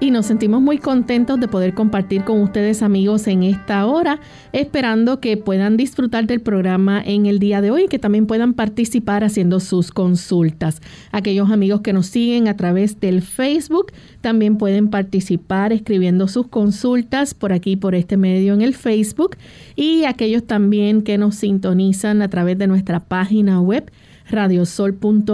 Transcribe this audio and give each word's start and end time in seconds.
Y 0.00 0.10
nos 0.12 0.26
sentimos 0.26 0.62
muy 0.62 0.78
contentos 0.78 1.40
de 1.40 1.48
poder 1.48 1.74
compartir 1.74 2.24
con 2.24 2.40
ustedes 2.40 2.82
amigos 2.82 3.26
en 3.26 3.42
esta 3.42 3.84
hora, 3.86 4.20
esperando 4.52 5.20
que 5.20 5.36
puedan 5.36 5.76
disfrutar 5.76 6.26
del 6.26 6.40
programa 6.40 7.02
en 7.04 7.26
el 7.26 7.38
día 7.38 7.60
de 7.60 7.70
hoy 7.70 7.84
y 7.84 7.88
que 7.88 7.98
también 7.98 8.26
puedan 8.26 8.54
participar 8.54 9.24
haciendo 9.24 9.58
sus 9.58 9.90
consultas. 9.90 10.80
Aquellos 11.10 11.50
amigos 11.50 11.80
que 11.80 11.92
nos 11.92 12.06
siguen 12.06 12.46
a 12.46 12.56
través 12.56 13.00
del 13.00 13.22
Facebook 13.22 13.92
también 14.20 14.56
pueden 14.56 14.88
participar 14.88 15.72
escribiendo 15.72 16.28
sus 16.28 16.46
consultas 16.46 17.34
por 17.34 17.52
aquí, 17.52 17.76
por 17.76 17.94
este 17.94 18.16
medio 18.16 18.54
en 18.54 18.62
el 18.62 18.74
Facebook 18.74 19.36
y 19.74 20.04
aquellos 20.04 20.44
también 20.44 21.02
que 21.02 21.18
nos 21.18 21.34
sintonizan 21.34 22.22
a 22.22 22.28
través 22.28 22.56
de 22.56 22.68
nuestra 22.68 23.00
página 23.00 23.60
web 23.60 23.90
radiosol.org. 24.30 25.28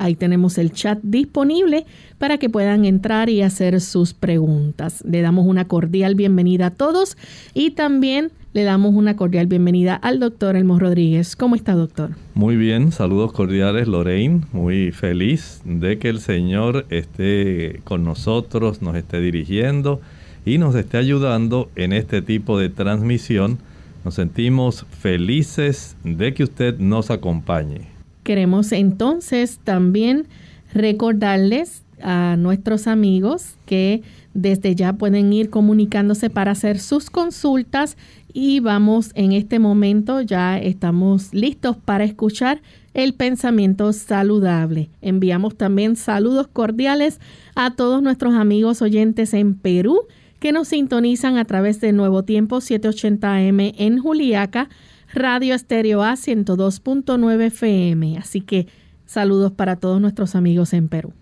Ahí 0.00 0.14
tenemos 0.14 0.58
el 0.58 0.72
chat 0.72 0.98
disponible 1.02 1.86
para 2.18 2.38
que 2.38 2.48
puedan 2.48 2.84
entrar 2.84 3.28
y 3.28 3.42
hacer 3.42 3.80
sus 3.80 4.14
preguntas. 4.14 5.04
Le 5.06 5.20
damos 5.20 5.46
una 5.46 5.68
cordial 5.68 6.14
bienvenida 6.14 6.66
a 6.66 6.70
todos 6.70 7.16
y 7.54 7.72
también 7.72 8.32
le 8.52 8.64
damos 8.64 8.94
una 8.94 9.14
cordial 9.14 9.46
bienvenida 9.46 9.94
al 9.94 10.18
doctor 10.18 10.56
Elmo 10.56 10.78
Rodríguez. 10.78 11.36
¿Cómo 11.36 11.54
está, 11.54 11.74
doctor? 11.74 12.16
Muy 12.34 12.56
bien, 12.56 12.90
saludos 12.90 13.32
cordiales, 13.32 13.86
Lorraine. 13.86 14.40
Muy 14.52 14.90
feliz 14.90 15.60
de 15.64 15.98
que 15.98 16.08
el 16.08 16.20
Señor 16.20 16.86
esté 16.90 17.80
con 17.84 18.02
nosotros, 18.02 18.82
nos 18.82 18.96
esté 18.96 19.20
dirigiendo 19.20 20.00
y 20.44 20.58
nos 20.58 20.74
esté 20.74 20.96
ayudando 20.96 21.70
en 21.76 21.92
este 21.92 22.22
tipo 22.22 22.58
de 22.58 22.70
transmisión 22.70 23.58
nos 24.04 24.14
sentimos 24.14 24.86
felices 24.98 25.96
de 26.04 26.32
que 26.32 26.44
usted 26.44 26.78
nos 26.78 27.10
acompañe. 27.10 27.89
Queremos 28.30 28.70
entonces 28.70 29.58
también 29.64 30.28
recordarles 30.72 31.82
a 32.00 32.36
nuestros 32.38 32.86
amigos 32.86 33.56
que 33.66 34.04
desde 34.34 34.76
ya 34.76 34.92
pueden 34.92 35.32
ir 35.32 35.50
comunicándose 35.50 36.30
para 36.30 36.52
hacer 36.52 36.78
sus 36.78 37.10
consultas 37.10 37.96
y 38.32 38.60
vamos 38.60 39.10
en 39.16 39.32
este 39.32 39.58
momento, 39.58 40.20
ya 40.20 40.60
estamos 40.60 41.34
listos 41.34 41.76
para 41.76 42.04
escuchar 42.04 42.62
el 42.94 43.14
pensamiento 43.14 43.92
saludable. 43.92 44.90
Enviamos 45.02 45.56
también 45.56 45.96
saludos 45.96 46.46
cordiales 46.46 47.18
a 47.56 47.72
todos 47.72 48.00
nuestros 48.00 48.34
amigos 48.34 48.80
oyentes 48.80 49.34
en 49.34 49.54
Perú 49.54 50.02
que 50.38 50.52
nos 50.52 50.68
sintonizan 50.68 51.36
a 51.36 51.46
través 51.46 51.80
de 51.80 51.90
Nuevo 51.92 52.22
Tiempo 52.22 52.58
780M 52.58 53.74
en 53.76 53.98
Juliaca, 53.98 54.68
Radio 55.12 55.54
Estéreo 55.54 56.02
A 56.02 56.12
102.9 56.12 57.46
FM. 57.46 58.18
Así 58.18 58.40
que 58.40 58.66
saludos 59.06 59.52
para 59.52 59.76
todos 59.76 60.00
nuestros 60.00 60.34
amigos 60.34 60.72
en 60.72 60.88
Perú. 60.88 61.12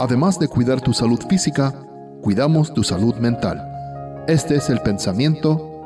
Además 0.00 0.38
de 0.38 0.48
cuidar 0.48 0.80
tu 0.80 0.92
salud 0.92 1.20
física, 1.28 1.72
cuidamos 2.22 2.74
tu 2.74 2.82
salud 2.82 3.14
mental. 3.16 3.62
Este 4.26 4.56
es 4.56 4.68
el 4.68 4.80
pensamiento 4.80 5.84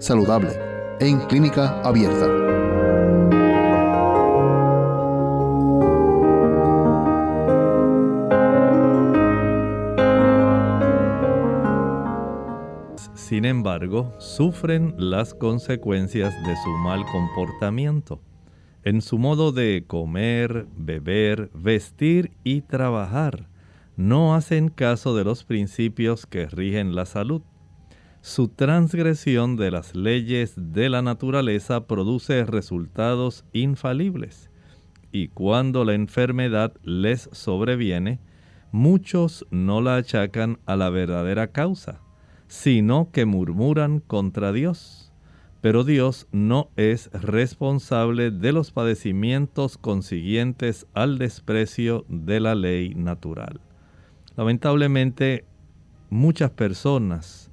saludable 0.00 0.50
en 1.00 1.18
clínica 1.20 1.80
abierta. 1.82 2.81
Sin 13.42 13.48
embargo, 13.48 14.14
sufren 14.20 14.94
las 14.98 15.34
consecuencias 15.34 16.32
de 16.46 16.54
su 16.62 16.70
mal 16.78 17.04
comportamiento 17.06 18.20
en 18.84 19.02
su 19.02 19.18
modo 19.18 19.50
de 19.50 19.82
comer, 19.84 20.68
beber, 20.76 21.50
vestir 21.52 22.30
y 22.44 22.60
trabajar. 22.60 23.48
No 23.96 24.36
hacen 24.36 24.68
caso 24.68 25.16
de 25.16 25.24
los 25.24 25.42
principios 25.42 26.24
que 26.24 26.46
rigen 26.46 26.94
la 26.94 27.04
salud. 27.04 27.42
Su 28.20 28.46
transgresión 28.46 29.56
de 29.56 29.72
las 29.72 29.96
leyes 29.96 30.54
de 30.56 30.88
la 30.88 31.02
naturaleza 31.02 31.88
produce 31.88 32.44
resultados 32.44 33.44
infalibles. 33.52 34.50
Y 35.10 35.26
cuando 35.26 35.84
la 35.84 35.94
enfermedad 35.94 36.74
les 36.84 37.28
sobreviene, 37.32 38.20
muchos 38.70 39.44
no 39.50 39.80
la 39.80 39.96
achacan 39.96 40.60
a 40.64 40.76
la 40.76 40.90
verdadera 40.90 41.48
causa, 41.48 42.01
sino 42.52 43.08
que 43.12 43.24
murmuran 43.24 44.00
contra 44.00 44.52
Dios. 44.52 45.10
Pero 45.62 45.84
Dios 45.84 46.28
no 46.32 46.68
es 46.76 47.10
responsable 47.12 48.30
de 48.30 48.52
los 48.52 48.72
padecimientos 48.72 49.78
consiguientes 49.78 50.86
al 50.92 51.16
desprecio 51.16 52.04
de 52.10 52.40
la 52.40 52.54
ley 52.54 52.94
natural. 52.94 53.58
Lamentablemente, 54.36 55.46
muchas 56.10 56.50
personas 56.50 57.50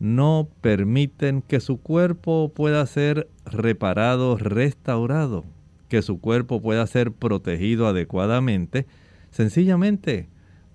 no 0.00 0.48
permiten 0.60 1.42
que 1.42 1.60
su 1.60 1.80
cuerpo 1.80 2.50
pueda 2.52 2.84
ser 2.86 3.28
reparado, 3.44 4.36
restaurado, 4.36 5.44
que 5.88 6.02
su 6.02 6.18
cuerpo 6.18 6.60
pueda 6.60 6.84
ser 6.88 7.12
protegido 7.12 7.86
adecuadamente, 7.86 8.88
sencillamente 9.30 10.28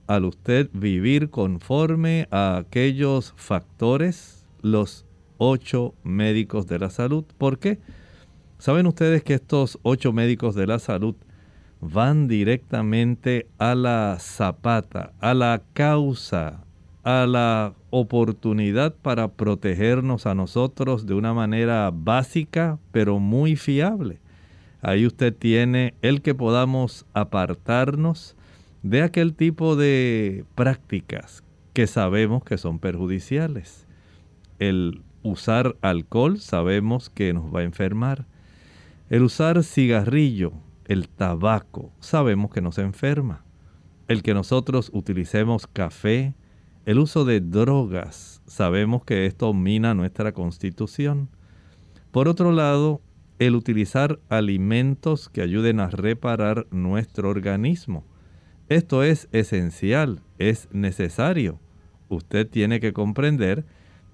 al 0.07 0.25
usted 0.25 0.69
vivir 0.73 1.29
conforme 1.29 2.27
a 2.31 2.57
aquellos 2.57 3.33
factores, 3.35 4.45
los 4.61 5.05
ocho 5.37 5.93
médicos 6.03 6.67
de 6.67 6.79
la 6.79 6.89
salud. 6.89 7.25
¿Por 7.37 7.59
qué? 7.59 7.79
Saben 8.57 8.87
ustedes 8.87 9.23
que 9.23 9.33
estos 9.33 9.79
ocho 9.83 10.13
médicos 10.13 10.55
de 10.55 10.67
la 10.67 10.79
salud 10.79 11.15
van 11.81 12.27
directamente 12.27 13.47
a 13.57 13.75
la 13.75 14.17
zapata, 14.19 15.13
a 15.19 15.33
la 15.33 15.61
causa, 15.73 16.63
a 17.03 17.25
la 17.27 17.73
oportunidad 17.91 18.95
para 18.95 19.27
protegernos 19.27 20.25
a 20.25 20.33
nosotros 20.33 21.05
de 21.05 21.13
una 21.13 21.33
manera 21.33 21.91
básica, 21.93 22.79
pero 22.91 23.19
muy 23.19 23.55
fiable. 23.55 24.19
Ahí 24.81 25.05
usted 25.05 25.35
tiene 25.35 25.93
el 26.01 26.21
que 26.21 26.33
podamos 26.33 27.05
apartarnos 27.13 28.34
de 28.85 29.01
aquel 29.01 29.33
tipo 29.33 29.75
de 29.75 30.45
prácticas 30.53 31.43
que 31.73 31.87
sabemos 31.87 32.43
que 32.43 32.59
son 32.59 32.77
perjudiciales. 32.77 33.87
El 34.59 35.01
usar 35.23 35.75
alcohol 35.81 36.39
sabemos 36.39 37.09
que 37.09 37.33
nos 37.33 37.45
va 37.53 37.61
a 37.61 37.63
enfermar. 37.63 38.27
El 39.09 39.23
usar 39.23 39.63
cigarrillo 39.63 40.53
el 40.85 41.09
tabaco, 41.09 41.91
sabemos 41.99 42.51
que 42.51 42.61
nos 42.61 42.77
enferma. 42.77 43.43
El 44.07 44.21
que 44.21 44.35
nosotros 44.35 44.91
utilicemos 44.93 45.65
café, 45.65 46.35
el 46.85 46.99
uso 46.99 47.25
de 47.25 47.41
drogas, 47.41 48.43
sabemos 48.45 49.03
que 49.03 49.25
esto 49.25 49.51
mina 49.55 49.95
nuestra 49.95 50.31
constitución. 50.31 51.29
Por 52.11 52.27
otro 52.27 52.51
lado, 52.51 53.01
el 53.39 53.55
utilizar 53.55 54.19
alimentos 54.29 55.27
que 55.27 55.41
ayuden 55.41 55.79
a 55.79 55.89
reparar 55.89 56.67
nuestro 56.69 57.31
organismo. 57.31 58.05
Esto 58.67 59.03
es 59.03 59.27
esencial, 59.31 60.21
es 60.39 60.67
necesario. 60.71 61.59
Usted 62.09 62.47
tiene 62.47 62.79
que 62.79 62.93
comprender 62.93 63.63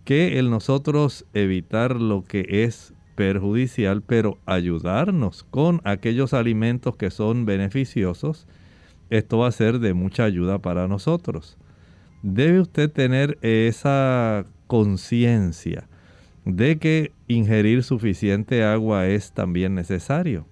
que 0.03 0.39
el 0.39 0.49
nosotros 0.49 1.25
evitar 1.33 2.01
lo 2.01 2.23
que 2.23 2.45
es 2.65 2.93
perjudicial, 3.15 4.01
pero 4.01 4.39
ayudarnos 4.45 5.43
con 5.43 5.79
aquellos 5.85 6.33
alimentos 6.33 6.97
que 6.97 7.11
son 7.11 7.45
beneficiosos, 7.45 8.47
esto 9.09 9.37
va 9.37 9.47
a 9.47 9.51
ser 9.51 9.79
de 9.79 9.93
mucha 9.93 10.25
ayuda 10.25 10.59
para 10.59 10.87
nosotros. 10.87 11.57
Debe 12.21 12.59
usted 12.59 12.91
tener 12.91 13.37
esa 13.41 14.45
conciencia 14.67 15.87
de 16.45 16.77
que 16.77 17.11
ingerir 17.27 17.83
suficiente 17.83 18.63
agua 18.63 19.07
es 19.07 19.31
también 19.31 19.75
necesario. 19.75 20.45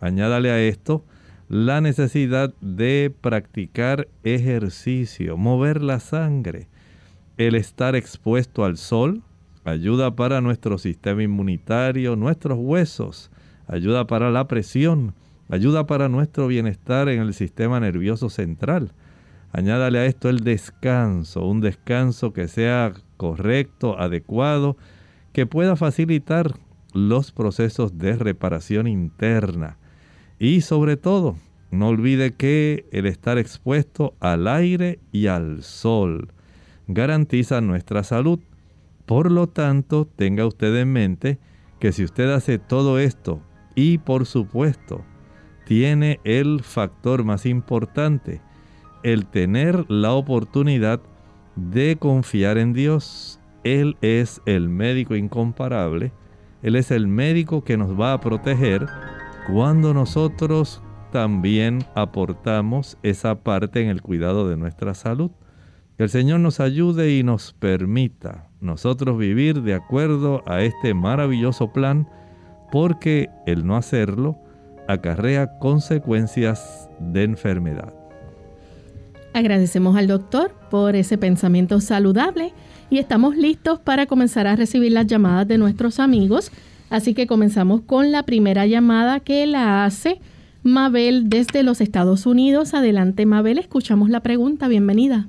Añádale 0.00 0.50
a 0.50 0.60
esto 0.60 1.04
la 1.52 1.82
necesidad 1.82 2.54
de 2.62 3.14
practicar 3.20 4.08
ejercicio, 4.24 5.36
mover 5.36 5.82
la 5.82 6.00
sangre. 6.00 6.68
El 7.36 7.56
estar 7.56 7.94
expuesto 7.94 8.64
al 8.64 8.78
sol 8.78 9.22
ayuda 9.62 10.16
para 10.16 10.40
nuestro 10.40 10.78
sistema 10.78 11.22
inmunitario, 11.22 12.16
nuestros 12.16 12.56
huesos, 12.58 13.30
ayuda 13.66 14.06
para 14.06 14.30
la 14.30 14.48
presión, 14.48 15.14
ayuda 15.50 15.86
para 15.86 16.08
nuestro 16.08 16.46
bienestar 16.46 17.10
en 17.10 17.20
el 17.20 17.34
sistema 17.34 17.78
nervioso 17.80 18.30
central. 18.30 18.92
Añádale 19.52 19.98
a 19.98 20.06
esto 20.06 20.30
el 20.30 20.38
descanso, 20.38 21.44
un 21.44 21.60
descanso 21.60 22.32
que 22.32 22.48
sea 22.48 22.94
correcto, 23.18 24.00
adecuado, 24.00 24.78
que 25.34 25.44
pueda 25.44 25.76
facilitar 25.76 26.54
los 26.94 27.30
procesos 27.30 27.98
de 27.98 28.16
reparación 28.16 28.86
interna. 28.86 29.76
Y 30.42 30.62
sobre 30.62 30.96
todo, 30.96 31.36
no 31.70 31.86
olvide 31.86 32.32
que 32.32 32.84
el 32.90 33.06
estar 33.06 33.38
expuesto 33.38 34.16
al 34.18 34.48
aire 34.48 34.98
y 35.12 35.28
al 35.28 35.62
sol 35.62 36.32
garantiza 36.88 37.60
nuestra 37.60 38.02
salud. 38.02 38.40
Por 39.06 39.30
lo 39.30 39.46
tanto, 39.46 40.04
tenga 40.04 40.44
usted 40.44 40.74
en 40.78 40.92
mente 40.92 41.38
que 41.78 41.92
si 41.92 42.02
usted 42.02 42.28
hace 42.32 42.58
todo 42.58 42.98
esto 42.98 43.40
y 43.76 43.98
por 43.98 44.26
supuesto 44.26 45.04
tiene 45.64 46.18
el 46.24 46.64
factor 46.64 47.22
más 47.22 47.46
importante, 47.46 48.40
el 49.04 49.26
tener 49.26 49.88
la 49.88 50.12
oportunidad 50.12 51.00
de 51.54 51.98
confiar 52.00 52.58
en 52.58 52.72
Dios, 52.72 53.38
él 53.62 53.96
es 54.00 54.42
el 54.44 54.68
médico 54.68 55.14
incomparable. 55.14 56.10
Él 56.64 56.74
es 56.74 56.90
el 56.90 57.06
médico 57.06 57.62
que 57.62 57.76
nos 57.76 57.98
va 57.98 58.12
a 58.12 58.20
proteger 58.20 58.88
cuando 59.46 59.92
nosotros 59.94 60.82
también 61.10 61.84
aportamos 61.94 62.96
esa 63.02 63.36
parte 63.42 63.82
en 63.82 63.88
el 63.88 64.02
cuidado 64.02 64.48
de 64.48 64.56
nuestra 64.56 64.94
salud. 64.94 65.30
Que 65.96 66.04
el 66.04 66.08
Señor 66.08 66.40
nos 66.40 66.58
ayude 66.58 67.16
y 67.16 67.22
nos 67.22 67.52
permita 67.52 68.48
nosotros 68.60 69.18
vivir 69.18 69.62
de 69.62 69.74
acuerdo 69.74 70.42
a 70.46 70.62
este 70.62 70.94
maravilloso 70.94 71.72
plan, 71.72 72.08
porque 72.70 73.28
el 73.46 73.66
no 73.66 73.76
hacerlo 73.76 74.38
acarrea 74.88 75.58
consecuencias 75.58 76.88
de 76.98 77.24
enfermedad. 77.24 77.92
Agradecemos 79.34 79.96
al 79.96 80.06
doctor 80.06 80.54
por 80.70 80.96
ese 80.96 81.18
pensamiento 81.18 81.80
saludable 81.80 82.52
y 82.90 82.98
estamos 82.98 83.36
listos 83.36 83.78
para 83.78 84.06
comenzar 84.06 84.46
a 84.46 84.56
recibir 84.56 84.92
las 84.92 85.06
llamadas 85.06 85.48
de 85.48 85.58
nuestros 85.58 85.98
amigos. 85.98 86.50
Así 86.92 87.14
que 87.14 87.26
comenzamos 87.26 87.80
con 87.80 88.12
la 88.12 88.22
primera 88.22 88.66
llamada 88.66 89.20
que 89.20 89.46
la 89.46 89.84
hace 89.84 90.20
Mabel 90.62 91.28
desde 91.28 91.62
los 91.62 91.80
Estados 91.80 92.26
Unidos. 92.26 92.74
Adelante 92.74 93.26
Mabel, 93.26 93.58
escuchamos 93.58 94.10
la 94.10 94.20
pregunta. 94.20 94.68
Bienvenida. 94.68 95.26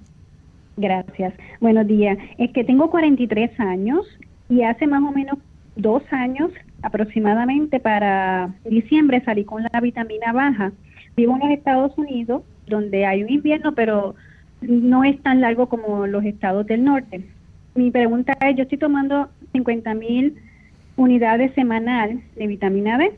Gracias. 0.77 1.33
Buenos 1.61 1.87
días. 1.87 2.17
Es 2.37 2.51
que 2.51 2.63
tengo 2.63 2.89
43 2.91 3.59
años 3.59 4.05
y 4.49 4.63
hace 4.63 4.87
más 4.87 5.01
o 5.03 5.11
menos 5.11 5.37
dos 5.75 6.03
años 6.11 6.51
aproximadamente 6.81 7.79
para 7.79 8.53
diciembre 8.69 9.23
salí 9.23 9.45
con 9.45 9.63
la 9.63 9.79
vitamina 9.79 10.33
baja. 10.33 10.73
Vivo 11.15 11.33
en 11.35 11.39
los 11.39 11.57
Estados 11.57 11.97
Unidos 11.97 12.43
donde 12.67 13.05
hay 13.05 13.23
un 13.23 13.29
invierno, 13.29 13.73
pero 13.73 14.15
no 14.61 15.03
es 15.03 15.21
tan 15.23 15.41
largo 15.41 15.69
como 15.69 16.07
los 16.07 16.25
estados 16.25 16.67
del 16.67 16.83
norte 16.83 17.23
mi 17.75 17.91
pregunta 17.91 18.37
es, 18.41 18.55
yo 18.55 18.63
estoy 18.63 18.77
tomando 18.77 19.29
50 19.51 19.93
mil 19.95 20.35
unidades 20.95 21.53
semanal 21.53 22.21
de 22.35 22.47
vitamina 22.47 22.97
D, 22.97 23.13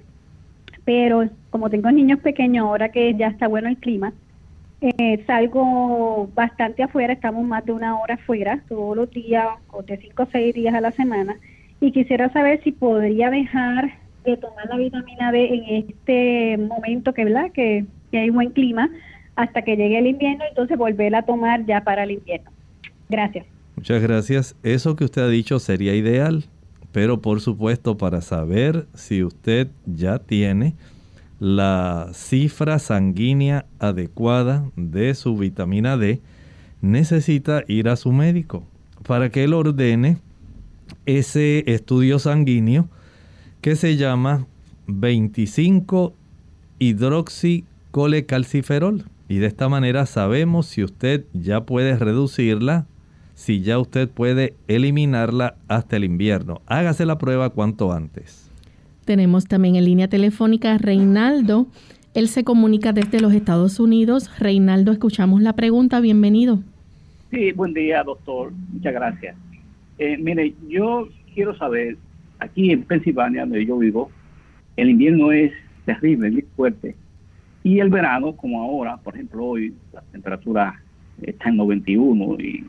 pero 0.86 1.30
como 1.50 1.70
tengo 1.70 1.92
niños 1.92 2.20
pequeños, 2.20 2.66
ahora 2.66 2.90
que 2.90 3.16
ya 3.16 3.28
está 3.28 3.48
bueno 3.48 3.70
el 3.70 3.78
clima, 3.78 4.14
eh, 4.82 5.24
salgo 5.26 6.30
bastante 6.36 6.84
afuera, 6.84 7.14
estamos 7.14 7.46
más 7.46 7.66
de 7.66 7.72
una 7.72 8.00
hora 8.00 8.16
afuera, 8.16 8.62
todos 8.68 8.96
los 8.96 9.10
días, 9.10 9.48
o 9.72 9.82
de 9.82 9.98
5 9.98 10.24
o 10.24 10.28
6 10.32 10.54
días 10.54 10.76
a 10.76 10.82
la 10.82 10.92
semana, 10.92 11.38
y 11.82 11.92
quisiera 11.92 12.32
saber 12.32 12.62
si 12.64 12.72
podría 12.72 13.30
dejar 13.30 13.94
de 14.26 14.38
tomar 14.38 14.68
la 14.68 14.78
vitamina 14.78 15.32
D 15.32 15.54
en 15.54 15.86
este 15.90 16.58
momento 16.58 17.14
que, 17.14 17.26
¿verdad? 17.26 17.52
que, 17.52 17.86
hay 18.14 18.30
buen 18.30 18.52
clima, 18.52 18.90
hasta 19.36 19.64
que 19.64 19.76
llegue 19.76 19.98
el 19.98 20.08
invierno, 20.08 20.46
entonces 20.48 20.78
volver 20.78 21.14
a 21.16 21.24
tomar 21.24 21.66
ya 21.66 21.84
para 21.84 22.04
el 22.04 22.12
invierno. 22.12 22.50
Gracias. 23.10 23.46
Muchas 23.76 24.02
gracias. 24.02 24.56
Eso 24.64 24.96
que 24.96 25.04
usted 25.04 25.24
ha 25.24 25.28
dicho 25.28 25.60
sería 25.60 25.94
ideal, 25.96 26.46
pero 26.96 27.20
por 27.20 27.42
supuesto 27.42 27.98
para 27.98 28.22
saber 28.22 28.88
si 28.94 29.22
usted 29.22 29.68
ya 29.86 30.18
tiene 30.18 30.76
la 31.42 32.08
cifra 32.14 32.80
sanguínea 32.80 33.66
adecuada 33.80 34.72
de 34.78 35.14
su 35.14 35.36
vitamina 35.36 35.98
D, 35.98 36.22
necesita 36.82 37.66
ir 37.68 37.90
a 37.90 37.98
su 37.98 38.14
médico 38.14 38.64
para 39.06 39.30
que 39.30 39.44
él 39.44 39.54
ordene 39.54 40.20
ese 41.06 41.70
estudio 41.70 42.18
sanguíneo 42.18 42.88
que 43.60 43.76
se 43.76 43.98
llama 43.98 44.48
25 44.88 46.14
hidroxicolecalciferol. 46.80 49.04
Y 49.28 49.40
de 49.40 49.48
esta 49.48 49.68
manera 49.68 50.06
sabemos 50.06 50.68
si 50.68 50.82
usted 50.82 51.26
ya 51.34 51.66
puede 51.66 51.98
reducirla 51.98 52.86
si 53.36 53.62
ya 53.62 53.78
usted 53.78 54.10
puede 54.10 54.56
eliminarla 54.68 55.56
hasta 55.68 55.98
el 55.98 56.06
invierno. 56.06 56.62
Hágase 56.66 57.06
la 57.06 57.18
prueba 57.18 57.52
cuanto 57.52 57.92
antes. 57.92 58.50
Tenemos 59.04 59.46
también 59.46 59.76
en 59.76 59.86
línea 59.86 60.08
telefónica 60.08 60.78
Reinaldo. 60.80 61.68
Él 62.16 62.30
se 62.30 62.44
comunica 62.44 62.94
desde 62.94 63.20
los 63.20 63.34
Estados 63.34 63.80
Unidos. 63.80 64.32
Reinaldo, 64.40 64.92
escuchamos 64.92 65.42
la 65.42 65.54
pregunta. 65.54 66.00
Bienvenido. 66.00 66.60
Sí, 67.30 67.52
buen 67.52 67.74
día, 67.74 68.04
doctor. 68.04 68.52
Muchas 68.72 68.94
gracias. 68.94 69.36
Eh, 69.98 70.18
mire, 70.18 70.56
yo 70.70 71.10
quiero 71.34 71.56
saber, 71.58 71.98
aquí 72.40 72.72
en 72.72 72.84
Pensilvania, 72.84 73.42
donde 73.42 73.66
yo 73.66 73.78
vivo, 73.78 74.10
el 74.78 74.90
invierno 74.90 75.32
es 75.34 75.52
terrible, 75.86 76.32
muy 76.32 76.46
fuerte. 76.56 76.96
Y 77.64 77.80
el 77.80 77.90
verano, 77.90 78.34
como 78.34 78.62
ahora, 78.62 78.98
por 78.98 79.16
ejemplo, 79.16 79.44
hoy 79.44 79.74
la 79.94 80.02
temperatura 80.12 80.82
está 81.22 81.50
en 81.50 81.58
91 81.58 82.40
y 82.40 82.66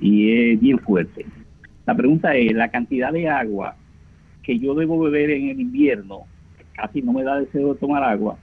y 0.00 0.52
es 0.52 0.60
bien 0.60 0.78
fuerte. 0.78 1.26
La 1.86 1.94
pregunta 1.94 2.34
es, 2.34 2.52
la 2.52 2.70
cantidad 2.70 3.12
de 3.12 3.28
agua 3.28 3.76
que 4.42 4.58
yo 4.58 4.74
debo 4.74 4.98
beber 4.98 5.30
en 5.30 5.50
el 5.50 5.60
invierno, 5.60 6.22
casi 6.74 7.02
no 7.02 7.12
me 7.12 7.22
da 7.22 7.38
deseo 7.38 7.74
de 7.74 7.80
tomar 7.80 8.02
agua, 8.02 8.38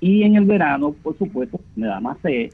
y 0.00 0.22
en 0.22 0.36
el 0.36 0.44
verano, 0.44 0.92
por 0.92 1.16
supuesto, 1.18 1.60
me 1.76 1.86
da 1.86 2.00
más 2.00 2.18
sed, 2.22 2.50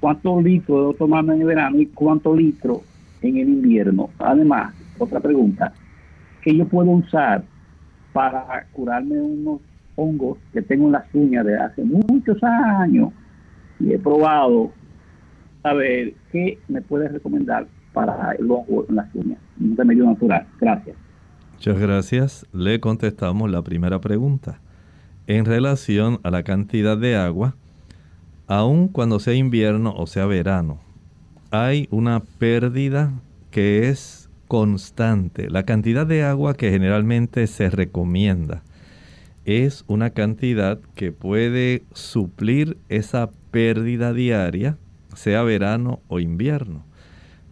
cuántos 0.00 0.42
litros 0.42 0.78
debo 0.78 0.94
tomarme 0.94 1.34
en 1.34 1.40
el 1.42 1.46
verano 1.46 1.80
y 1.80 1.86
cuántos 1.86 2.36
litros 2.36 2.80
en 3.20 3.36
el 3.36 3.48
invierno. 3.48 4.10
Además, 4.18 4.74
otra 4.98 5.20
pregunta, 5.20 5.72
que 6.42 6.56
yo 6.56 6.66
puedo 6.66 6.90
usar 6.90 7.44
para 8.12 8.66
curarme 8.72 9.20
unos 9.20 9.60
hongos 9.96 10.38
que 10.52 10.62
tengo 10.62 10.86
en 10.86 10.92
las 10.92 11.14
uñas 11.14 11.44
de 11.44 11.56
hace 11.56 11.84
muchos 11.84 12.42
años 12.42 13.12
y 13.78 13.92
he 13.92 13.98
probado 13.98 14.72
a 15.62 15.74
ver 15.74 16.14
qué 16.32 16.58
me 16.68 16.80
puede 16.82 17.08
recomendar 17.08 17.66
para 17.92 18.32
el 18.32 18.50
hongo 18.50 18.86
en 18.88 18.96
las 18.96 19.14
uñas, 19.14 19.38
un 19.58 19.76
remedio 19.76 20.04
natural. 20.04 20.46
Gracias. 20.60 20.96
Muchas 21.54 21.78
gracias. 21.78 22.46
Le 22.52 22.80
contestamos 22.80 23.50
la 23.50 23.62
primera 23.62 24.00
pregunta. 24.00 24.60
En 25.26 25.44
relación 25.44 26.18
a 26.22 26.30
la 26.30 26.42
cantidad 26.42 26.96
de 26.96 27.16
agua, 27.16 27.54
aun 28.46 28.88
cuando 28.88 29.20
sea 29.20 29.34
invierno 29.34 29.94
o 29.96 30.06
sea 30.06 30.26
verano, 30.26 30.80
hay 31.50 31.88
una 31.90 32.20
pérdida 32.20 33.12
que 33.50 33.88
es 33.88 34.30
constante. 34.48 35.50
La 35.50 35.64
cantidad 35.64 36.06
de 36.06 36.24
agua 36.24 36.54
que 36.54 36.70
generalmente 36.70 37.46
se 37.46 37.70
recomienda 37.70 38.62
es 39.44 39.84
una 39.86 40.10
cantidad 40.10 40.80
que 40.94 41.12
puede 41.12 41.82
suplir 41.92 42.76
esa 42.88 43.30
pérdida 43.50 44.12
diaria, 44.12 44.78
sea 45.14 45.42
verano 45.42 46.00
o 46.08 46.20
invierno, 46.20 46.84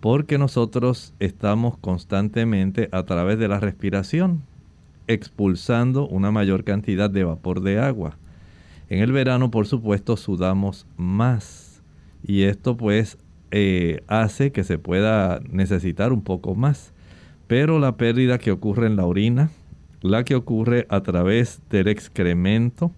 porque 0.00 0.38
nosotros 0.38 1.14
estamos 1.18 1.76
constantemente 1.78 2.88
a 2.92 3.04
través 3.04 3.38
de 3.38 3.48
la 3.48 3.60
respiración 3.60 4.42
expulsando 5.06 6.06
una 6.06 6.30
mayor 6.30 6.64
cantidad 6.64 7.10
de 7.10 7.24
vapor 7.24 7.62
de 7.62 7.80
agua. 7.80 8.16
En 8.88 9.00
el 9.00 9.12
verano, 9.12 9.50
por 9.50 9.66
supuesto, 9.66 10.16
sudamos 10.16 10.86
más 10.96 11.82
y 12.22 12.42
esto 12.42 12.76
pues 12.76 13.18
eh, 13.50 14.02
hace 14.06 14.52
que 14.52 14.64
se 14.64 14.78
pueda 14.78 15.40
necesitar 15.50 16.12
un 16.12 16.22
poco 16.22 16.54
más. 16.54 16.92
Pero 17.46 17.78
la 17.78 17.96
pérdida 17.96 18.38
que 18.38 18.50
ocurre 18.50 18.86
en 18.86 18.96
la 18.96 19.06
orina, 19.06 19.50
la 20.02 20.24
que 20.24 20.34
ocurre 20.34 20.86
a 20.90 21.02
través 21.02 21.62
del 21.70 21.88
excremento, 21.88 22.92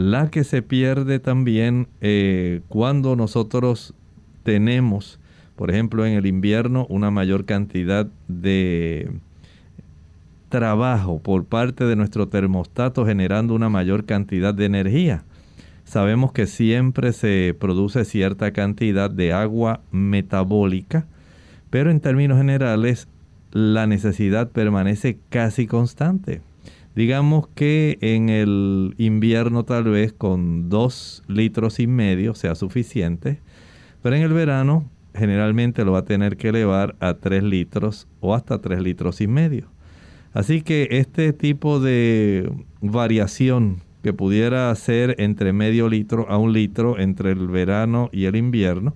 la 0.00 0.30
que 0.30 0.44
se 0.44 0.62
pierde 0.62 1.18
también 1.18 1.86
eh, 2.00 2.62
cuando 2.68 3.16
nosotros 3.16 3.92
tenemos, 4.44 5.20
por 5.56 5.70
ejemplo, 5.70 6.06
en 6.06 6.14
el 6.14 6.24
invierno 6.24 6.86
una 6.88 7.10
mayor 7.10 7.44
cantidad 7.44 8.06
de 8.26 9.10
trabajo 10.48 11.18
por 11.18 11.44
parte 11.44 11.84
de 11.84 11.96
nuestro 11.96 12.28
termostato 12.28 13.04
generando 13.04 13.54
una 13.54 13.68
mayor 13.68 14.06
cantidad 14.06 14.54
de 14.54 14.64
energía. 14.64 15.22
Sabemos 15.84 16.32
que 16.32 16.46
siempre 16.46 17.12
se 17.12 17.54
produce 17.58 18.06
cierta 18.06 18.52
cantidad 18.52 19.10
de 19.10 19.34
agua 19.34 19.82
metabólica, 19.90 21.04
pero 21.68 21.90
en 21.90 22.00
términos 22.00 22.38
generales 22.38 23.06
la 23.52 23.86
necesidad 23.86 24.48
permanece 24.48 25.18
casi 25.28 25.66
constante. 25.66 26.40
Digamos 27.00 27.48
que 27.48 27.96
en 28.02 28.28
el 28.28 28.94
invierno 28.98 29.64
tal 29.64 29.84
vez 29.84 30.12
con 30.12 30.68
dos 30.68 31.22
litros 31.28 31.80
y 31.80 31.86
medio 31.86 32.34
sea 32.34 32.54
suficiente, 32.54 33.40
pero 34.02 34.16
en 34.16 34.20
el 34.20 34.34
verano 34.34 34.84
generalmente 35.14 35.86
lo 35.86 35.92
va 35.92 36.00
a 36.00 36.04
tener 36.04 36.36
que 36.36 36.50
elevar 36.50 36.96
a 37.00 37.14
3 37.14 37.42
litros 37.42 38.06
o 38.20 38.34
hasta 38.34 38.60
3 38.60 38.82
litros 38.82 39.22
y 39.22 39.28
medio. 39.28 39.68
Así 40.34 40.60
que 40.60 40.88
este 40.90 41.32
tipo 41.32 41.80
de 41.80 42.52
variación 42.82 43.78
que 44.02 44.12
pudiera 44.12 44.74
ser 44.74 45.14
entre 45.16 45.54
medio 45.54 45.88
litro 45.88 46.28
a 46.28 46.36
un 46.36 46.52
litro 46.52 46.98
entre 46.98 47.30
el 47.30 47.48
verano 47.48 48.10
y 48.12 48.26
el 48.26 48.36
invierno, 48.36 48.94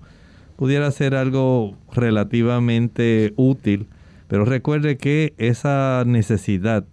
pudiera 0.57 0.91
ser 0.91 1.15
algo 1.15 1.75
relativamente 1.91 3.33
útil, 3.37 3.87
pero 4.29 4.45
recuerde 4.45 4.99
que 4.99 5.33
esa 5.39 6.05
necesidad 6.07 6.85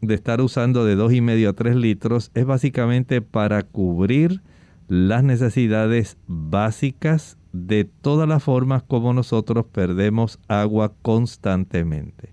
de 0.00 0.14
estar 0.14 0.40
usando 0.40 0.84
de 0.84 0.94
dos 0.94 1.12
y 1.12 1.20
medio 1.20 1.50
a 1.50 1.52
3 1.52 1.76
litros 1.76 2.30
es 2.34 2.44
básicamente 2.44 3.20
para 3.20 3.62
cubrir 3.62 4.40
las 4.88 5.22
necesidades 5.22 6.16
básicas 6.26 7.36
de 7.52 7.84
todas 7.84 8.28
las 8.28 8.42
formas 8.42 8.82
como 8.82 9.12
nosotros 9.12 9.66
perdemos 9.70 10.38
agua 10.48 10.92
constantemente. 11.02 12.30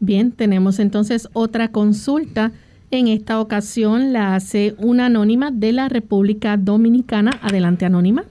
Bien, 0.00 0.32
tenemos 0.32 0.78
entonces 0.78 1.28
otra 1.32 1.68
consulta. 1.68 2.52
En 2.90 3.08
esta 3.08 3.40
ocasión 3.40 4.12
la 4.12 4.34
hace 4.34 4.74
una 4.78 5.06
anónima 5.06 5.50
de 5.50 5.72
la 5.72 5.88
República 5.88 6.56
Dominicana. 6.56 7.38
Adelante, 7.40 7.86
anónima. 7.86 8.24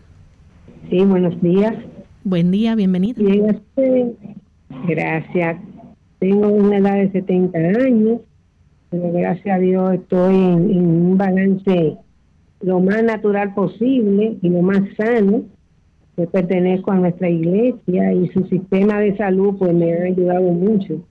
Sí, 0.89 0.99
buenos 1.05 1.39
días. 1.41 1.73
Buen 2.23 2.51
día, 2.51 2.75
bienvenida. 2.75 3.19
Este, 3.19 4.13
gracias. 4.87 5.61
Tengo 6.19 6.49
una 6.49 6.77
edad 6.77 6.95
de 6.95 7.11
70 7.11 7.57
años, 7.57 8.19
pero 8.91 9.11
gracias 9.11 9.55
a 9.55 9.59
Dios 9.59 9.93
estoy 9.95 10.35
en, 10.35 10.77
un 10.77 11.17
balance 11.17 11.97
lo 12.61 12.79
más 12.79 13.03
natural 13.03 13.55
posible 13.55 14.37
y 14.39 14.49
lo 14.49 14.61
más 14.61 14.83
sano. 14.95 15.41
Yo 16.15 16.29
pertenezco 16.29 16.91
a 16.91 16.97
nuestra 16.97 17.27
iglesia 17.27 18.13
y 18.13 18.27
su 18.27 18.45
sistema 18.45 18.99
de 18.99 19.17
salud 19.17 19.55
pues 19.57 19.73
me 19.73 19.91
ha 19.93 20.03
ayudado 20.03 20.51
mucho 20.51 21.01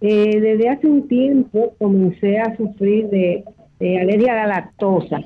eh, 0.00 0.40
desde 0.40 0.68
hace 0.70 0.86
un 0.86 1.08
tiempo 1.08 1.74
comencé 1.78 2.38
a 2.38 2.56
sufrir 2.56 3.08
de, 3.10 3.44
alergia 4.00 4.32
a 4.32 4.36
la 4.36 4.46
lactosa. 4.46 5.20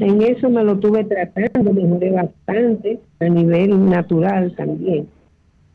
En 0.00 0.22
eso 0.22 0.48
me 0.48 0.62
lo 0.62 0.78
tuve 0.78 1.04
tratando, 1.04 1.72
mejoré 1.72 2.12
bastante 2.12 3.00
a 3.18 3.28
nivel 3.28 3.88
natural 3.88 4.54
también. 4.56 5.08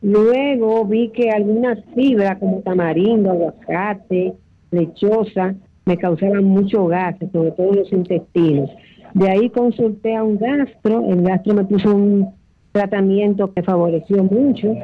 Luego 0.00 0.84
vi 0.86 1.10
que 1.10 1.30
algunas 1.30 1.78
fibras 1.94 2.38
como 2.38 2.60
tamarindo, 2.60 3.30
aguacate, 3.30 4.34
lechosa, 4.70 5.54
me 5.86 5.96
causaban 5.96 6.44
mucho 6.44 6.86
gas, 6.86 7.16
sobre 7.32 7.52
todo 7.52 7.70
en 7.70 7.76
los 7.76 7.92
intestinos. 7.92 8.70
De 9.14 9.30
ahí 9.30 9.48
consulté 9.50 10.14
a 10.14 10.22
un 10.22 10.36
gastro, 10.38 11.04
el 11.08 11.22
gastro 11.22 11.54
me 11.54 11.64
puso 11.64 11.94
un 11.94 12.34
tratamiento 12.72 13.52
que 13.54 13.62
favoreció 13.62 14.22
mucho 14.24 14.74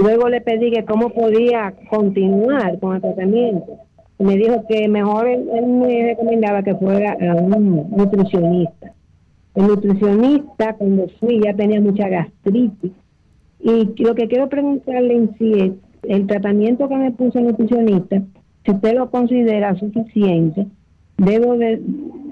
Luego 0.00 0.30
le 0.30 0.40
pedí 0.40 0.70
que 0.70 0.84
cómo 0.84 1.10
podía 1.10 1.74
continuar 1.90 2.78
con 2.78 2.96
el 2.96 3.02
tratamiento. 3.02 3.78
Me 4.18 4.36
dijo 4.36 4.64
que 4.66 4.88
mejor 4.88 5.28
él, 5.28 5.46
me 5.66 6.14
recomendaba 6.14 6.62
que 6.62 6.74
fuera 6.74 7.12
a 7.12 7.34
un 7.34 7.90
nutricionista. 7.90 8.92
El 9.54 9.66
nutricionista, 9.66 10.74
cuando 10.74 11.06
fui, 11.18 11.40
ya 11.42 11.54
tenía 11.54 11.80
mucha 11.80 12.08
gastritis. 12.08 12.92
Y 13.60 14.02
lo 14.02 14.14
que 14.14 14.28
quiero 14.28 14.48
preguntarle 14.48 15.14
en 15.14 15.36
sí 15.36 15.52
es, 15.52 15.72
el 16.08 16.26
tratamiento 16.26 16.88
que 16.88 16.96
me 16.96 17.10
puso 17.10 17.38
el 17.38 17.48
nutricionista, 17.48 18.22
si 18.64 18.72
usted 18.72 18.94
lo 18.94 19.10
considera 19.10 19.74
suficiente, 19.76 20.66
debo 21.16 21.56
de 21.56 21.82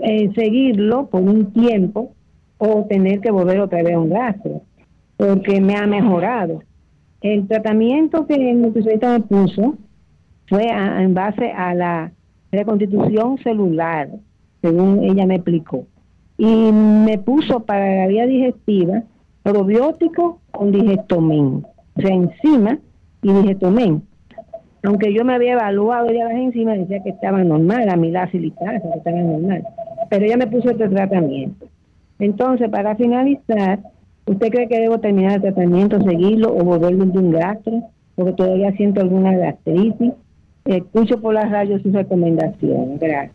eh, 0.03 0.31
seguirlo 0.35 1.07
por 1.07 1.23
un 1.23 1.53
tiempo 1.53 2.13
o 2.59 2.85
tener 2.89 3.21
que 3.21 3.31
volver 3.31 3.61
otra 3.61 3.83
vez 3.83 3.95
a 3.95 4.01
un 4.01 4.11
gastro, 4.11 4.63
porque 5.17 5.61
me 5.61 5.77
ha 5.77 5.87
mejorado. 5.87 6.63
El 7.21 7.47
tratamiento 7.47 8.27
que 8.27 8.35
el 8.35 8.61
nutricionista 8.61 9.13
me 9.13 9.21
puso 9.21 9.77
fue 10.49 10.69
en 10.69 11.15
base 11.15 11.51
a 11.53 11.75
la 11.75 12.13
reconstitución 12.51 13.39
celular, 13.39 14.09
según 14.63 15.03
ella 15.05 15.27
me 15.27 15.37
explicó. 15.37 15.87
Y 16.37 16.73
me 16.73 17.19
puso 17.19 17.61
para 17.61 17.97
la 17.97 18.07
vía 18.07 18.27
digestiva 18.27 19.03
probiótico 19.43 20.41
con 20.51 20.73
digestomén, 20.73 21.65
o 21.97 22.01
sea, 22.01 22.15
enzima 22.15 22.79
y 23.23 23.33
digestomén. 23.33 24.03
Aunque 24.89 25.13
yo 25.13 25.25
me 25.25 25.35
había 25.35 25.53
evaluado 25.53 26.11
ya 26.11 26.25
las 26.25 26.35
enzimas, 26.35 26.79
decía 26.79 27.03
que 27.03 27.11
estaba 27.11 27.45
normal, 27.45 27.87
la 27.87 27.97
milasa 27.97 28.33
que 28.33 28.47
estaba 28.47 29.21
normal. 29.21 29.65
Pero 30.09 30.25
ella 30.25 30.37
me 30.37 30.47
puso 30.47 30.71
este 30.71 30.89
tratamiento. 30.89 31.67
Entonces, 32.19 32.69
para 32.71 32.97
finalizar, 32.97 33.81
¿Usted 34.29 34.51
cree 34.51 34.69
que 34.69 34.79
debo 34.79 34.99
terminar 34.99 35.37
el 35.37 35.41
tratamiento, 35.41 35.99
seguirlo 36.03 36.55
o 36.55 36.63
volverlo 36.63 37.07
de 37.07 37.19
un 37.19 37.33
gastro? 37.33 37.83
Porque 38.15 38.35
todavía 38.35 38.71
siento 38.73 39.01
alguna 39.01 39.35
gastritis. 39.35 40.13
Escucho 40.67 41.19
por 41.19 41.33
las 41.33 41.51
radios 41.51 41.81
sus 41.81 41.95
recomendaciones. 41.95 43.01
Gracias. 43.01 43.33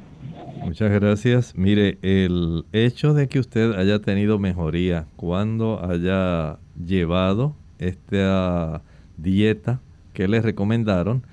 Muchas 0.63 0.91
gracias. 0.91 1.57
Mire, 1.57 1.97
el 2.03 2.65
hecho 2.73 3.15
de 3.15 3.27
que 3.27 3.39
usted 3.39 3.71
haya 3.73 3.99
tenido 3.99 4.37
mejoría 4.37 5.07
cuando 5.15 5.83
haya 5.83 6.59
llevado 6.85 7.55
esta 7.79 8.83
dieta 9.17 9.81
que 10.13 10.27
le 10.27 10.41
recomendaron 10.41 11.23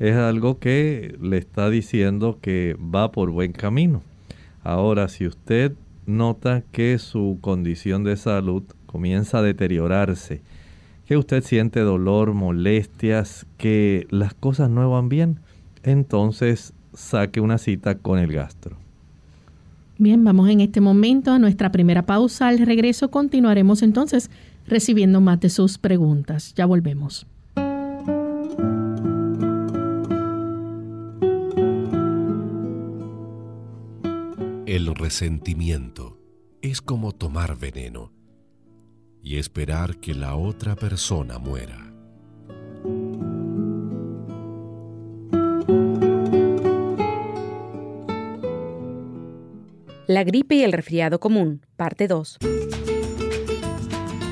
es 0.00 0.16
algo 0.16 0.58
que 0.58 1.16
le 1.20 1.36
está 1.36 1.68
diciendo 1.68 2.38
que 2.40 2.74
va 2.82 3.12
por 3.12 3.30
buen 3.30 3.52
camino. 3.52 4.02
Ahora, 4.64 5.08
si 5.08 5.26
usted 5.26 5.74
nota 6.06 6.64
que 6.72 6.98
su 6.98 7.38
condición 7.42 8.02
de 8.02 8.16
salud 8.16 8.62
comienza 8.86 9.38
a 9.38 9.42
deteriorarse, 9.42 10.40
que 11.04 11.18
usted 11.18 11.44
siente 11.44 11.80
dolor, 11.80 12.32
molestias, 12.32 13.46
que 13.58 14.06
las 14.10 14.32
cosas 14.32 14.70
no 14.70 14.90
van 14.90 15.10
bien, 15.10 15.38
entonces 15.82 16.72
saque 16.94 17.40
una 17.40 17.58
cita 17.58 17.96
con 17.96 18.18
el 18.18 18.32
gastro. 18.32 18.76
Bien, 19.98 20.24
vamos 20.24 20.48
en 20.48 20.62
este 20.62 20.80
momento 20.80 21.30
a 21.30 21.38
nuestra 21.38 21.70
primera 21.70 22.06
pausa. 22.06 22.48
Al 22.48 22.58
regreso 22.58 23.10
continuaremos 23.10 23.82
entonces 23.82 24.30
recibiendo 24.66 25.20
más 25.20 25.40
de 25.40 25.50
sus 25.50 25.76
preguntas. 25.76 26.54
Ya 26.54 26.64
volvemos. 26.64 27.26
El 34.72 34.94
resentimiento 34.94 36.16
es 36.62 36.80
como 36.80 37.10
tomar 37.10 37.58
veneno 37.58 38.12
y 39.20 39.38
esperar 39.38 39.96
que 39.96 40.14
la 40.14 40.36
otra 40.36 40.76
persona 40.76 41.40
muera. 41.40 41.92
La 50.06 50.22
gripe 50.22 50.54
y 50.54 50.62
el 50.62 50.70
resfriado 50.70 51.18
común, 51.18 51.66
parte 51.74 52.06
2. 52.06 52.38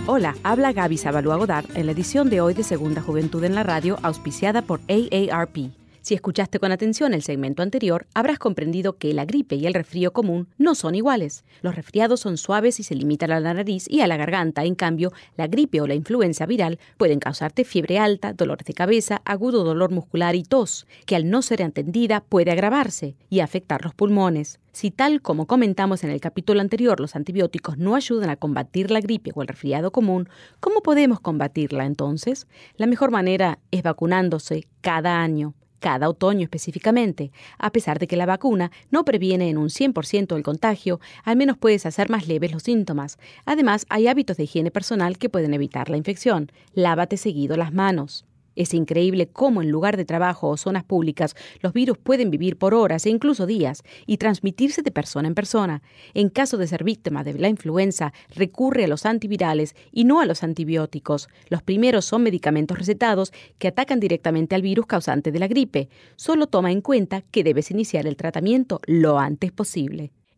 Hola, 0.06 0.36
habla 0.44 0.72
Gaby 0.72 0.98
Sabalua 0.98 1.34
Godard 1.34 1.66
en 1.74 1.86
la 1.86 1.90
edición 1.90 2.30
de 2.30 2.40
hoy 2.40 2.54
de 2.54 2.62
Segunda 2.62 3.02
Juventud 3.02 3.42
en 3.42 3.56
la 3.56 3.64
Radio, 3.64 3.98
auspiciada 4.04 4.62
por 4.62 4.78
AARP. 4.88 5.77
Si 6.08 6.14
escuchaste 6.14 6.58
con 6.58 6.72
atención 6.72 7.12
el 7.12 7.20
segmento 7.20 7.62
anterior, 7.62 8.06
habrás 8.14 8.38
comprendido 8.38 8.96
que 8.96 9.12
la 9.12 9.26
gripe 9.26 9.56
y 9.56 9.66
el 9.66 9.74
resfrío 9.74 10.14
común 10.14 10.48
no 10.56 10.74
son 10.74 10.94
iguales. 10.94 11.44
Los 11.60 11.76
resfriados 11.76 12.20
son 12.20 12.38
suaves 12.38 12.80
y 12.80 12.82
se 12.82 12.94
limitan 12.94 13.30
a 13.30 13.40
la 13.40 13.52
nariz 13.52 13.84
y 13.90 14.00
a 14.00 14.06
la 14.06 14.16
garganta. 14.16 14.64
En 14.64 14.74
cambio, 14.74 15.12
la 15.36 15.48
gripe 15.48 15.82
o 15.82 15.86
la 15.86 15.94
influenza 15.94 16.46
viral 16.46 16.78
pueden 16.96 17.18
causarte 17.18 17.62
fiebre 17.62 17.98
alta, 17.98 18.32
dolores 18.32 18.66
de 18.66 18.72
cabeza, 18.72 19.20
agudo 19.26 19.64
dolor 19.64 19.90
muscular 19.90 20.34
y 20.34 20.44
tos, 20.44 20.86
que 21.04 21.14
al 21.14 21.28
no 21.28 21.42
ser 21.42 21.60
entendida 21.60 22.24
puede 22.26 22.52
agravarse 22.52 23.14
y 23.28 23.40
afectar 23.40 23.84
los 23.84 23.92
pulmones. 23.92 24.60
Si 24.72 24.90
tal 24.90 25.20
como 25.20 25.46
comentamos 25.46 26.04
en 26.04 26.10
el 26.10 26.22
capítulo 26.22 26.62
anterior 26.62 27.00
los 27.00 27.16
antibióticos 27.16 27.76
no 27.76 27.94
ayudan 27.94 28.30
a 28.30 28.36
combatir 28.36 28.90
la 28.90 29.02
gripe 29.02 29.32
o 29.34 29.42
el 29.42 29.48
resfriado 29.48 29.90
común, 29.90 30.30
¿cómo 30.58 30.80
podemos 30.80 31.20
combatirla 31.20 31.84
entonces? 31.84 32.46
La 32.78 32.86
mejor 32.86 33.10
manera 33.10 33.58
es 33.70 33.82
vacunándose 33.82 34.66
cada 34.80 35.20
año 35.20 35.52
cada 35.80 36.08
otoño 36.08 36.42
específicamente. 36.42 37.30
A 37.58 37.70
pesar 37.70 37.98
de 37.98 38.06
que 38.06 38.16
la 38.16 38.26
vacuna 38.26 38.70
no 38.90 39.04
previene 39.04 39.48
en 39.48 39.58
un 39.58 39.68
100% 39.68 40.36
el 40.36 40.42
contagio, 40.42 41.00
al 41.24 41.36
menos 41.36 41.56
puedes 41.56 41.86
hacer 41.86 42.10
más 42.10 42.28
leves 42.28 42.52
los 42.52 42.64
síntomas. 42.64 43.18
Además, 43.44 43.86
hay 43.88 44.08
hábitos 44.08 44.36
de 44.36 44.44
higiene 44.44 44.70
personal 44.70 45.18
que 45.18 45.28
pueden 45.28 45.54
evitar 45.54 45.90
la 45.90 45.96
infección. 45.96 46.52
Lávate 46.74 47.16
seguido 47.16 47.56
las 47.56 47.72
manos. 47.72 48.27
Es 48.58 48.74
increíble 48.74 49.28
cómo 49.28 49.62
en 49.62 49.70
lugar 49.70 49.96
de 49.96 50.04
trabajo 50.04 50.48
o 50.48 50.56
zonas 50.56 50.82
públicas 50.82 51.36
los 51.60 51.72
virus 51.72 51.96
pueden 51.96 52.28
vivir 52.28 52.58
por 52.58 52.74
horas 52.74 53.06
e 53.06 53.10
incluso 53.10 53.46
días 53.46 53.84
y 54.04 54.16
transmitirse 54.16 54.82
de 54.82 54.90
persona 54.90 55.28
en 55.28 55.36
persona. 55.36 55.80
En 56.12 56.28
caso 56.28 56.56
de 56.56 56.66
ser 56.66 56.82
víctima 56.82 57.22
de 57.22 57.34
la 57.34 57.48
influenza, 57.48 58.12
recurre 58.34 58.82
a 58.82 58.88
los 58.88 59.06
antivirales 59.06 59.76
y 59.92 60.02
no 60.02 60.20
a 60.20 60.26
los 60.26 60.42
antibióticos. 60.42 61.28
Los 61.48 61.62
primeros 61.62 62.04
son 62.04 62.24
medicamentos 62.24 62.76
recetados 62.76 63.32
que 63.58 63.68
atacan 63.68 64.00
directamente 64.00 64.56
al 64.56 64.62
virus 64.62 64.86
causante 64.86 65.30
de 65.30 65.38
la 65.38 65.46
gripe. 65.46 65.88
Solo 66.16 66.48
toma 66.48 66.72
en 66.72 66.80
cuenta 66.80 67.22
que 67.22 67.44
debes 67.44 67.70
iniciar 67.70 68.08
el 68.08 68.16
tratamiento 68.16 68.80
lo 68.86 69.20
antes 69.20 69.52
posible. 69.52 70.10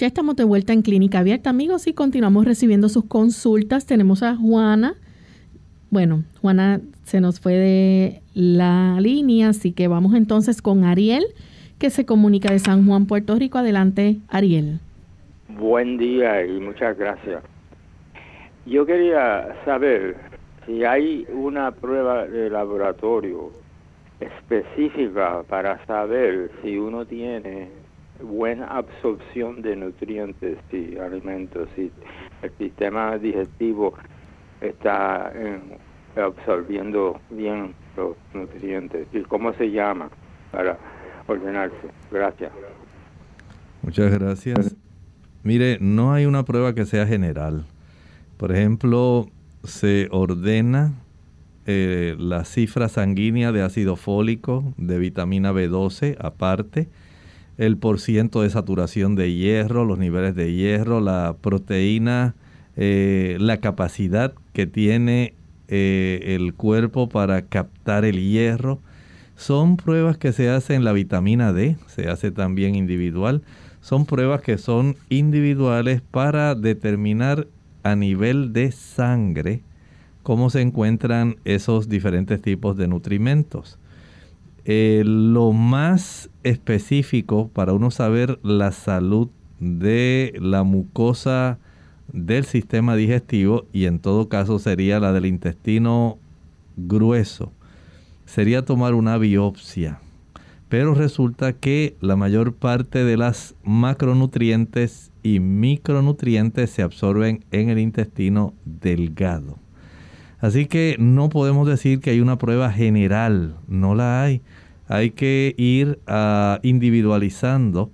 Ya 0.00 0.06
estamos 0.06 0.34
de 0.34 0.44
vuelta 0.44 0.72
en 0.72 0.80
Clínica 0.80 1.18
Abierta, 1.18 1.50
amigos, 1.50 1.86
y 1.86 1.92
continuamos 1.92 2.46
recibiendo 2.46 2.88
sus 2.88 3.04
consultas. 3.04 3.84
Tenemos 3.84 4.22
a 4.22 4.34
Juana. 4.34 4.94
Bueno, 5.90 6.24
Juana 6.40 6.80
se 7.02 7.20
nos 7.20 7.38
fue 7.38 7.52
de 7.52 8.22
la 8.32 8.98
línea, 8.98 9.50
así 9.50 9.72
que 9.72 9.88
vamos 9.88 10.14
entonces 10.14 10.62
con 10.62 10.84
Ariel, 10.84 11.26
que 11.78 11.90
se 11.90 12.06
comunica 12.06 12.50
de 12.50 12.60
San 12.60 12.86
Juan, 12.86 13.04
Puerto 13.04 13.34
Rico. 13.34 13.58
Adelante, 13.58 14.16
Ariel. 14.30 14.80
Buen 15.50 15.98
día 15.98 16.46
y 16.46 16.58
muchas 16.60 16.96
gracias. 16.96 17.42
Yo 18.64 18.86
quería 18.86 19.54
saber 19.66 20.16
si 20.64 20.82
hay 20.82 21.26
una 21.30 21.72
prueba 21.72 22.26
de 22.26 22.48
laboratorio 22.48 23.50
específica 24.18 25.42
para 25.46 25.84
saber 25.84 26.50
si 26.62 26.78
uno 26.78 27.04
tiene 27.04 27.79
buena 28.22 28.66
absorción 28.66 29.62
de 29.62 29.76
nutrientes 29.76 30.58
y 30.72 30.96
alimentos, 30.98 31.68
si 31.76 31.90
el 32.42 32.50
sistema 32.58 33.18
digestivo 33.18 33.94
está 34.60 35.32
absorbiendo 36.16 37.20
bien 37.30 37.74
los 37.96 38.16
nutrientes 38.34 39.06
y 39.12 39.22
cómo 39.22 39.52
se 39.54 39.70
llama 39.70 40.10
para 40.50 40.78
ordenarse. 41.26 41.76
Gracias. 42.10 42.52
Muchas 43.82 44.18
gracias. 44.18 44.76
Mire, 45.42 45.78
no 45.80 46.12
hay 46.12 46.26
una 46.26 46.44
prueba 46.44 46.74
que 46.74 46.84
sea 46.84 47.06
general. 47.06 47.64
Por 48.36 48.52
ejemplo, 48.52 49.28
se 49.64 50.08
ordena 50.10 50.92
eh, 51.66 52.16
la 52.18 52.44
cifra 52.44 52.88
sanguínea 52.88 53.52
de 53.52 53.62
ácido 53.62 53.96
fólico, 53.96 54.74
de 54.76 54.98
vitamina 54.98 55.52
B12 55.52 56.16
aparte, 56.18 56.88
el 57.60 57.76
porciento 57.76 58.40
de 58.40 58.48
saturación 58.48 59.16
de 59.16 59.34
hierro, 59.34 59.84
los 59.84 59.98
niveles 59.98 60.34
de 60.34 60.54
hierro, 60.54 60.98
la 61.02 61.36
proteína, 61.42 62.34
eh, 62.74 63.36
la 63.38 63.58
capacidad 63.58 64.32
que 64.54 64.66
tiene 64.66 65.34
eh, 65.68 66.36
el 66.36 66.54
cuerpo 66.54 67.10
para 67.10 67.42
captar 67.42 68.06
el 68.06 68.18
hierro. 68.18 68.80
Son 69.36 69.76
pruebas 69.76 70.16
que 70.16 70.32
se 70.32 70.48
hacen 70.48 70.84
la 70.84 70.92
vitamina 70.92 71.52
D, 71.52 71.76
se 71.86 72.08
hace 72.08 72.30
también 72.30 72.74
individual. 72.74 73.42
Son 73.82 74.06
pruebas 74.06 74.40
que 74.40 74.56
son 74.56 74.96
individuales 75.10 76.00
para 76.00 76.54
determinar 76.54 77.46
a 77.82 77.94
nivel 77.94 78.54
de 78.54 78.72
sangre 78.72 79.60
cómo 80.22 80.48
se 80.48 80.62
encuentran 80.62 81.36
esos 81.44 81.90
diferentes 81.90 82.40
tipos 82.40 82.78
de 82.78 82.88
nutrimentos. 82.88 83.78
Eh, 84.64 85.02
lo 85.04 85.52
más 85.52 86.30
específico 86.42 87.48
para 87.48 87.72
uno 87.72 87.90
saber 87.90 88.38
la 88.42 88.72
salud 88.72 89.28
de 89.58 90.34
la 90.40 90.62
mucosa 90.64 91.58
del 92.12 92.44
sistema 92.44 92.96
digestivo 92.96 93.66
y 93.72 93.84
en 93.84 94.00
todo 94.00 94.28
caso 94.28 94.58
sería 94.58 95.00
la 95.00 95.12
del 95.12 95.26
intestino 95.26 96.18
grueso, 96.76 97.52
sería 98.26 98.64
tomar 98.64 98.94
una 98.94 99.16
biopsia. 99.18 100.00
Pero 100.68 100.94
resulta 100.94 101.52
que 101.52 101.96
la 102.00 102.14
mayor 102.14 102.54
parte 102.54 103.04
de 103.04 103.16
las 103.16 103.56
macronutrientes 103.64 105.10
y 105.22 105.40
micronutrientes 105.40 106.70
se 106.70 106.82
absorben 106.82 107.44
en 107.50 107.70
el 107.70 107.78
intestino 107.80 108.54
delgado. 108.64 109.58
Así 110.40 110.66
que 110.66 110.96
no 110.98 111.28
podemos 111.28 111.66
decir 111.68 112.00
que 112.00 112.10
hay 112.10 112.20
una 112.20 112.38
prueba 112.38 112.72
general, 112.72 113.56
no 113.68 113.94
la 113.94 114.22
hay. 114.22 114.40
Hay 114.88 115.10
que 115.10 115.54
ir 115.58 116.00
ah, 116.06 116.58
individualizando 116.62 117.90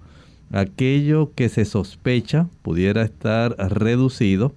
aquello 0.52 1.32
que 1.34 1.48
se 1.48 1.64
sospecha 1.64 2.48
pudiera 2.62 3.02
estar 3.02 3.56
reducido 3.72 4.54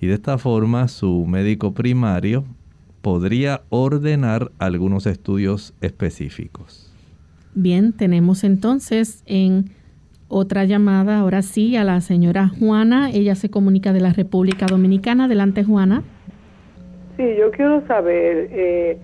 y 0.00 0.06
de 0.06 0.14
esta 0.14 0.38
forma 0.38 0.86
su 0.88 1.26
médico 1.26 1.74
primario 1.74 2.44
podría 3.02 3.62
ordenar 3.68 4.52
algunos 4.58 5.06
estudios 5.06 5.74
específicos. 5.80 6.90
Bien, 7.54 7.92
tenemos 7.92 8.44
entonces 8.44 9.22
en 9.26 9.70
otra 10.28 10.64
llamada, 10.64 11.18
ahora 11.18 11.42
sí, 11.42 11.76
a 11.76 11.84
la 11.84 12.00
señora 12.00 12.48
Juana. 12.48 13.10
Ella 13.10 13.34
se 13.34 13.50
comunica 13.50 13.92
de 13.92 14.00
la 14.00 14.12
República 14.12 14.66
Dominicana. 14.66 15.24
Adelante, 15.24 15.64
Juana. 15.64 16.02
Sí, 17.16 17.36
yo 17.38 17.50
quiero 17.52 17.86
saber, 17.86 18.48
eh, 18.50 18.98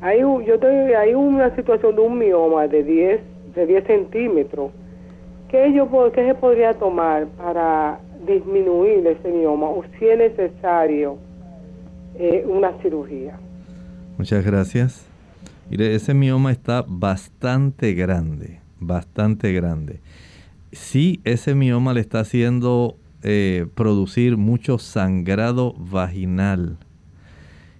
hay, 0.00 0.20
yo 0.20 0.58
hay 0.98 1.14
una 1.14 1.54
situación 1.56 1.96
de 1.96 2.02
un 2.02 2.18
mioma 2.18 2.68
de 2.68 2.84
10, 2.84 3.20
de 3.54 3.66
10 3.66 3.86
centímetros. 3.86 4.70
¿Qué, 5.48 5.72
yo, 5.72 5.88
¿Qué 6.12 6.26
se 6.26 6.34
podría 6.34 6.74
tomar 6.74 7.26
para 7.36 7.98
disminuir 8.26 9.06
ese 9.06 9.30
mioma 9.30 9.66
o 9.68 9.84
si 9.98 10.06
es 10.06 10.18
necesario 10.18 11.18
eh, 12.16 12.44
una 12.46 12.72
cirugía? 12.82 13.38
Muchas 14.16 14.44
gracias. 14.44 15.06
Mire, 15.68 15.94
ese 15.94 16.14
mioma 16.14 16.52
está 16.52 16.84
bastante 16.86 17.94
grande, 17.94 18.60
bastante 18.78 19.52
grande. 19.52 20.00
si 20.70 21.20
ese 21.24 21.54
mioma 21.54 21.94
le 21.94 22.00
está 22.00 22.20
haciendo 22.20 22.96
eh, 23.22 23.66
producir 23.74 24.36
mucho 24.36 24.78
sangrado 24.78 25.74
vaginal 25.78 26.78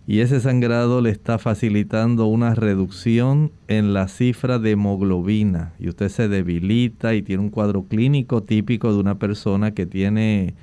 y 0.06 0.20
ese 0.20 0.40
sangrado 0.40 1.00
le 1.00 1.10
está 1.10 1.38
facilitando 1.38 2.26
una 2.26 2.54
reducción 2.54 3.50
en 3.66 3.92
la 3.92 4.06
cifra 4.06 4.60
de 4.60 4.72
hemoglobina 4.72 5.72
y 5.80 5.88
usted 5.88 6.10
se 6.10 6.28
debilita 6.28 7.14
y 7.14 7.22
tiene 7.22 7.42
un 7.42 7.50
cuadro 7.50 7.84
clínico 7.84 8.44
típico 8.44 8.92
de 8.92 9.00
una 9.00 9.18
persona 9.18 9.72
que 9.72 9.84
tiene 9.84 10.54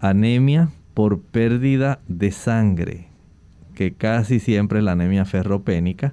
anemia 0.00 0.68
por 0.92 1.18
pérdida 1.20 2.00
de 2.08 2.30
sangre, 2.30 3.08
que 3.74 3.94
casi 3.94 4.38
siempre 4.38 4.80
es 4.80 4.84
la 4.84 4.92
anemia 4.92 5.24
ferropénica. 5.24 6.12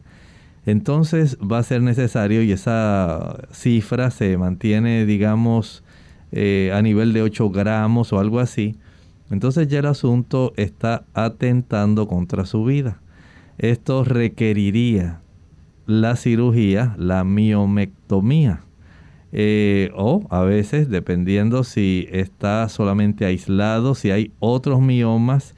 Entonces 0.65 1.37
va 1.39 1.57
a 1.59 1.63
ser 1.63 1.81
necesario 1.81 2.41
y 2.41 2.53
esa 2.53 3.37
cifra 3.51 4.11
se 4.11 4.37
mantiene, 4.37 5.05
digamos, 5.05 5.83
eh, 6.31 6.71
a 6.73 6.81
nivel 6.81 7.11
de 7.11 7.21
8 7.21 7.49
gramos 7.49 8.13
o 8.13 8.19
algo 8.19 8.39
así 8.39 8.77
entonces 9.31 9.67
ya 9.67 9.79
el 9.79 9.87
asunto 9.87 10.53
está 10.55 11.03
atentando 11.13 12.07
contra 12.07 12.45
su 12.45 12.63
vida. 12.63 12.99
Esto 13.57 14.03
requeriría 14.03 15.21
la 15.87 16.15
cirugía, 16.15 16.95
la 16.97 17.23
miomectomía. 17.23 18.61
Eh, 19.31 19.91
o 19.95 20.25
a 20.29 20.41
veces, 20.41 20.89
dependiendo 20.89 21.63
si 21.63 22.07
está 22.11 22.69
solamente 22.69 23.25
aislado, 23.25 23.95
si 23.95 24.11
hay 24.11 24.31
otros 24.39 24.81
miomas, 24.81 25.55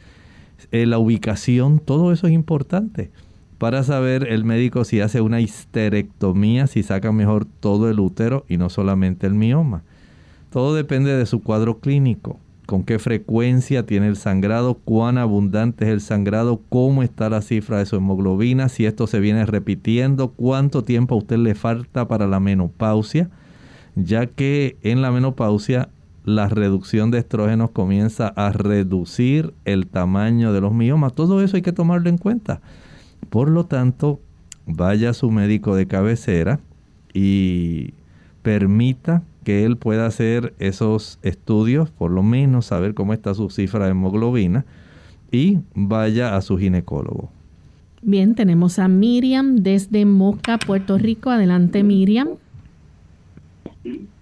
eh, 0.71 0.85
la 0.85 0.97
ubicación, 0.97 1.79
todo 1.79 2.11
eso 2.11 2.27
es 2.27 2.33
importante 2.33 3.11
para 3.57 3.83
saber 3.83 4.27
el 4.29 4.45
médico 4.45 4.83
si 4.83 5.01
hace 5.01 5.21
una 5.21 5.41
histerectomía, 5.41 6.67
si 6.67 6.83
saca 6.83 7.11
mejor 7.11 7.45
todo 7.45 7.89
el 7.89 7.99
útero 7.99 8.45
y 8.47 8.57
no 8.57 8.69
solamente 8.69 9.27
el 9.27 9.33
mioma. 9.33 9.83
Todo 10.51 10.75
depende 10.75 11.15
de 11.15 11.25
su 11.25 11.41
cuadro 11.41 11.79
clínico 11.79 12.39
con 12.67 12.83
qué 12.83 12.99
frecuencia 12.99 13.85
tiene 13.85 14.07
el 14.07 14.17
sangrado, 14.17 14.75
cuán 14.75 15.17
abundante 15.17 15.85
es 15.85 15.91
el 15.91 16.01
sangrado, 16.01 16.61
cómo 16.67 17.01
está 17.01 17.29
la 17.29 17.41
cifra 17.41 17.79
de 17.79 17.85
su 17.85 17.95
hemoglobina, 17.95 18.67
si 18.67 18.85
esto 18.85 19.07
se 19.07 19.21
viene 19.21 19.45
repitiendo, 19.45 20.33
cuánto 20.33 20.83
tiempo 20.83 21.15
a 21.15 21.17
usted 21.17 21.37
le 21.37 21.55
falta 21.55 22.09
para 22.09 22.27
la 22.27 22.41
menopausia, 22.41 23.29
ya 23.95 24.25
que 24.25 24.75
en 24.83 25.01
la 25.01 25.11
menopausia 25.11 25.89
la 26.25 26.49
reducción 26.49 27.09
de 27.09 27.19
estrógenos 27.19 27.71
comienza 27.71 28.27
a 28.27 28.51
reducir 28.51 29.53
el 29.63 29.87
tamaño 29.87 30.51
de 30.51 30.59
los 30.59 30.73
miomas. 30.73 31.13
Todo 31.13 31.41
eso 31.41 31.55
hay 31.55 31.61
que 31.61 31.71
tomarlo 31.71 32.09
en 32.09 32.17
cuenta. 32.17 32.59
Por 33.29 33.49
lo 33.49 33.65
tanto, 33.65 34.19
vaya 34.65 35.11
a 35.11 35.13
su 35.13 35.31
médico 35.31 35.73
de 35.73 35.87
cabecera 35.87 36.59
y 37.13 37.93
permita 38.41 39.23
que 39.47 39.63
él 39.63 39.77
pueda 39.77 40.05
hacer 40.05 40.53
esos 40.59 41.19
estudios, 41.21 41.89
por 41.89 42.11
lo 42.11 42.21
menos 42.21 42.65
saber 42.65 42.93
cómo 42.93 43.13
está 43.13 43.33
su 43.33 43.49
cifra 43.49 43.85
de 43.85 43.91
hemoglobina 43.91 44.65
y 45.31 45.59
vaya 45.73 46.35
a 46.35 46.41
su 46.41 46.57
ginecólogo. 46.57 47.31
Bien, 48.01 48.35
tenemos 48.35 48.77
a 48.77 48.89
Miriam 48.89 49.55
desde 49.55 50.05
Moca, 50.05 50.57
Puerto 50.57 50.97
Rico. 50.97 51.29
Adelante, 51.29 51.81
Miriam. 51.81 52.27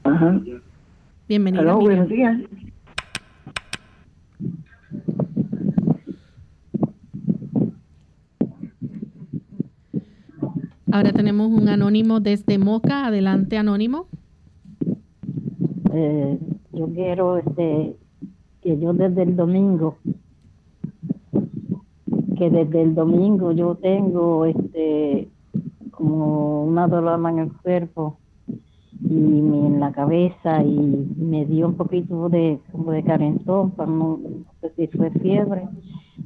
Ajá. 0.03 0.39
Bienvenida. 1.27 1.63
Hola, 1.63 1.73
buenos 1.73 2.07
días. 2.07 2.41
Ahora 10.91 11.11
tenemos 11.13 11.49
un 11.49 11.67
anónimo 11.67 12.19
desde 12.19 12.59
Moca. 12.59 13.07
Adelante, 13.07 13.57
anónimo. 13.57 14.07
Eh, 15.97 16.37
yo 16.73 16.87
quiero 16.87 17.37
este 17.37 17.95
que 18.61 18.77
yo 18.77 18.91
desde 18.91 19.23
el 19.23 19.37
domingo 19.37 19.95
que 22.37 22.49
desde 22.49 22.81
el 22.81 22.95
domingo 22.95 23.53
yo 23.53 23.75
tengo 23.75 24.43
este 24.43 25.29
como 25.91 26.65
una 26.65 26.89
dolor 26.89 27.17
en 27.29 27.39
el 27.39 27.53
cuerpo 27.53 28.17
y 29.09 29.15
en 29.17 29.79
la 29.79 29.93
cabeza 29.93 30.61
y 30.63 30.75
me 31.15 31.45
dio 31.45 31.67
un 31.67 31.75
poquito 31.75 32.27
de 32.27 32.59
como 32.73 32.91
de 32.91 33.01
carentón, 33.03 33.73
no, 33.77 34.19
sé 34.59 34.73
si 34.75 34.87
fue 34.97 35.11
fiebre, 35.11 35.69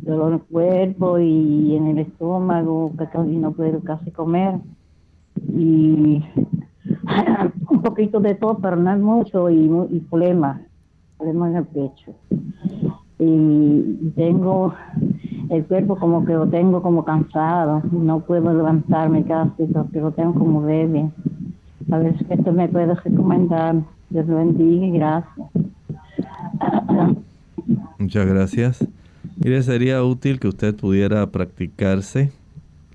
dolor 0.01 0.29
en 0.29 0.34
el 0.34 0.41
cuerpo 0.41 1.19
y 1.19 1.75
en 1.75 1.88
el 1.89 1.99
estómago, 1.99 2.91
que 2.97 3.05
casi 3.05 3.38
no 3.38 3.51
puedo 3.51 3.82
casi 3.82 4.10
comer. 4.10 4.55
Y 5.53 6.23
un 7.70 7.82
poquito 7.82 8.20
de 8.20 8.36
todo, 8.36 8.58
pero 8.60 8.76
no 8.76 8.92
es 8.92 9.00
mucho 9.00 9.50
y, 9.50 9.70
y 9.92 10.00
problemas, 10.00 10.62
problemas 11.18 11.52
en 11.52 11.58
el 11.58 11.65
pecho. 11.65 12.15
Y 13.20 14.12
tengo 14.15 14.74
el 15.50 15.65
cuerpo 15.65 15.98
como 15.98 16.26
que 16.26 16.34
lo 16.34 16.48
tengo 16.48 16.82
como 16.82 17.04
cansado, 17.04 17.82
no 17.92 18.22
puedo 18.22 18.54
levantarme 18.54 19.24
casi 19.26 19.65
porque 19.65 20.00
lo 20.00 20.12
tengo 20.12 20.34
como 20.34 20.62
bebé. 20.62 21.10
A 21.92 21.98
ver 21.98 22.18
si 22.18 22.26
esto 22.30 22.52
me 22.52 22.68
puede 22.68 22.94
recomendar. 22.94 23.76
Dios 24.10 24.28
lo 24.28 24.38
bendiga 24.38 24.86
y 24.86 24.92
gracias. 24.92 25.48
Muchas 27.98 28.28
gracias. 28.28 28.88
Mire, 29.38 29.62
sería 29.63 30.04
útil 30.04 30.39
que 30.39 30.48
usted 30.48 30.76
pudiera 30.76 31.26
practicarse 31.28 32.32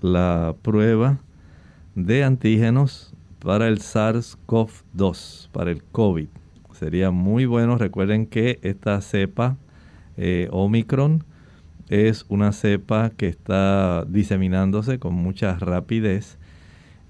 la 0.01 0.55
prueba 0.63 1.19
de 1.95 2.25
antígenos 2.25 3.14
para 3.45 3.69
el 3.69 3.79
SARS-CoV-2, 3.79 5.51
para 5.53 5.71
el 5.71 5.85
COVID. 5.85 6.29
Sería 6.73 7.11
muy 7.11 7.45
bueno. 7.45 7.77
Recuerden 7.77 8.27
que 8.27 8.59
esta 8.63 9.01
cepa 9.03 9.59
eh, 10.17 10.49
Omicron 10.51 11.25
es 11.91 12.25
una 12.29 12.53
cepa 12.53 13.11
que 13.11 13.29
está 13.29 14.07
diseminándose 14.09 14.99
con 14.99 15.15
mucha 15.15 15.59
rapidez 15.59 16.39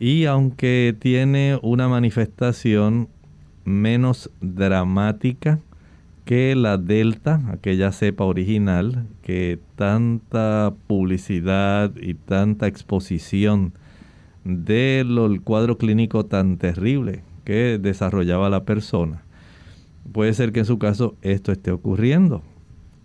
y 0.01 0.25
aunque 0.25 0.97
tiene 0.99 1.59
una 1.63 1.89
manifestación 1.89 3.09
menos 3.65 4.29
dramática 4.41 5.61
que 6.25 6.57
la 6.57 6.79
delta, 6.79 7.41
aquella 7.53 7.93
cepa 7.93 8.25
original, 8.25 9.07
que 9.23 9.61
tanta 9.77 10.75
publicidad 10.89 11.93
y 11.97 12.15
tanta 12.15 12.67
exposición 12.67 13.73
del 14.45 15.41
cuadro 15.43 15.79
clínico 15.79 16.25
tan 16.27 16.59
terrible 16.59 17.23
que 17.45 17.79
desarrollaba 17.79 18.51
la 18.51 18.65
persona. 18.65 19.23
Puede 20.13 20.35
ser 20.35 20.53
que 20.53 20.61
en 20.61 20.67
su 20.67 20.79
caso 20.79 21.17
esto 21.23 21.53
esté 21.53 21.71
ocurriendo. 21.71 22.43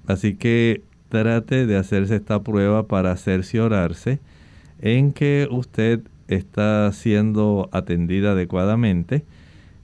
Así 0.06 0.36
que 0.36 0.84
trate 1.10 1.66
de 1.66 1.78
hacerse 1.78 2.16
esta 2.16 2.42
prueba 2.44 2.88
para 2.88 3.16
cerciorarse 3.16 4.20
en 4.82 5.12
que 5.12 5.48
usted 5.50 6.02
está 6.28 6.92
siendo 6.92 7.70
atendida 7.72 8.32
adecuadamente. 8.32 9.26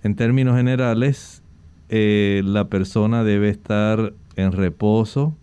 En 0.03 0.15
términos 0.15 0.55
generales, 0.55 1.41
eh, 1.89 2.41
la 2.45 2.65
persona 2.65 3.23
debe 3.23 3.49
estar 3.49 4.13
en 4.35 4.51
reposo, 4.51 5.35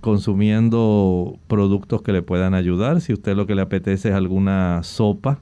consumiendo 0.00 1.38
productos 1.46 2.02
que 2.02 2.12
le 2.12 2.22
puedan 2.22 2.54
ayudar. 2.54 3.00
Si 3.00 3.12
usted 3.12 3.36
lo 3.36 3.46
que 3.46 3.54
le 3.54 3.62
apetece 3.62 4.10
es 4.10 4.14
alguna 4.14 4.82
sopa 4.82 5.40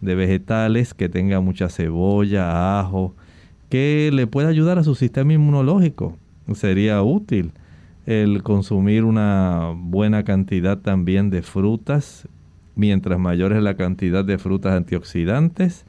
de 0.00 0.14
vegetales 0.14 0.94
que 0.94 1.08
tenga 1.08 1.40
mucha 1.40 1.68
cebolla, 1.68 2.80
ajo, 2.80 3.14
que 3.68 4.10
le 4.12 4.26
pueda 4.26 4.48
ayudar 4.48 4.78
a 4.78 4.84
su 4.84 4.94
sistema 4.94 5.32
inmunológico, 5.34 6.16
sería 6.54 7.02
útil 7.02 7.52
el 8.06 8.42
consumir 8.42 9.04
una 9.04 9.72
buena 9.76 10.24
cantidad 10.24 10.78
también 10.78 11.30
de 11.30 11.42
frutas. 11.42 12.26
Mientras 12.74 13.18
mayor 13.18 13.52
es 13.52 13.62
la 13.62 13.76
cantidad 13.76 14.24
de 14.24 14.38
frutas 14.38 14.72
antioxidantes, 14.72 15.84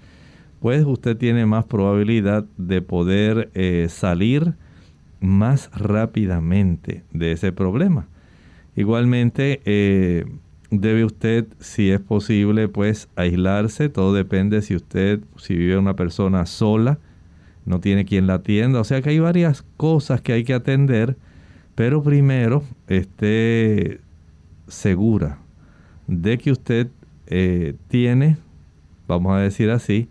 pues 0.59 0.85
usted 0.85 1.17
tiene 1.17 1.45
más 1.45 1.65
probabilidad 1.65 2.45
de 2.57 2.81
poder 2.81 3.49
eh, 3.53 3.87
salir 3.89 4.55
más 5.21 5.69
rápidamente 5.73 7.03
de 7.13 7.31
ese 7.31 7.53
problema. 7.53 8.07
Igualmente, 8.75 9.61
eh, 9.65 10.25
debe 10.71 11.05
usted, 11.05 11.47
si 11.59 11.91
es 11.91 11.99
posible, 11.99 12.67
pues 12.67 13.07
aislarse. 13.15 13.89
Todo 13.89 14.13
depende 14.13 14.61
si 14.61 14.75
usted, 14.75 15.21
si 15.37 15.55
vive 15.55 15.77
una 15.77 15.95
persona 15.95 16.45
sola, 16.45 16.99
no 17.65 17.79
tiene 17.79 18.05
quien 18.05 18.27
la 18.27 18.35
atienda. 18.35 18.79
O 18.79 18.83
sea 18.83 19.01
que 19.01 19.09
hay 19.09 19.19
varias 19.19 19.63
cosas 19.77 20.21
que 20.21 20.33
hay 20.33 20.43
que 20.43 20.53
atender, 20.53 21.15
pero 21.75 22.01
primero 22.01 22.63
esté 22.87 24.01
segura 24.67 25.37
de 26.07 26.37
que 26.37 26.51
usted 26.51 26.87
eh, 27.27 27.75
tiene, 27.87 28.37
vamos 29.07 29.33
a 29.33 29.39
decir 29.39 29.69
así, 29.69 30.09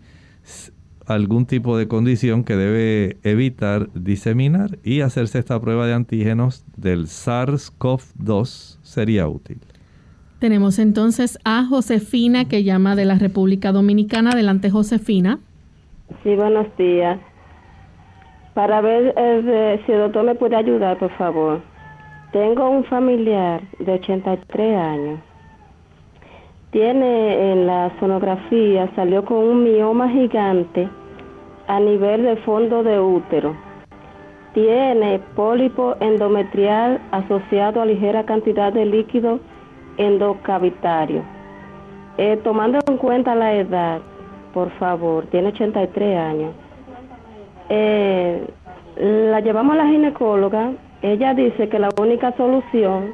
algún 1.13 1.45
tipo 1.45 1.77
de 1.77 1.87
condición 1.87 2.43
que 2.43 2.55
debe 2.55 3.17
evitar 3.23 3.89
diseminar 3.93 4.79
y 4.83 5.01
hacerse 5.01 5.39
esta 5.39 5.59
prueba 5.59 5.85
de 5.85 5.93
antígenos 5.93 6.65
del 6.75 7.05
SARS-CoV-2 7.05 8.79
sería 8.81 9.27
útil. 9.27 9.59
Tenemos 10.39 10.79
entonces 10.79 11.37
a 11.45 11.65
Josefina 11.65 12.45
que 12.45 12.63
llama 12.63 12.95
de 12.95 13.05
la 13.05 13.15
República 13.15 13.71
Dominicana. 13.71 14.31
Adelante, 14.31 14.69
Josefina. 14.69 15.39
Sí, 16.23 16.35
buenos 16.35 16.67
días. 16.77 17.19
para 18.53 18.81
ver 18.81 19.13
eh, 19.15 19.81
si 19.85 19.91
el 19.91 19.99
doctor 19.99 20.25
me 20.25 20.35
puede 20.35 20.55
ayudar, 20.55 20.97
por 20.97 21.11
favor. 21.17 21.61
Tengo 22.33 22.69
un 22.69 22.83
familiar 22.85 23.61
de 23.79 23.93
83 23.93 24.77
años. 24.77 25.19
Tiene 26.71 27.51
en 27.51 27.67
la 27.67 27.91
sonografía, 27.99 28.89
salió 28.95 29.25
con 29.25 29.37
un 29.37 29.63
mioma 29.63 30.09
gigante 30.09 30.89
a 31.67 31.79
nivel 31.79 32.23
de 32.23 32.35
fondo 32.37 32.83
de 32.83 32.99
útero. 32.99 33.55
Tiene 34.53 35.19
pólipo 35.35 35.95
endometrial 35.99 36.99
asociado 37.11 37.81
a 37.81 37.85
ligera 37.85 38.25
cantidad 38.25 38.73
de 38.73 38.85
líquido 38.85 39.39
endocavitario. 39.97 41.23
Eh, 42.17 42.37
tomando 42.43 42.79
en 42.87 42.97
cuenta 42.97 43.33
la 43.35 43.53
edad, 43.53 44.01
por 44.53 44.69
favor, 44.71 45.25
tiene 45.27 45.49
83 45.49 46.17
años. 46.17 46.53
Eh, 47.69 48.45
la 48.97 49.39
llevamos 49.39 49.73
a 49.73 49.77
la 49.77 49.87
ginecóloga. 49.87 50.73
Ella 51.01 51.33
dice 51.33 51.69
que 51.69 51.79
la 51.79 51.89
única 51.99 52.33
solución 52.33 53.13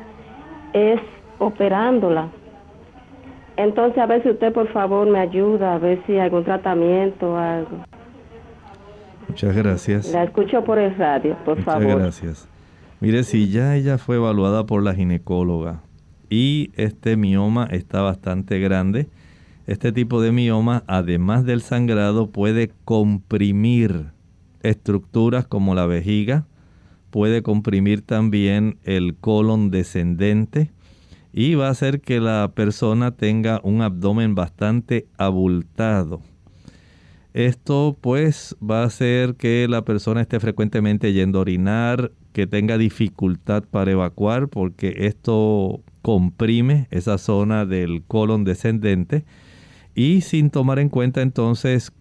es 0.73 0.99
operándola. 1.37 2.29
Entonces, 3.55 3.97
a 3.97 4.05
ver 4.05 4.23
si 4.23 4.29
usted, 4.29 4.53
por 4.53 4.67
favor, 4.67 5.07
me 5.07 5.19
ayuda, 5.19 5.75
a 5.75 5.77
ver 5.77 5.99
si 6.05 6.13
hay 6.13 6.19
algún 6.19 6.43
tratamiento 6.43 7.33
o 7.33 7.37
algo. 7.37 7.77
Muchas 9.37 9.55
gracias. 9.55 10.11
La 10.11 10.23
escucho 10.23 10.63
por 10.63 10.79
el 10.79 10.95
radio, 10.95 11.37
por 11.45 11.59
Muchas 11.59 11.75
favor. 11.75 11.99
gracias. 11.99 12.47
Mire, 12.99 13.23
si 13.23 13.49
ya 13.49 13.75
ella 13.75 13.99
fue 13.99 14.15
evaluada 14.15 14.65
por 14.65 14.81
la 14.81 14.95
ginecóloga 14.95 15.83
y 16.27 16.71
este 16.75 17.17
mioma 17.17 17.67
está 17.69 18.01
bastante 18.01 18.57
grande, 18.57 19.07
este 19.67 19.91
tipo 19.91 20.23
de 20.23 20.31
mioma, 20.31 20.83
además 20.87 21.45
del 21.45 21.61
sangrado, 21.61 22.31
puede 22.31 22.71
comprimir 22.83 24.05
estructuras 24.63 25.45
como 25.45 25.75
la 25.75 25.85
vejiga, 25.85 26.47
puede 27.11 27.43
comprimir 27.43 28.01
también 28.01 28.79
el 28.85 29.13
colon 29.13 29.69
descendente 29.69 30.71
y 31.31 31.53
va 31.53 31.67
a 31.67 31.71
hacer 31.71 32.01
que 32.01 32.19
la 32.19 32.53
persona 32.55 33.11
tenga 33.11 33.61
un 33.61 33.83
abdomen 33.83 34.33
bastante 34.33 35.05
abultado. 35.15 36.21
Esto 37.37 37.95
pues 38.01 38.57
va 38.67 38.81
a 38.81 38.85
hacer 38.85 39.35
que 39.35 39.67
la 39.69 39.85
persona 39.85 40.21
esté 40.21 40.39
frecuentemente 40.39 41.13
yendo 41.13 41.37
a 41.37 41.41
orinar, 41.41 42.11
que 42.33 42.47
tenga 42.47 42.79
dificultad 42.79 43.63
para 43.63 43.91
evacuar 43.91 44.47
porque 44.47 45.05
esto 45.05 45.83
comprime 46.01 46.87
esa 46.89 47.19
zona 47.19 47.67
del 47.67 48.01
colon 48.07 48.43
descendente 48.43 49.23
y 49.93 50.21
sin 50.21 50.49
tomar 50.49 50.79
en 50.79 50.89
cuenta 50.89 51.21
entonces 51.21 51.91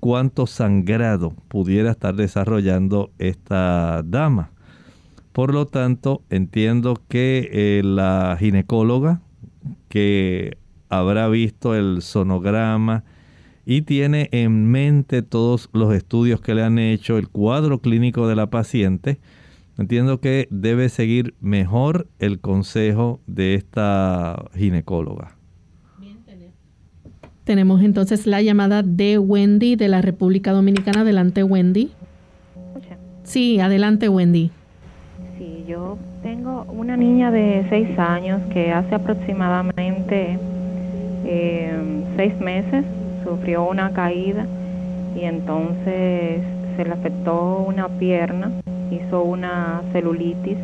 cuánto 0.00 0.46
sangrado 0.46 1.34
pudiera 1.48 1.90
estar 1.90 2.16
desarrollando 2.16 3.10
esta 3.18 4.02
dama. 4.02 4.50
Por 5.32 5.52
lo 5.52 5.66
tanto, 5.66 6.22
entiendo 6.30 7.02
que 7.06 7.50
eh, 7.52 7.82
la 7.84 8.34
ginecóloga 8.40 9.20
que 9.90 10.56
habrá 10.88 11.28
visto 11.28 11.74
el 11.74 12.00
sonograma 12.00 13.04
y 13.70 13.82
tiene 13.82 14.28
en 14.32 14.66
mente 14.66 15.22
todos 15.22 15.70
los 15.72 15.94
estudios 15.94 16.40
que 16.40 16.56
le 16.56 16.64
han 16.64 16.80
hecho, 16.80 17.18
el 17.18 17.28
cuadro 17.28 17.78
clínico 17.78 18.26
de 18.26 18.34
la 18.34 18.50
paciente, 18.50 19.20
entiendo 19.78 20.18
que 20.18 20.48
debe 20.50 20.88
seguir 20.88 21.34
mejor 21.40 22.08
el 22.18 22.40
consejo 22.40 23.20
de 23.28 23.54
esta 23.54 24.44
ginecóloga. 24.56 25.36
Tenemos 27.44 27.80
entonces 27.82 28.26
la 28.26 28.42
llamada 28.42 28.82
de 28.82 29.18
Wendy 29.18 29.76
de 29.76 29.86
la 29.86 30.02
República 30.02 30.50
Dominicana. 30.50 31.02
Adelante, 31.02 31.44
Wendy. 31.44 31.92
Sí, 33.22 33.60
adelante, 33.60 34.08
Wendy. 34.08 34.50
Sí, 35.38 35.64
yo 35.68 35.96
tengo 36.24 36.64
una 36.64 36.96
niña 36.96 37.30
de 37.30 37.66
seis 37.70 37.96
años 38.00 38.42
que 38.52 38.72
hace 38.72 38.96
aproximadamente 38.96 40.40
eh, 41.24 42.02
seis 42.16 42.36
meses 42.40 42.84
sufrió 43.30 43.68
una 43.68 43.92
caída 43.92 44.44
y 45.14 45.20
entonces 45.20 46.42
se 46.76 46.84
le 46.84 46.90
afectó 46.90 47.64
una 47.64 47.88
pierna, 47.88 48.50
hizo 48.90 49.22
una 49.22 49.82
celulitis, 49.92 50.58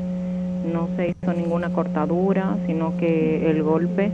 no 0.73 0.89
se 0.97 1.11
hizo 1.11 1.33
ninguna 1.33 1.71
cortadura, 1.71 2.57
sino 2.67 2.97
que 2.97 3.49
el 3.51 3.63
golpe, 3.63 4.11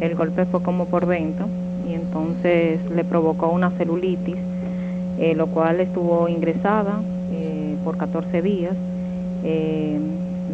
el 0.00 0.14
golpe 0.14 0.46
fue 0.46 0.62
como 0.62 0.86
por 0.86 1.04
dentro 1.06 1.48
y 1.86 1.92
entonces 1.92 2.80
le 2.90 3.04
provocó 3.04 3.50
una 3.50 3.70
celulitis, 3.72 4.36
eh, 5.18 5.34
lo 5.34 5.48
cual 5.48 5.80
estuvo 5.80 6.28
ingresada 6.28 7.02
eh, 7.30 7.76
por 7.84 7.98
14 7.98 8.40
días. 8.40 8.74
Eh, 9.44 10.00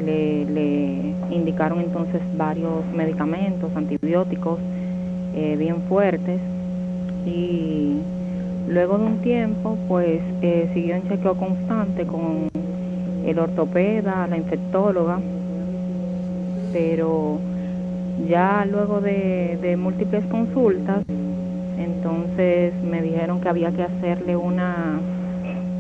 le, 0.05 1.15
indicaron 1.31 1.81
entonces 1.81 2.21
varios 2.37 2.85
medicamentos, 2.95 3.71
antibióticos 3.77 4.59
bien 5.57 5.83
fuertes 5.89 6.41
y 7.27 7.99
luego 8.69 8.99
de 8.99 9.05
un 9.05 9.19
tiempo 9.19 9.79
pues 9.89 10.21
eh, 10.43 10.71
siguió 10.75 10.97
en 10.97 11.09
chequeo 11.09 11.35
constante 11.35 12.07
con 12.07 12.49
el 13.25 13.39
ortopeda, 13.39 14.27
la 14.27 14.37
infectóloga, 14.37 15.19
pero 16.73 17.39
ya 18.29 18.67
luego 18.71 19.01
de, 19.01 19.77
múltiples 19.79 20.25
consultas, 20.27 21.05
entonces 21.79 22.73
me 22.83 23.03
dijeron 23.03 23.41
que 23.41 23.49
había 23.49 23.71
que 23.71 23.83
hacerle 23.83 24.37
una 24.37 25.01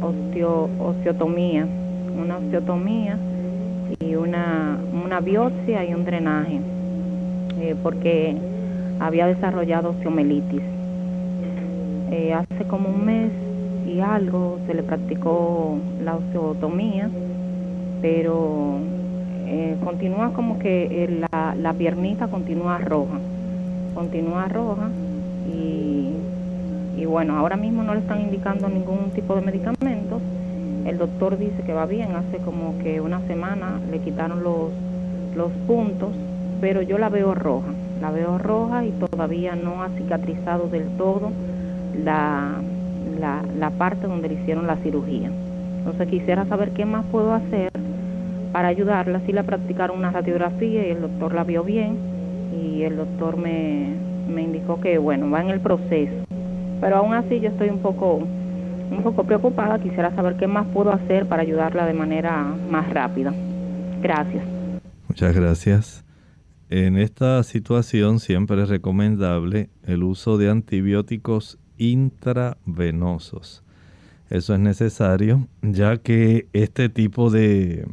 osteo, 0.03 0.69
osteotomía, 0.79 1.67
una 2.21 2.37
osteotomía 2.37 3.19
y 4.01 4.15
una, 4.15 4.79
una 5.05 5.21
biopsia 5.21 5.85
y 5.85 5.95
un 5.95 6.05
drenaje, 6.05 6.61
eh, 7.61 7.75
porque 7.83 8.37
había 9.01 9.27
desarrollado 9.27 9.91
osteomelitis. 9.91 10.78
Eh, 12.11 12.33
hace 12.33 12.65
como 12.69 12.89
un 12.89 13.05
mes 13.05 13.31
y 13.87 14.01
algo 14.01 14.59
se 14.67 14.73
le 14.73 14.83
practicó 14.83 15.77
la 16.03 16.17
osteotomía, 16.17 17.11
pero 18.01 18.79
eh, 19.47 19.77
continúa 19.85 20.33
como 20.33 20.59
que 20.59 21.05
eh, 21.05 21.27
la, 21.31 21.55
la 21.55 21.75
piernita 21.75 22.29
continúa 22.29 22.79
roja, 22.79 23.19
continúa 23.95 24.49
roja 24.49 24.89
y, 25.53 26.15
y 26.97 27.05
bueno, 27.05 27.37
ahora 27.37 27.57
mismo 27.57 27.83
no 27.83 27.93
le 27.93 28.01
están 28.01 28.23
indicando 28.23 28.71
ningún 28.71 29.11
tipo 29.15 29.35
de 29.35 29.43
medicamentos. 29.43 30.23
El 30.87 30.97
doctor 30.97 31.37
dice 31.37 31.63
que 31.67 31.75
va 31.75 31.85
bien, 31.85 32.13
hace 32.17 32.39
como 32.39 32.79
que 32.79 33.03
una 33.03 33.21
semana 33.27 33.81
le 33.91 33.99
quitaron 33.99 34.43
los, 34.43 34.71
los 35.37 35.53
puntos, 35.67 36.11
pero 36.63 36.81
yo 36.81 36.97
la 36.97 37.11
veo 37.11 37.35
roja, 37.35 37.69
la 38.01 38.11
veo 38.11 38.39
roja 38.39 38.87
y 38.87 38.93
todavía 38.93 39.55
no 39.57 39.83
ha 39.83 39.91
cicatrizado 39.91 40.69
del 40.69 40.87
todo 40.97 41.33
la, 42.05 42.61
la, 43.19 43.71
parte 43.71 44.07
donde 44.07 44.29
le 44.29 44.35
hicieron 44.35 44.67
la 44.67 44.77
cirugía. 44.77 45.31
Entonces 45.79 46.09
quisiera 46.09 46.47
saber 46.47 46.71
qué 46.73 46.85
más 46.85 47.05
puedo 47.07 47.33
hacer 47.33 47.71
para 48.53 48.69
ayudarla. 48.69 49.21
Si 49.27 49.33
la 49.33 49.43
practicaron 49.43 49.99
una 49.99 50.11
radiografía 50.11 50.87
y 50.87 50.91
el 50.91 51.01
doctor 51.01 51.35
la 51.35 51.45
vio 51.45 51.65
bien 51.65 51.97
y 52.53 52.83
el 52.83 52.97
doctor 52.97 53.37
me, 53.37 53.95
me 54.29 54.43
indicó 54.43 54.81
que 54.81 54.99
bueno, 54.99 55.31
va 55.31 55.43
en 55.43 55.51
el 55.51 55.61
proceso. 55.61 56.25
Pero 56.81 56.97
aún 56.97 57.15
así 57.15 57.41
yo 57.41 57.49
estoy 57.49 57.71
un 57.71 57.81
poco 57.81 58.23
un 58.91 59.03
poco 59.03 59.25
preocupada, 59.25 59.79
quisiera 59.79 60.15
saber 60.15 60.37
qué 60.37 60.47
más 60.47 60.67
puedo 60.69 60.91
hacer 60.91 61.27
para 61.27 61.43
ayudarla 61.43 61.87
de 61.87 61.93
manera 61.93 62.43
más 62.71 62.89
rápida. 62.91 63.35
Gracias. 64.01 64.45
Muchas 65.09 65.35
gracias. 65.35 66.05
En 66.71 66.97
esta 66.97 67.43
situación 67.43 68.19
siempre 68.19 68.63
es 68.63 68.69
recomendable 68.69 69.71
el 69.85 70.03
uso 70.03 70.37
de 70.37 70.51
antibióticos 70.51 71.59
intravenosos. 71.79 73.63
Eso 74.31 74.55
es 74.55 74.61
necesario 74.61 75.49
ya 75.63 75.97
que 75.97 76.49
este 76.53 76.89
tipo 76.89 77.31
de 77.31 77.87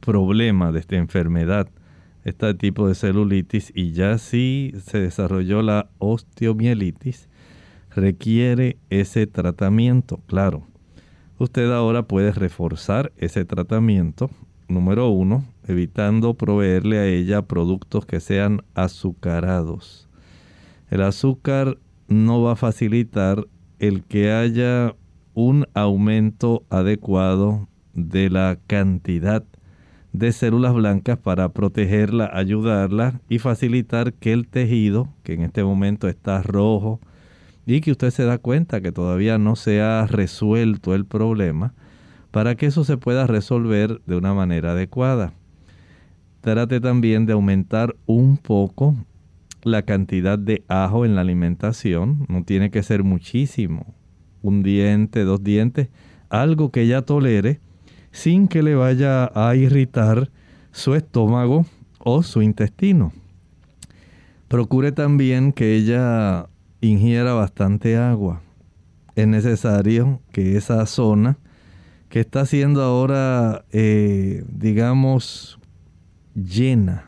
problema, 0.00 0.72
de 0.72 0.80
esta 0.80 0.96
enfermedad, 0.96 1.68
este 2.24 2.54
tipo 2.54 2.88
de 2.88 2.96
celulitis 2.96 3.72
y 3.74 3.92
ya 3.92 4.18
si 4.18 4.72
se 4.84 4.98
desarrolló 4.98 5.62
la 5.62 5.88
osteomielitis, 5.98 7.28
requiere 7.94 8.78
ese 8.90 9.26
tratamiento, 9.26 10.20
claro. 10.26 10.66
Usted 11.38 11.70
ahora 11.70 12.02
puede 12.02 12.32
reforzar 12.32 13.12
ese 13.16 13.44
tratamiento, 13.44 14.30
número 14.68 15.08
uno, 15.08 15.44
evitando 15.68 16.34
proveerle 16.34 16.98
a 16.98 17.06
ella 17.06 17.42
productos 17.42 18.06
que 18.06 18.20
sean 18.20 18.62
azucarados. 18.74 20.08
El 20.90 21.02
azúcar 21.02 21.78
no 22.08 22.42
va 22.42 22.52
a 22.52 22.56
facilitar 22.56 23.46
el 23.78 24.02
que 24.04 24.32
haya 24.32 24.94
un 25.34 25.66
aumento 25.74 26.64
adecuado 26.70 27.68
de 27.94 28.30
la 28.30 28.58
cantidad 28.66 29.44
de 30.12 30.32
células 30.32 30.72
blancas 30.72 31.18
para 31.18 31.50
protegerla, 31.50 32.30
ayudarla 32.32 33.20
y 33.28 33.38
facilitar 33.38 34.14
que 34.14 34.32
el 34.32 34.48
tejido, 34.48 35.08
que 35.22 35.34
en 35.34 35.42
este 35.42 35.62
momento 35.62 36.08
está 36.08 36.42
rojo, 36.42 37.00
y 37.66 37.80
que 37.80 37.90
usted 37.90 38.10
se 38.10 38.24
da 38.24 38.38
cuenta 38.38 38.80
que 38.80 38.92
todavía 38.92 39.38
no 39.38 39.56
se 39.56 39.82
ha 39.82 40.06
resuelto 40.06 40.94
el 40.94 41.04
problema, 41.04 41.74
para 42.30 42.54
que 42.54 42.66
eso 42.66 42.84
se 42.84 42.96
pueda 42.96 43.26
resolver 43.26 44.00
de 44.06 44.16
una 44.16 44.32
manera 44.32 44.72
adecuada. 44.72 45.32
Trate 46.40 46.80
también 46.80 47.26
de 47.26 47.32
aumentar 47.32 47.96
un 48.06 48.36
poco 48.38 48.94
la 49.66 49.82
cantidad 49.82 50.38
de 50.38 50.64
ajo 50.68 51.04
en 51.04 51.16
la 51.16 51.22
alimentación. 51.22 52.24
No 52.28 52.44
tiene 52.44 52.70
que 52.70 52.84
ser 52.84 53.02
muchísimo. 53.02 53.94
Un 54.40 54.62
diente, 54.62 55.24
dos 55.24 55.42
dientes, 55.42 55.88
algo 56.30 56.70
que 56.70 56.82
ella 56.82 57.02
tolere 57.02 57.60
sin 58.12 58.46
que 58.46 58.62
le 58.62 58.76
vaya 58.76 59.30
a 59.34 59.56
irritar 59.56 60.30
su 60.70 60.94
estómago 60.94 61.66
o 61.98 62.22
su 62.22 62.42
intestino. 62.42 63.12
Procure 64.46 64.92
también 64.92 65.52
que 65.52 65.74
ella 65.74 66.46
ingiera 66.80 67.34
bastante 67.34 67.96
agua. 67.96 68.42
Es 69.16 69.26
necesario 69.26 70.20
que 70.30 70.56
esa 70.56 70.86
zona 70.86 71.38
que 72.08 72.20
está 72.20 72.46
siendo 72.46 72.82
ahora, 72.82 73.64
eh, 73.72 74.44
digamos, 74.48 75.58
llena 76.34 77.05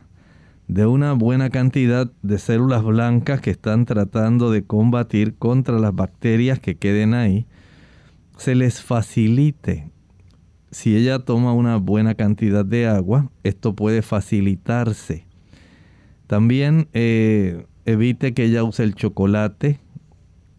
de 0.68 0.84
una 0.84 1.14
buena 1.14 1.48
cantidad 1.48 2.12
de 2.22 2.38
células 2.38 2.84
blancas 2.84 3.40
que 3.40 3.50
están 3.50 3.86
tratando 3.86 4.50
de 4.50 4.64
combatir 4.64 5.34
contra 5.34 5.78
las 5.78 5.94
bacterias 5.94 6.60
que 6.60 6.76
queden 6.76 7.14
ahí, 7.14 7.46
se 8.36 8.54
les 8.54 8.82
facilite. 8.82 9.90
Si 10.70 10.94
ella 10.94 11.20
toma 11.20 11.54
una 11.54 11.76
buena 11.76 12.14
cantidad 12.14 12.66
de 12.66 12.86
agua, 12.86 13.30
esto 13.42 13.74
puede 13.74 14.02
facilitarse. 14.02 15.26
También 16.26 16.88
eh, 16.92 17.64
evite 17.86 18.34
que 18.34 18.44
ella 18.44 18.62
use 18.62 18.84
el 18.84 18.94
chocolate 18.94 19.80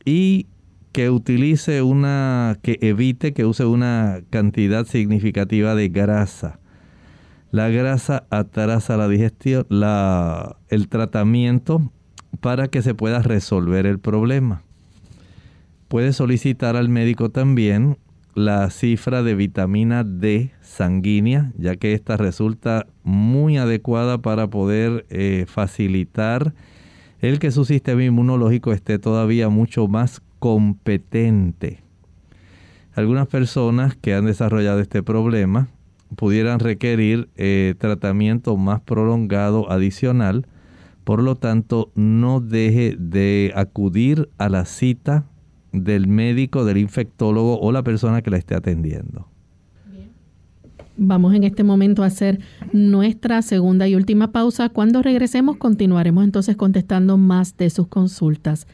y 0.04 0.48
que 0.92 1.12
utilice 1.12 1.84
una, 1.84 2.58
que 2.64 2.80
evite 2.82 3.34
que 3.34 3.46
use 3.46 3.64
una 3.66 4.22
cantidad 4.32 4.86
significativa 4.86 5.76
de 5.76 5.90
grasa. 5.90 6.59
La 7.52 7.70
grasa 7.70 8.26
atrasa 8.30 8.96
la 8.96 9.08
digestión, 9.08 9.66
la, 9.70 10.58
el 10.70 10.88
tratamiento 10.88 11.92
para 12.42 12.68
que 12.68 12.82
se 12.84 12.94
pueda 12.94 13.24
resolver 13.24 13.88
el 13.88 14.00
problema. 14.00 14.62
Puede 15.88 16.14
solicitar 16.14 16.76
al 16.76 16.90
médico 16.90 17.30
también 17.30 17.98
la 18.36 18.70
cifra 18.70 19.24
de 19.24 19.34
vitamina 19.34 20.04
D 20.04 20.52
sanguínea, 20.62 21.52
ya 21.58 21.76
que 21.76 21.94
esta 21.94 22.18
resulta 22.18 22.86
muy 23.04 23.58
adecuada 23.58 24.20
para 24.20 24.48
poder 24.48 25.08
eh, 25.10 25.46
facilitar 25.48 26.54
el 27.20 27.40
que 27.40 27.52
su 27.52 27.66
sistema 27.66 28.04
inmunológico 28.04 28.72
esté 28.72 29.00
todavía 29.00 29.50
mucho 29.50 29.88
más 29.88 30.22
competente. 30.38 31.82
Algunas 32.94 33.28
personas 33.28 33.96
que 33.96 34.14
han 34.14 34.26
desarrollado 34.26 34.80
este 34.80 35.02
problema 35.02 35.68
pudieran 36.16 36.60
requerir 36.60 37.30
eh, 37.36 37.76
tratamiento 37.78 38.58
más 38.58 38.82
prolongado 38.82 39.72
adicional. 39.72 40.48
Por 41.04 41.24
lo 41.24 41.36
tanto, 41.36 41.92
no 41.96 42.40
deje 42.40 42.96
de 43.00 43.52
acudir 43.56 44.30
a 44.38 44.50
la 44.50 44.66
cita 44.66 45.26
del 45.72 46.08
médico, 46.08 46.66
del 46.66 46.78
infectólogo 46.78 47.60
o 47.60 47.72
la 47.72 47.84
persona 47.84 48.22
que 48.22 48.32
la 48.32 48.38
esté 48.38 48.56
atendiendo. 48.56 49.28
Vamos 51.02 51.34
en 51.34 51.46
este 51.46 51.64
momento 51.64 52.04
a 52.04 52.08
hacer 52.08 52.42
nuestra 52.74 53.42
segunda 53.42 53.88
y 53.88 53.96
última 53.96 54.34
pausa. 54.34 54.68
Cuando 54.68 55.02
regresemos 55.02 55.56
continuaremos 55.56 56.26
entonces 56.26 56.58
contestando 56.58 57.18
más 57.18 57.56
de 57.56 57.70
sus 57.70 57.88
consultas. 57.88 58.68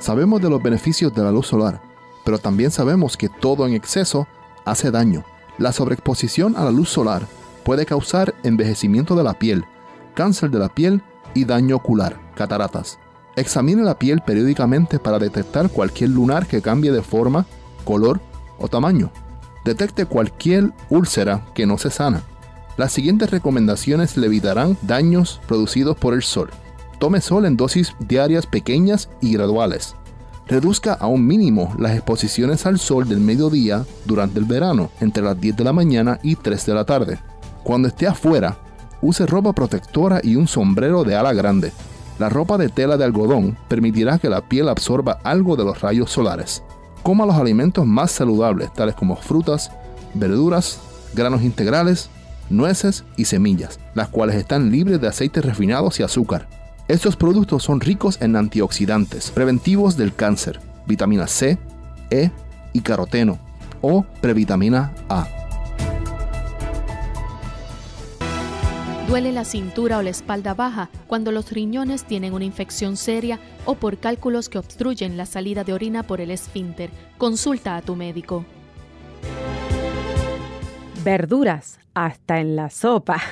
Sabemos 0.00 0.42
de 0.42 0.50
los 0.50 0.62
beneficios 0.62 1.14
de 1.14 1.22
la 1.22 1.30
luz 1.30 1.46
solar, 1.46 1.80
pero 2.24 2.38
también 2.38 2.70
sabemos 2.70 3.16
que 3.16 3.28
todo 3.28 3.66
en 3.66 3.74
exceso 3.74 4.26
hace 4.64 4.90
daño. 4.90 5.24
La 5.58 5.72
sobreexposición 5.72 6.56
a 6.56 6.64
la 6.64 6.70
luz 6.70 6.88
solar 6.88 7.26
puede 7.64 7.86
causar 7.86 8.34
envejecimiento 8.42 9.14
de 9.14 9.24
la 9.24 9.34
piel, 9.34 9.64
cáncer 10.14 10.50
de 10.50 10.58
la 10.58 10.68
piel 10.68 11.02
y 11.34 11.44
daño 11.44 11.76
ocular, 11.76 12.18
cataratas. 12.34 12.98
Examine 13.36 13.82
la 13.82 13.98
piel 13.98 14.20
periódicamente 14.20 14.98
para 14.98 15.18
detectar 15.18 15.68
cualquier 15.70 16.10
lunar 16.10 16.46
que 16.46 16.62
cambie 16.62 16.92
de 16.92 17.02
forma, 17.02 17.46
color 17.84 18.20
o 18.58 18.68
tamaño. 18.68 19.10
Detecte 19.64 20.06
cualquier 20.06 20.72
úlcera 20.90 21.44
que 21.54 21.66
no 21.66 21.78
se 21.78 21.90
sana. 21.90 22.22
Las 22.76 22.92
siguientes 22.92 23.30
recomendaciones 23.30 24.16
le 24.16 24.26
evitarán 24.26 24.76
daños 24.82 25.40
producidos 25.46 25.96
por 25.96 26.14
el 26.14 26.22
sol. 26.22 26.50
Tome 26.98 27.20
sol 27.20 27.46
en 27.46 27.56
dosis 27.56 27.94
diarias 27.98 28.46
pequeñas 28.46 29.08
y 29.20 29.32
graduales. 29.32 29.96
Reduzca 30.46 30.92
a 30.92 31.06
un 31.06 31.26
mínimo 31.26 31.74
las 31.78 31.92
exposiciones 31.92 32.66
al 32.66 32.78
sol 32.78 33.08
del 33.08 33.20
mediodía 33.20 33.84
durante 34.04 34.38
el 34.38 34.44
verano, 34.44 34.90
entre 35.00 35.22
las 35.22 35.40
10 35.40 35.56
de 35.56 35.64
la 35.64 35.72
mañana 35.72 36.18
y 36.22 36.36
3 36.36 36.66
de 36.66 36.74
la 36.74 36.84
tarde. 36.84 37.18
Cuando 37.62 37.88
esté 37.88 38.06
afuera, 38.06 38.58
use 39.00 39.24
ropa 39.26 39.54
protectora 39.54 40.20
y 40.22 40.36
un 40.36 40.46
sombrero 40.46 41.02
de 41.02 41.16
ala 41.16 41.32
grande. 41.32 41.72
La 42.18 42.28
ropa 42.28 42.58
de 42.58 42.68
tela 42.68 42.96
de 42.96 43.04
algodón 43.04 43.56
permitirá 43.68 44.18
que 44.18 44.28
la 44.28 44.42
piel 44.42 44.68
absorba 44.68 45.18
algo 45.24 45.56
de 45.56 45.64
los 45.64 45.80
rayos 45.80 46.10
solares. 46.10 46.62
Coma 47.02 47.26
los 47.26 47.36
alimentos 47.36 47.86
más 47.86 48.12
saludables, 48.12 48.72
tales 48.72 48.94
como 48.94 49.16
frutas, 49.16 49.72
verduras, 50.12 50.78
granos 51.14 51.42
integrales, 51.42 52.10
nueces 52.50 53.04
y 53.16 53.24
semillas, 53.24 53.80
las 53.94 54.08
cuales 54.08 54.36
están 54.36 54.70
libres 54.70 55.00
de 55.00 55.08
aceites 55.08 55.44
refinados 55.44 55.98
y 56.00 56.02
azúcar. 56.02 56.48
Estos 56.86 57.16
productos 57.16 57.62
son 57.62 57.80
ricos 57.80 58.20
en 58.20 58.36
antioxidantes, 58.36 59.30
preventivos 59.30 59.96
del 59.96 60.14
cáncer, 60.14 60.60
vitamina 60.86 61.26
C, 61.26 61.58
E 62.10 62.30
y 62.74 62.80
caroteno 62.82 63.38
o 63.80 64.04
previtamina 64.20 64.92
A. 65.08 65.26
Duele 69.08 69.32
la 69.32 69.44
cintura 69.44 69.96
o 69.96 70.02
la 70.02 70.10
espalda 70.10 70.52
baja 70.52 70.90
cuando 71.06 71.32
los 71.32 71.50
riñones 71.52 72.04
tienen 72.04 72.34
una 72.34 72.44
infección 72.44 72.98
seria 72.98 73.40
o 73.64 73.76
por 73.76 73.96
cálculos 73.98 74.50
que 74.50 74.58
obstruyen 74.58 75.16
la 75.16 75.24
salida 75.24 75.64
de 75.64 75.72
orina 75.72 76.02
por 76.02 76.20
el 76.20 76.30
esfínter. 76.30 76.90
Consulta 77.16 77.76
a 77.76 77.82
tu 77.82 77.96
médico. 77.96 78.44
Verduras, 81.02 81.78
hasta 81.94 82.40
en 82.40 82.56
la 82.56 82.68
sopa. 82.68 83.22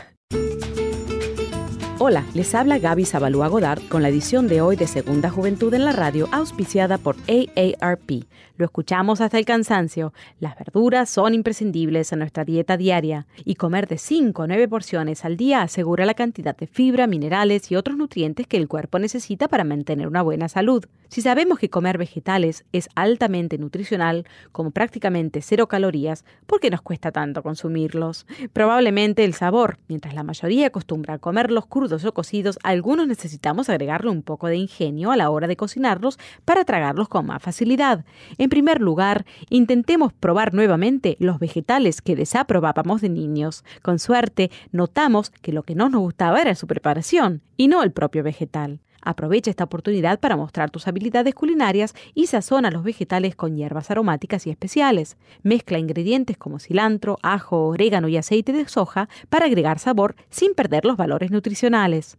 Hola, 2.05 2.25
les 2.35 2.53
habla 2.57 2.81
Gaby 2.81 3.05
Zabalúa 3.05 3.47
Godard 3.47 3.81
con 3.89 4.03
la 4.03 4.09
edición 4.09 4.49
de 4.49 4.61
hoy 4.61 4.75
de 4.75 4.89
Segunda 4.89 5.31
Juventud 5.31 5.73
en 5.73 5.85
la 5.85 5.93
Radio, 5.93 6.29
auspiciada 6.33 6.99
por 6.99 7.15
AARP. 7.29 8.25
Lo 8.63 8.67
escuchamos 8.67 9.21
hasta 9.21 9.41
el 9.41 9.45
cansancio. 9.45 10.13
Las 10.39 10.57
verduras 10.57 11.11
son 11.11 11.35
imprescindibles 11.35 12.13
en 12.13 12.21
nuestra 12.21 12.45
dieta 12.45 12.77
diaria 12.77 13.27
y 13.45 13.57
comer 13.57 13.89
de 13.89 13.99
5 13.99 14.45
a 14.45 14.47
9 14.47 14.69
porciones 14.69 15.25
al 15.25 15.37
día 15.37 15.63
asegura 15.63 16.07
la 16.07 16.15
cantidad 16.15 16.57
de 16.57 16.69
fibra, 16.69 17.09
minerales 17.09 17.73
y 17.73 17.75
otros 17.75 17.97
nutrientes 17.97 18.47
que 18.47 18.59
el 18.59 18.69
cuerpo 18.69 19.01
necesita 19.01 19.49
para 19.49 19.65
mantener 19.65 20.07
una 20.07 20.23
buena 20.23 20.49
salud. 20.49 20.85
Si 21.09 21.23
sabemos 21.23 21.59
que 21.59 21.71
comer 21.71 21.99
vegetales 21.99 22.65
es 22.73 22.89
altamente 22.95 23.59
nutricional, 23.59 24.27
como 24.53 24.71
prácticamente 24.71 25.43
cero 25.43 25.67
calorías, 25.67 26.25
¿por 26.47 26.61
qué 26.61 26.71
nos 26.71 26.81
cuesta 26.83 27.11
tanto 27.11 27.43
consumirlos? 27.43 28.27
Probablemente 28.53 29.25
el 29.25 29.35
sabor. 29.35 29.79
Mientras 29.89 30.15
la 30.15 30.23
mayoría 30.23 30.69
acostumbra 30.69 31.15
a 31.15 31.19
comerlos 31.19 31.67
crudos 31.67 32.05
o 32.05 32.15
cocidos, 32.15 32.61
algunos 32.63 33.09
necesitamos 33.09 33.69
agregarle 33.69 34.11
un 34.11 34.23
poco 34.23 34.47
de 34.47 34.57
ingenio 34.57 35.11
a 35.11 35.17
la 35.17 35.31
hora 35.31 35.49
de 35.49 35.57
cocinarlos 35.57 36.19
para 36.45 36.65
tragarlos 36.65 37.09
con 37.09 37.27
más 37.27 37.43
facilidad. 37.43 38.07
Primer 38.53 38.83
lugar, 38.83 39.25
intentemos 39.49 40.13
probar 40.13 40.53
nuevamente 40.53 41.17
los 41.19 41.39
vegetales 41.39 42.03
que 42.03 42.17
desaprobábamos 42.17 43.01
de 43.01 43.09
niños. 43.09 43.65
Con 43.81 43.99
suerte, 43.99 44.51
notamos 44.73 45.31
que 45.31 45.55
lo 45.55 45.63
que 45.63 45.75
no 45.75 45.89
nos 45.89 46.03
gustaba 46.03 46.39
era 46.39 46.55
su 46.55 46.67
preparación 46.67 47.41
y 47.57 47.69
no 47.69 47.83
el 47.83 47.93
propio 47.93 48.23
vegetal. 48.23 48.81
Aprovecha 49.01 49.49
esta 49.49 49.65
oportunidad 49.65 50.21
para 50.21 50.37
mostrar 50.37 50.71
tus 50.71 50.87
habilidades 50.87 51.35
culinarias 51.35 51.95
y 52.13 52.27
sazona 52.27 52.71
los 52.71 52.85
vegetales 52.85 53.35
con 53.37 53.57
hierbas 53.57 53.91
aromáticas 53.91 54.47
y 54.47 54.51
especiales. 54.51 55.17
Mezcla 55.43 55.79
ingredientes 55.79 56.37
como 56.37 56.59
cilantro, 56.59 57.17
ajo, 57.23 57.69
orégano 57.69 58.09
y 58.09 58.19
aceite 58.19 58.53
de 58.53 58.69
soja 58.69 59.09
para 59.31 59.47
agregar 59.47 59.79
sabor 59.79 60.15
sin 60.29 60.53
perder 60.53 60.85
los 60.85 60.99
valores 60.99 61.31
nutricionales. 61.31 62.19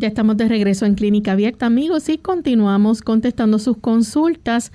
Ya 0.00 0.06
estamos 0.06 0.36
de 0.36 0.46
regreso 0.46 0.86
en 0.86 0.94
Clínica 0.94 1.32
Abierta, 1.32 1.66
amigos, 1.66 2.08
y 2.08 2.18
continuamos 2.18 3.02
contestando 3.02 3.58
sus 3.58 3.78
consultas. 3.78 4.70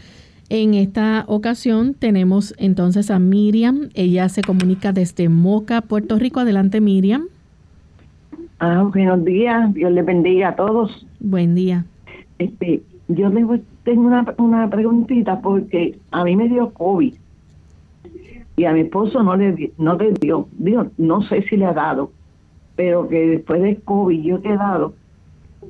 En 0.49 0.74
esta 0.74 1.24
ocasión 1.30 1.93
tenemos 1.93 2.53
entonces 2.57 3.09
a 3.09 3.19
Miriam. 3.19 3.88
Ella 3.93 4.28
se 4.28 4.41
comunica 4.41 4.91
desde 4.91 5.30
Moca, 5.30 5.80
Puerto 5.80 6.19
Rico. 6.19 6.41
Adelante, 6.41 6.82
Miriam. 6.82 7.28
Ah, 8.59 8.84
buenos 8.91 9.24
días. 9.24 9.74
Dios 9.74 9.93
les 9.93 10.05
bendiga 10.05 10.49
a 10.49 10.55
todos. 10.57 11.07
Buen 11.21 11.55
día. 11.55 11.86
Este, 12.38 12.84
yo 13.07 13.32
tengo, 13.32 14.05
una, 14.05 14.26
una 14.38 14.69
preguntita 14.69 15.39
porque 15.39 15.97
a 16.11 16.26
mí 16.26 16.36
me 16.36 16.49
dio 16.49 16.71
COVID 16.71 17.13
y 18.57 18.65
a 18.65 18.74
mi 18.74 18.82
esposo 18.82 19.24
no 19.24 19.38
le, 19.38 19.71
no 19.78 19.95
le 19.95 20.11
dio. 20.19 20.49
Dios, 20.57 20.88
no 20.97 21.21
sé 21.21 21.43
si 21.43 21.55
le 21.55 21.65
ha 21.65 21.74
dado, 21.74 22.11
pero 22.76 23.07
que 23.07 23.26
después 23.26 23.61
de 23.61 23.78
COVID 23.78 24.21
yo 24.21 24.36
he 24.36 24.41
quedado 24.41 25.01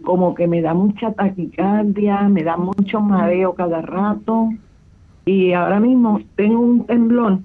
como 0.02 0.36
que 0.36 0.48
me 0.48 0.62
da 0.62 0.74
mucha 0.74 1.12
taquicardia, 1.14 2.28
me 2.30 2.44
da 2.44 2.58
mucho 2.58 3.02
mareo 3.02 3.54
cada 3.54 3.82
rato 3.82 4.50
y 5.26 5.54
ahora 5.54 5.80
mismo 5.80 6.20
tengo 6.36 6.60
un 6.60 6.86
temblor 6.86 7.40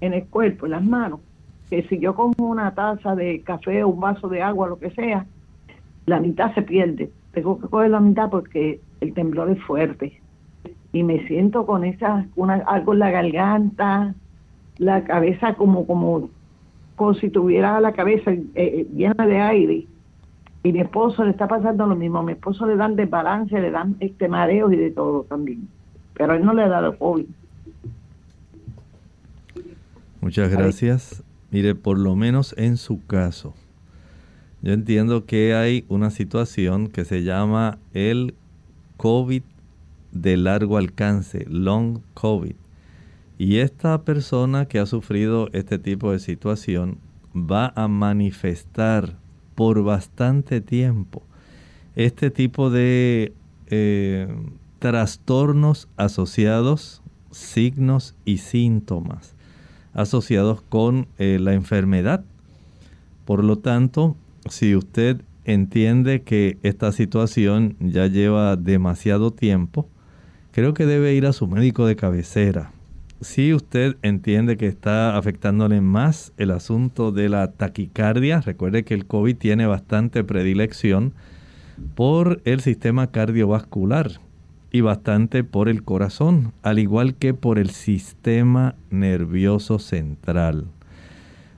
en 0.00 0.14
el 0.14 0.24
cuerpo, 0.26 0.66
en 0.66 0.72
las 0.72 0.84
manos, 0.84 1.20
que 1.68 1.82
si 1.84 1.98
yo 1.98 2.14
como 2.14 2.34
una 2.38 2.74
taza 2.74 3.14
de 3.14 3.40
café 3.42 3.84
o 3.84 3.88
un 3.88 4.00
vaso 4.00 4.28
de 4.28 4.42
agua, 4.42 4.68
lo 4.68 4.78
que 4.78 4.90
sea, 4.90 5.26
la 6.06 6.18
mitad 6.20 6.52
se 6.54 6.62
pierde. 6.62 7.10
Tengo 7.32 7.60
que 7.60 7.68
coger 7.68 7.90
la 7.90 8.00
mitad 8.00 8.30
porque 8.30 8.80
el 9.00 9.14
temblor 9.14 9.50
es 9.50 9.62
fuerte. 9.62 10.20
Y 10.92 11.04
me 11.04 11.24
siento 11.28 11.66
con 11.66 11.84
esa, 11.84 12.26
una, 12.34 12.54
algo 12.66 12.94
en 12.94 12.98
la 12.98 13.10
garganta, 13.10 14.14
la 14.78 15.04
cabeza 15.04 15.54
como, 15.54 15.86
como, 15.86 16.30
como 16.96 17.14
si 17.14 17.30
tuviera 17.30 17.80
la 17.80 17.92
cabeza 17.92 18.32
eh, 18.32 18.44
eh, 18.54 18.86
llena 18.92 19.26
de 19.26 19.40
aire. 19.40 19.86
Y 20.62 20.72
mi 20.72 20.80
esposo 20.80 21.24
le 21.24 21.30
está 21.30 21.48
pasando 21.48 21.86
lo 21.86 21.96
mismo. 21.96 22.18
A 22.18 22.22
mi 22.22 22.32
esposo 22.32 22.66
le 22.66 22.76
dan 22.76 22.96
desbalance, 22.96 23.58
le 23.60 23.70
dan 23.70 23.96
este 24.00 24.28
mareos 24.28 24.72
y 24.72 24.76
de 24.76 24.90
todo 24.90 25.24
también 25.24 25.68
pero 26.20 26.34
él 26.34 26.44
no 26.44 26.52
le 26.52 26.64
ha 26.64 26.68
dado 26.68 26.98
COVID. 26.98 27.24
Muchas 30.20 30.50
gracias. 30.50 31.24
Mire, 31.50 31.74
por 31.74 31.98
lo 31.98 32.14
menos 32.14 32.54
en 32.58 32.76
su 32.76 33.02
caso, 33.06 33.54
yo 34.60 34.74
entiendo 34.74 35.24
que 35.24 35.54
hay 35.54 35.86
una 35.88 36.10
situación 36.10 36.88
que 36.88 37.06
se 37.06 37.22
llama 37.22 37.78
el 37.94 38.34
COVID 38.98 39.42
de 40.12 40.36
largo 40.36 40.76
alcance, 40.76 41.46
long 41.48 42.00
COVID. 42.12 42.56
Y 43.38 43.60
esta 43.60 44.02
persona 44.02 44.66
que 44.66 44.78
ha 44.78 44.84
sufrido 44.84 45.48
este 45.54 45.78
tipo 45.78 46.12
de 46.12 46.18
situación 46.18 46.98
va 47.34 47.72
a 47.74 47.88
manifestar 47.88 49.16
por 49.60 49.82
bastante 49.84 50.62
tiempo 50.62 51.22
este 51.94 52.30
tipo 52.30 52.70
de 52.70 53.34
eh, 53.66 54.26
trastornos 54.78 55.86
asociados, 55.98 57.02
signos 57.30 58.14
y 58.24 58.38
síntomas 58.38 59.34
asociados 59.92 60.62
con 60.62 61.08
eh, 61.18 61.36
la 61.38 61.52
enfermedad. 61.52 62.24
Por 63.26 63.44
lo 63.44 63.58
tanto, 63.58 64.16
si 64.48 64.74
usted 64.74 65.20
entiende 65.44 66.22
que 66.22 66.56
esta 66.62 66.90
situación 66.90 67.76
ya 67.80 68.06
lleva 68.06 68.56
demasiado 68.56 69.30
tiempo, 69.30 69.90
creo 70.52 70.72
que 70.72 70.86
debe 70.86 71.12
ir 71.12 71.26
a 71.26 71.34
su 71.34 71.46
médico 71.46 71.84
de 71.84 71.96
cabecera. 71.96 72.72
Si 73.20 73.52
usted 73.52 73.98
entiende 74.00 74.56
que 74.56 74.66
está 74.66 75.18
afectándole 75.18 75.82
más 75.82 76.32
el 76.38 76.50
asunto 76.50 77.12
de 77.12 77.28
la 77.28 77.52
taquicardia, 77.52 78.40
recuerde 78.40 78.82
que 78.82 78.94
el 78.94 79.04
COVID 79.04 79.36
tiene 79.36 79.66
bastante 79.66 80.24
predilección 80.24 81.12
por 81.94 82.40
el 82.46 82.60
sistema 82.60 83.08
cardiovascular 83.08 84.12
y 84.72 84.80
bastante 84.80 85.44
por 85.44 85.68
el 85.68 85.82
corazón, 85.82 86.54
al 86.62 86.78
igual 86.78 87.14
que 87.14 87.34
por 87.34 87.58
el 87.58 87.68
sistema 87.68 88.74
nervioso 88.88 89.78
central. 89.78 90.68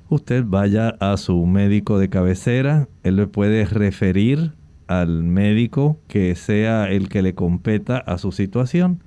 Usted 0.09 0.45
vaya 0.45 0.97
a 0.99 1.17
su 1.17 1.47
médico 1.47 2.01
de 2.01 2.09
cabecera, 2.09 2.89
él 3.05 3.17
le 3.17 3.29
puede 3.29 3.67
referir 3.67 4.53
al 4.89 5.23
médico 5.23 5.97
que 6.09 6.35
sea 6.35 6.91
el 6.91 7.09
que 7.09 7.23
le 7.23 7.35
competa 7.35 7.99
a 7.99 8.19
su 8.19 8.33
situación. 8.33 9.01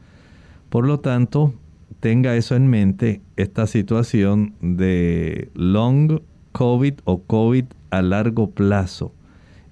Por 0.69 0.87
lo 0.87 1.01
tanto, 1.01 1.53
tenga 1.99 2.35
eso 2.35 2.55
en 2.55 2.67
mente, 2.67 3.21
esta 3.35 3.67
situación 3.67 4.53
de 4.61 5.49
long 5.53 6.21
COVID 6.51 6.93
o 7.03 7.21
COVID 7.23 7.65
a 7.89 8.01
largo 8.01 8.49
plazo 8.51 9.11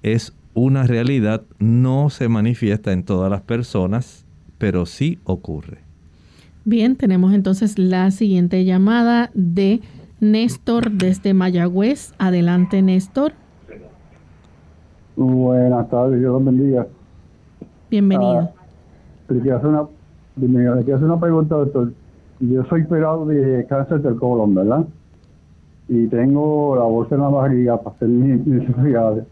es 0.02 0.34
una 0.54 0.84
realidad, 0.84 1.42
no 1.58 2.10
se 2.10 2.28
manifiesta 2.28 2.92
en 2.92 3.04
todas 3.04 3.30
las 3.30 3.40
personas, 3.42 4.24
pero 4.58 4.86
sí 4.86 5.18
ocurre. 5.24 5.78
Bien, 6.64 6.96
tenemos 6.96 7.34
entonces 7.34 7.78
la 7.78 8.10
siguiente 8.10 8.64
llamada 8.64 9.30
de 9.34 9.80
Néstor 10.20 10.92
desde 10.92 11.34
Mayagüez. 11.34 12.14
Adelante, 12.18 12.80
Néstor. 12.82 13.32
Buenas 15.16 15.88
tardes, 15.90 16.20
Dios 16.20 16.32
los 16.32 16.44
bendiga. 16.44 16.86
Bienvenido. 17.90 18.40
Ah, 18.40 19.32
le, 19.32 19.40
quiero 19.40 19.56
hacer 19.56 19.68
una, 19.68 19.82
le 20.36 20.84
quiero 20.84 20.96
hacer 20.96 21.08
una 21.08 21.20
pregunta, 21.20 21.54
doctor. 21.56 21.92
Yo 22.40 22.64
soy 22.64 22.82
operado 22.82 23.26
de 23.26 23.64
cáncer 23.66 24.02
del 24.02 24.16
colon, 24.16 24.54
¿verdad? 24.54 24.84
Y 25.88 26.06
tengo 26.08 26.76
la 26.76 26.84
bolsa 26.84 27.14
en 27.14 27.20
la 27.20 27.28
barriga 27.28 27.80
para 27.80 27.96
hacer 27.96 28.08
mis 28.08 28.46
necesidades. 28.46 29.24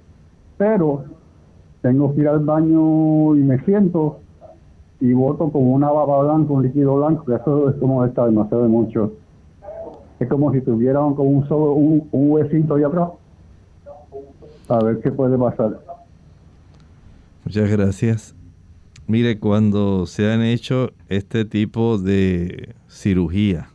Pero 0.57 1.05
tengo 1.81 2.15
que 2.15 2.21
ir 2.21 2.29
al 2.29 2.41
baño 2.41 3.35
y 3.35 3.41
me 3.41 3.59
siento 3.65 4.21
y 5.03 5.13
voto 5.15 5.51
como 5.51 5.75
una 5.75 5.91
baba 5.91 6.23
blanca, 6.23 6.53
un 6.53 6.63
líquido 6.63 6.95
blanco, 6.95 7.25
que 7.25 7.35
eso 7.35 7.71
es 7.71 7.77
como 7.77 8.05
está 8.05 8.25
demasiado 8.25 8.63
de 8.63 8.69
mucho. 8.69 9.13
Es 10.21 10.29
como 10.29 10.53
si 10.53 10.61
tuvieran 10.61 11.15
como 11.15 11.29
un 11.29 11.49
solo, 11.49 11.73
un, 11.73 12.09
huesito 12.13 12.77
ahí 12.77 12.85
atrás. 12.85 13.11
A 14.69 14.79
ver 14.85 15.01
qué 15.01 15.11
puede 15.11 15.37
pasar. 15.37 15.81
Muchas 17.45 17.69
gracias. 17.69 18.41
Mire, 19.07 19.39
cuando 19.39 20.07
se 20.07 20.31
han 20.31 20.43
hecho 20.43 20.93
este 21.09 21.45
tipo 21.45 21.99
de 21.99 22.75
cirugía, 22.89 23.71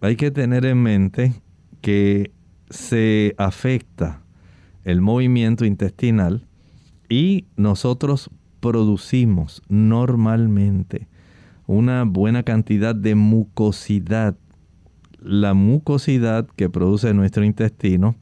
hay 0.00 0.16
que 0.16 0.30
tener 0.30 0.64
en 0.66 0.82
mente 0.82 1.32
que 1.80 2.32
se 2.68 3.34
afecta 3.38 4.22
el 4.84 5.00
movimiento 5.00 5.64
intestinal 5.64 6.46
y 7.08 7.46
nosotros 7.56 8.30
producimos 8.60 9.62
normalmente 9.68 11.08
una 11.66 12.04
buena 12.04 12.42
cantidad 12.42 12.94
de 12.94 13.14
mucosidad. 13.14 14.36
La 15.20 15.54
mucosidad 15.54 16.46
que 16.56 16.68
produce 16.68 17.14
nuestro 17.14 17.44
intestino 17.44 18.16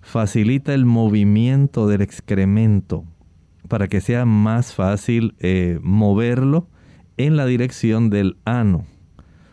facilita 0.00 0.74
el 0.74 0.86
movimiento 0.86 1.86
del 1.86 2.02
excremento 2.02 3.04
para 3.68 3.88
que 3.88 4.00
sea 4.00 4.24
más 4.24 4.74
fácil 4.74 5.34
eh, 5.40 5.78
moverlo 5.82 6.68
en 7.16 7.36
la 7.36 7.46
dirección 7.46 8.10
del 8.10 8.36
ano. 8.44 8.86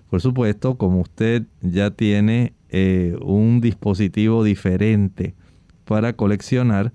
Por 0.09 0.21
supuesto, 0.21 0.75
como 0.77 1.01
usted 1.01 1.43
ya 1.61 1.91
tiene 1.91 2.53
eh, 2.69 3.17
un 3.21 3.61
dispositivo 3.61 4.43
diferente 4.43 5.33
para 5.85 6.13
coleccionar, 6.13 6.93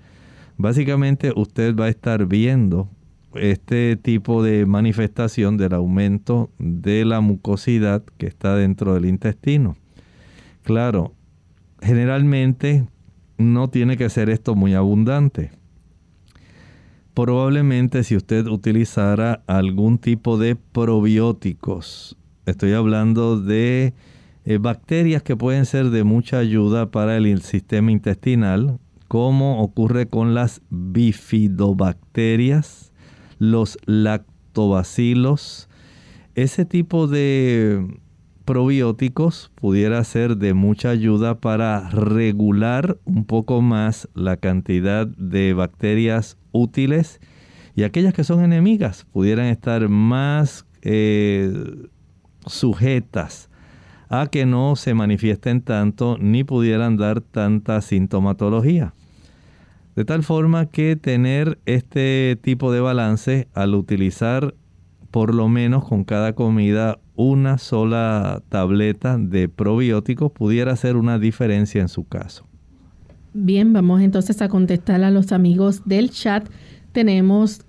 básicamente 0.57 1.33
usted 1.35 1.75
va 1.75 1.87
a 1.87 1.89
estar 1.89 2.27
viendo 2.27 2.89
este 3.35 3.97
tipo 3.97 4.43
de 4.43 4.67
manifestación 4.67 5.57
del 5.57 5.75
aumento 5.75 6.51
de 6.59 7.05
la 7.05 7.21
mucosidad 7.21 8.03
que 8.17 8.27
está 8.27 8.55
dentro 8.55 8.95
del 8.95 9.07
intestino. 9.07 9.77
Claro, 10.63 11.15
generalmente 11.81 12.87
no 13.37 13.69
tiene 13.69 13.97
que 13.97 14.11
ser 14.11 14.31
esto 14.31 14.55
muy 14.55 14.75
abundante. 14.75 15.51
Probablemente 17.19 18.05
si 18.05 18.15
usted 18.15 18.47
utilizara 18.47 19.43
algún 19.49 19.99
tipo 19.99 20.39
de 20.39 20.55
probióticos, 20.55 22.17
estoy 22.47 22.75
hablando 22.75 23.41
de 23.41 23.93
eh, 24.45 24.59
bacterias 24.59 25.25
que 25.25 25.35
pueden 25.35 25.67
ser 25.67 25.91
de 25.91 26.05
mucha 26.05 26.39
ayuda 26.39 26.93
para 26.93 27.17
el 27.17 27.43
sistema 27.43 27.91
intestinal, 27.91 28.79
como 29.09 29.65
ocurre 29.65 30.07
con 30.07 30.33
las 30.33 30.63
bifidobacterias, 30.71 32.93
los 33.41 33.79
lactobacilos. 33.85 35.69
Ese 36.37 36.67
tipo 36.67 37.09
de 37.09 37.99
probióticos 38.45 39.51
pudiera 39.57 40.05
ser 40.05 40.37
de 40.37 40.55
mucha 40.55 40.91
ayuda 40.91 41.41
para 41.41 41.91
regular 41.91 42.97
un 43.05 43.25
poco 43.25 43.61
más 43.61 44.09
la 44.15 44.37
cantidad 44.37 45.05
de 45.07 45.53
bacterias 45.53 46.39
útiles 46.59 47.21
y 47.75 47.85
aquellas 47.85 48.13
que 48.13 48.25
son 48.25 48.43
enemigas 48.43 49.07
pudieran 49.13 49.47
estar 49.47 49.89
más 49.89 50.67
eh, 50.83 51.53
sujetas 52.47 53.51
a 54.09 54.27
que 54.27 54.47
no 54.47 54.75
se 54.75 54.95
manifiesten 54.95 55.63
tanto 55.63 56.17
ni 56.19 56.45
pudieran 56.45 56.97
dar 56.97 57.21
tanta 57.21 57.81
sintomatología. 57.81 58.95
De 59.95 60.05
tal 60.05 60.23
forma 60.23 60.67
que 60.67 60.97
tener 60.97 61.59
este 61.67 62.39
tipo 62.41 62.73
de 62.73 62.81
balance 62.81 63.49
al 63.55 63.75
utilizar 63.75 64.55
por 65.11 65.35
lo 65.35 65.49
menos 65.49 65.85
con 65.85 66.05
cada 66.05 66.35
comida 66.35 66.99
una 67.17 67.59
sola 67.59 68.43
tableta 68.49 69.19
de 69.19 69.49
probióticos 69.49 70.33
pudiera 70.33 70.73
hacer 70.73 70.97
una 70.97 71.19
diferencia 71.19 71.81
en 71.81 71.89
su 71.89 72.07
caso. 72.07 72.48
Bien, 73.35 73.73
vamos 73.73 74.01
entonces 74.01 74.41
a 74.43 74.49
contestar 74.49 75.03
a 75.05 75.11
los 75.11 75.33
amigos 75.33 75.83
del 75.85 76.11
chat. 76.11 76.49
Tenemos 76.93 77.63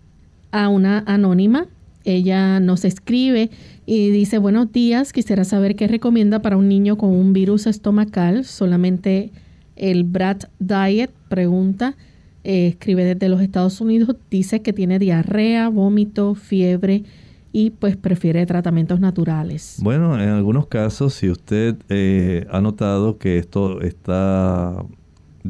a 0.52 0.70
una 0.70 1.04
anónima. 1.06 1.68
Ella 2.06 2.60
nos 2.60 2.86
escribe 2.86 3.50
y 3.86 4.10
dice, 4.10 4.38
buenos 4.38 4.72
días, 4.72 5.12
quisiera 5.12 5.44
saber 5.44 5.76
qué 5.76 5.88
recomienda 5.88 6.42
para 6.42 6.58
un 6.58 6.70
niño 6.70 6.98
con 6.98 7.10
un 7.10 7.34
virus 7.34 7.68
estomacal. 7.68 8.46
Solamente 8.46 9.32
el 9.76 10.06
Brat 10.06 10.46
Diet 10.60 11.12
pregunta, 11.28 11.96
eh, 12.44 12.68
escribe 12.68 13.04
desde 13.04 13.30
los 13.30 13.42
Estados 13.42 13.82
Unidos, 13.82 14.16
dice 14.32 14.62
que 14.62 14.74
tiene 14.74 14.98
diarrea, 14.98 15.70
vómito, 15.70 16.36
fiebre 16.36 17.04
y 17.52 17.72
pues 17.72 17.98
prefiere 17.98 18.46
tratamientos 18.46 19.00
naturales. 19.00 19.78
Bueno, 19.82 20.22
en 20.22 20.30
algunos 20.30 20.68
casos, 20.68 21.16
si 21.16 21.30
usted 21.30 21.76
eh, 21.90 22.48
ha 22.52 22.62
notado 22.62 23.18
que 23.18 23.38
esto 23.38 23.82
está 23.82 24.86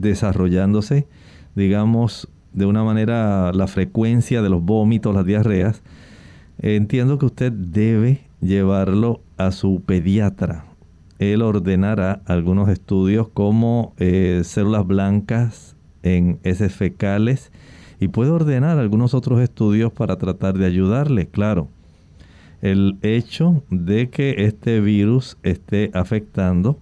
desarrollándose, 0.02 1.08
digamos, 1.56 2.28
de 2.54 2.66
una 2.66 2.84
manera 2.84 3.52
la 3.54 3.68
frecuencia 3.68 4.42
de 4.42 4.50
los 4.50 4.64
vómitos, 4.64 5.14
las 5.14 5.26
diarreas, 5.26 5.82
entiendo 6.60 7.20
que 7.20 7.26
usted 7.26 7.52
debe 7.52 8.22
llevarlo 8.42 9.22
a 9.38 9.52
su 9.52 9.82
pediatra. 9.86 10.66
Él 11.20 11.42
ordenará 11.42 12.22
algunos 12.26 12.70
estudios 12.70 13.28
como 13.28 13.94
eh, 13.98 14.42
células 14.44 14.88
blancas 14.88 15.76
en 16.02 16.40
heces 16.44 16.74
fecales 16.74 17.52
y 18.00 18.08
puede 18.08 18.32
ordenar 18.32 18.78
algunos 18.80 19.14
otros 19.14 19.42
estudios 19.42 19.92
para 19.92 20.18
tratar 20.18 20.58
de 20.58 20.66
ayudarle, 20.66 21.28
claro. 21.28 21.68
El 22.62 22.98
hecho 23.02 23.64
de 23.70 24.10
que 24.10 24.36
este 24.46 24.80
virus 24.80 25.38
esté 25.44 25.92
afectando, 25.94 26.78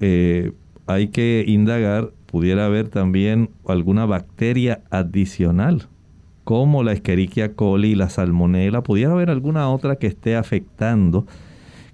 eh, 0.00 0.52
hay 0.86 1.08
que 1.08 1.44
indagar 1.46 2.12
pudiera 2.30 2.66
haber 2.66 2.88
también 2.88 3.50
alguna 3.66 4.06
bacteria 4.06 4.82
adicional, 4.90 5.88
como 6.44 6.84
la 6.84 6.92
Escherichia 6.92 7.54
coli 7.54 7.96
la 7.96 8.08
salmonella, 8.08 8.82
pudiera 8.82 9.12
haber 9.12 9.30
alguna 9.30 9.68
otra 9.68 9.96
que 9.96 10.06
esté 10.06 10.36
afectando, 10.36 11.26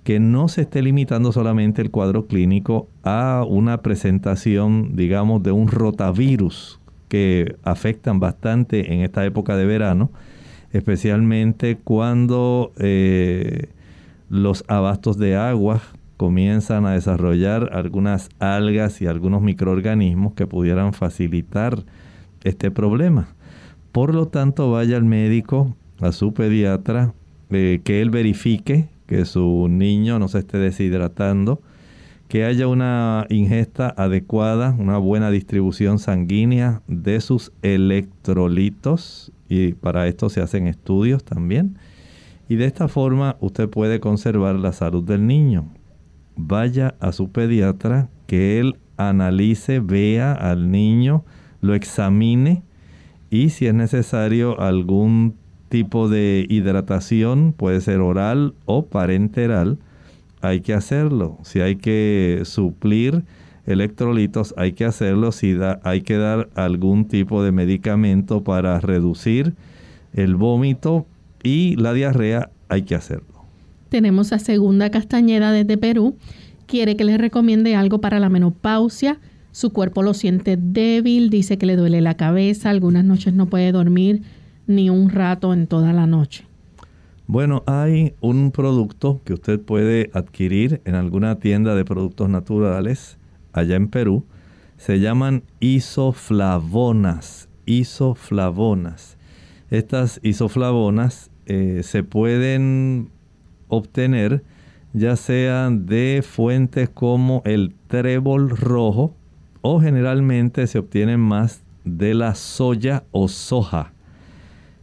que 0.04 0.20
no 0.20 0.48
se 0.48 0.62
esté 0.62 0.82
limitando 0.82 1.32
solamente 1.32 1.80
el 1.80 1.90
cuadro 1.90 2.26
clínico 2.26 2.86
a 3.02 3.44
una 3.48 3.80
presentación, 3.80 4.94
digamos, 4.94 5.42
de 5.42 5.52
un 5.52 5.68
rotavirus 5.68 6.80
que 7.08 7.56
afectan 7.62 8.20
bastante 8.20 8.92
en 8.92 9.00
esta 9.00 9.24
época 9.24 9.56
de 9.56 9.64
verano, 9.64 10.10
especialmente 10.70 11.78
cuando 11.82 12.72
eh, 12.78 13.70
los 14.28 14.64
abastos 14.68 15.16
de 15.16 15.34
agua 15.36 15.80
comienzan 16.16 16.86
a 16.86 16.92
desarrollar 16.92 17.70
algunas 17.72 18.30
algas 18.38 19.02
y 19.02 19.06
algunos 19.06 19.42
microorganismos 19.42 20.34
que 20.34 20.46
pudieran 20.46 20.92
facilitar 20.92 21.84
este 22.44 22.70
problema. 22.70 23.28
Por 23.92 24.14
lo 24.14 24.28
tanto, 24.28 24.70
vaya 24.70 24.96
al 24.96 25.04
médico, 25.04 25.76
a 26.00 26.12
su 26.12 26.32
pediatra, 26.32 27.14
eh, 27.50 27.80
que 27.84 28.02
él 28.02 28.10
verifique 28.10 28.88
que 29.06 29.24
su 29.24 29.68
niño 29.70 30.18
no 30.18 30.28
se 30.28 30.40
esté 30.40 30.58
deshidratando, 30.58 31.60
que 32.28 32.44
haya 32.44 32.66
una 32.66 33.26
ingesta 33.30 33.94
adecuada, 33.96 34.74
una 34.78 34.98
buena 34.98 35.30
distribución 35.30 36.00
sanguínea 36.00 36.82
de 36.88 37.20
sus 37.20 37.52
electrolitos 37.62 39.30
y 39.48 39.74
para 39.74 40.08
esto 40.08 40.28
se 40.28 40.40
hacen 40.40 40.66
estudios 40.66 41.22
también. 41.22 41.78
Y 42.48 42.56
de 42.56 42.64
esta 42.64 42.88
forma 42.88 43.36
usted 43.40 43.68
puede 43.68 44.00
conservar 44.00 44.56
la 44.56 44.72
salud 44.72 45.04
del 45.04 45.26
niño 45.26 45.66
vaya 46.36 46.94
a 47.00 47.12
su 47.12 47.30
pediatra, 47.30 48.08
que 48.26 48.60
él 48.60 48.76
analice, 48.96 49.80
vea 49.80 50.32
al 50.32 50.70
niño, 50.70 51.24
lo 51.60 51.74
examine 51.74 52.62
y 53.30 53.50
si 53.50 53.66
es 53.66 53.74
necesario 53.74 54.60
algún 54.60 55.34
tipo 55.68 56.08
de 56.08 56.46
hidratación, 56.48 57.52
puede 57.52 57.80
ser 57.80 58.00
oral 58.00 58.54
o 58.66 58.86
parenteral, 58.86 59.78
hay 60.40 60.60
que 60.60 60.74
hacerlo. 60.74 61.38
Si 61.42 61.60
hay 61.60 61.76
que 61.76 62.42
suplir 62.44 63.24
electrolitos, 63.66 64.54
hay 64.56 64.72
que 64.72 64.84
hacerlo. 64.84 65.32
Si 65.32 65.58
hay 65.82 66.02
que 66.02 66.16
dar 66.16 66.48
algún 66.54 67.08
tipo 67.08 67.42
de 67.42 67.52
medicamento 67.52 68.44
para 68.44 68.78
reducir 68.80 69.54
el 70.12 70.36
vómito 70.36 71.06
y 71.42 71.74
la 71.76 71.92
diarrea, 71.92 72.50
hay 72.68 72.82
que 72.82 72.94
hacerlo. 72.94 73.35
Tenemos 73.88 74.32
a 74.32 74.38
Segunda 74.38 74.90
Castañeda 74.90 75.52
desde 75.52 75.78
Perú. 75.78 76.16
Quiere 76.66 76.96
que 76.96 77.04
le 77.04 77.18
recomiende 77.18 77.76
algo 77.76 78.00
para 78.00 78.18
la 78.18 78.28
menopausia. 78.28 79.18
Su 79.52 79.72
cuerpo 79.72 80.02
lo 80.02 80.12
siente 80.12 80.56
débil, 80.56 81.30
dice 81.30 81.56
que 81.56 81.66
le 81.66 81.76
duele 81.76 82.00
la 82.00 82.14
cabeza, 82.14 82.70
algunas 82.70 83.04
noches 83.04 83.32
no 83.32 83.46
puede 83.46 83.72
dormir 83.72 84.22
ni 84.66 84.90
un 84.90 85.10
rato 85.10 85.54
en 85.54 85.66
toda 85.66 85.92
la 85.92 86.06
noche. 86.06 86.44
Bueno, 87.28 87.64
hay 87.66 88.14
un 88.20 88.52
producto 88.52 89.20
que 89.24 89.32
usted 89.32 89.60
puede 89.60 90.10
adquirir 90.12 90.80
en 90.84 90.94
alguna 90.94 91.40
tienda 91.40 91.74
de 91.74 91.84
productos 91.84 92.28
naturales 92.28 93.18
allá 93.52 93.76
en 93.76 93.88
Perú. 93.88 94.24
Se 94.76 95.00
llaman 95.00 95.42
isoflavonas. 95.60 97.48
Isoflavonas. 97.64 99.16
Estas 99.70 100.20
isoflavonas 100.22 101.30
eh, 101.46 101.80
se 101.82 102.04
pueden 102.04 103.10
obtener 103.68 104.42
ya 104.92 105.16
sean 105.16 105.86
de 105.86 106.24
fuentes 106.26 106.88
como 106.88 107.42
el 107.44 107.74
trébol 107.86 108.50
rojo 108.50 109.14
o 109.60 109.80
generalmente 109.80 110.66
se 110.66 110.78
obtienen 110.78 111.20
más 111.20 111.62
de 111.84 112.14
la 112.14 112.34
soya 112.34 113.04
o 113.12 113.28
soja. 113.28 113.92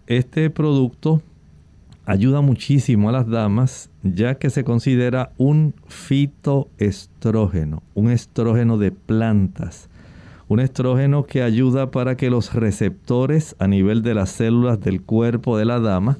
Este 0.07 0.49
producto 0.49 1.21
ayuda 2.05 2.41
muchísimo 2.41 3.09
a 3.09 3.13
las 3.13 3.27
damas 3.27 3.89
ya 4.03 4.35
que 4.35 4.49
se 4.49 4.63
considera 4.63 5.31
un 5.37 5.73
fitoestrógeno, 5.87 7.81
un 7.93 8.11
estrógeno 8.11 8.77
de 8.77 8.91
plantas, 8.91 9.89
un 10.47 10.59
estrógeno 10.59 11.23
que 11.25 11.41
ayuda 11.41 11.89
para 11.91 12.17
que 12.17 12.29
los 12.29 12.53
receptores 12.53 13.55
a 13.59 13.67
nivel 13.67 14.03
de 14.03 14.13
las 14.13 14.29
células 14.29 14.79
del 14.81 15.01
cuerpo 15.01 15.57
de 15.57 15.65
la 15.65 15.79
dama 15.79 16.17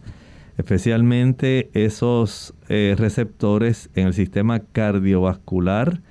especialmente 0.58 1.70
esos 1.74 2.54
eh, 2.70 2.96
receptores 2.98 3.90
en 3.96 4.08
el 4.08 4.14
sistema 4.14 4.60
cardiovascular 4.60 6.02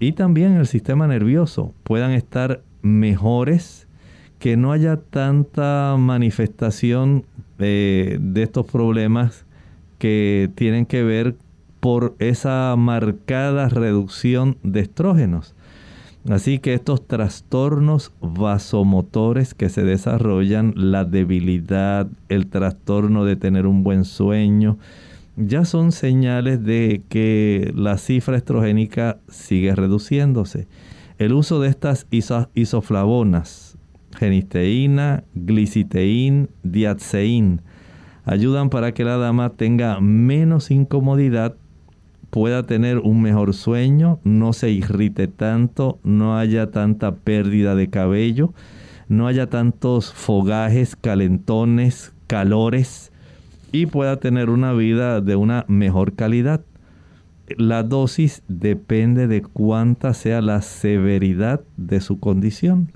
y 0.00 0.12
también 0.12 0.52
en 0.52 0.58
el 0.58 0.66
sistema 0.66 1.06
nervioso 1.06 1.74
puedan 1.82 2.12
estar 2.12 2.62
mejores, 2.82 3.86
que 4.38 4.56
no 4.56 4.70
haya 4.70 4.96
tanta 4.96 5.96
manifestación 5.98 7.24
eh, 7.58 8.18
de 8.20 8.42
estos 8.44 8.66
problemas 8.66 9.44
que 9.98 10.50
tienen 10.54 10.86
que 10.86 11.02
ver 11.02 11.34
por 11.80 12.14
esa 12.20 12.74
marcada 12.76 13.68
reducción 13.68 14.56
de 14.62 14.80
estrógenos. 14.80 15.54
Así 16.30 16.58
que 16.58 16.74
estos 16.74 17.06
trastornos 17.06 18.12
vasomotores 18.20 19.54
que 19.54 19.70
se 19.70 19.82
desarrollan, 19.82 20.74
la 20.76 21.04
debilidad, 21.06 22.06
el 22.28 22.48
trastorno 22.48 23.24
de 23.24 23.36
tener 23.36 23.66
un 23.66 23.82
buen 23.82 24.04
sueño, 24.04 24.78
ya 25.36 25.64
son 25.64 25.90
señales 25.90 26.62
de 26.62 27.02
que 27.08 27.72
la 27.74 27.96
cifra 27.96 28.36
estrogénica 28.36 29.18
sigue 29.28 29.74
reduciéndose. 29.74 30.66
El 31.16 31.32
uso 31.32 31.60
de 31.60 31.68
estas 31.68 32.06
isoflavonas, 32.10 33.78
genisteína, 34.18 35.24
gliciteín, 35.34 36.50
diatseín, 36.62 37.62
ayudan 38.24 38.68
para 38.68 38.92
que 38.92 39.04
la 39.04 39.16
dama 39.16 39.50
tenga 39.50 39.98
menos 40.00 40.70
incomodidad 40.70 41.56
pueda 42.30 42.64
tener 42.64 42.98
un 42.98 43.22
mejor 43.22 43.54
sueño, 43.54 44.20
no 44.24 44.52
se 44.52 44.70
irrite 44.70 45.28
tanto, 45.28 45.98
no 46.02 46.36
haya 46.36 46.70
tanta 46.70 47.14
pérdida 47.16 47.74
de 47.74 47.88
cabello, 47.88 48.52
no 49.08 49.26
haya 49.26 49.48
tantos 49.48 50.12
fogajes, 50.12 50.96
calentones, 50.96 52.12
calores 52.26 53.12
y 53.72 53.86
pueda 53.86 54.18
tener 54.18 54.50
una 54.50 54.72
vida 54.72 55.20
de 55.20 55.36
una 55.36 55.64
mejor 55.68 56.14
calidad. 56.14 56.62
La 57.56 57.82
dosis 57.82 58.42
depende 58.48 59.26
de 59.26 59.40
cuánta 59.40 60.12
sea 60.12 60.42
la 60.42 60.60
severidad 60.60 61.62
de 61.78 62.00
su 62.00 62.20
condición. 62.20 62.92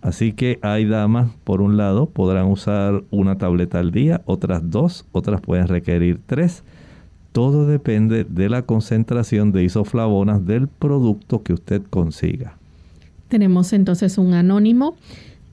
Así 0.00 0.32
que 0.32 0.58
hay 0.62 0.86
damas, 0.86 1.30
por 1.44 1.60
un 1.60 1.76
lado, 1.76 2.08
podrán 2.08 2.46
usar 2.46 3.02
una 3.10 3.36
tableta 3.36 3.80
al 3.80 3.90
día, 3.90 4.22
otras 4.24 4.70
dos, 4.70 5.06
otras 5.12 5.42
pueden 5.42 5.66
requerir 5.66 6.20
tres 6.24 6.64
todo 7.32 7.66
depende 7.66 8.24
de 8.24 8.48
la 8.48 8.62
concentración 8.62 9.52
de 9.52 9.64
isoflavonas 9.64 10.46
del 10.46 10.68
producto 10.68 11.42
que 11.42 11.52
usted 11.52 11.82
consiga. 11.88 12.56
Tenemos 13.28 13.72
entonces 13.72 14.18
un 14.18 14.34
anónimo, 14.34 14.96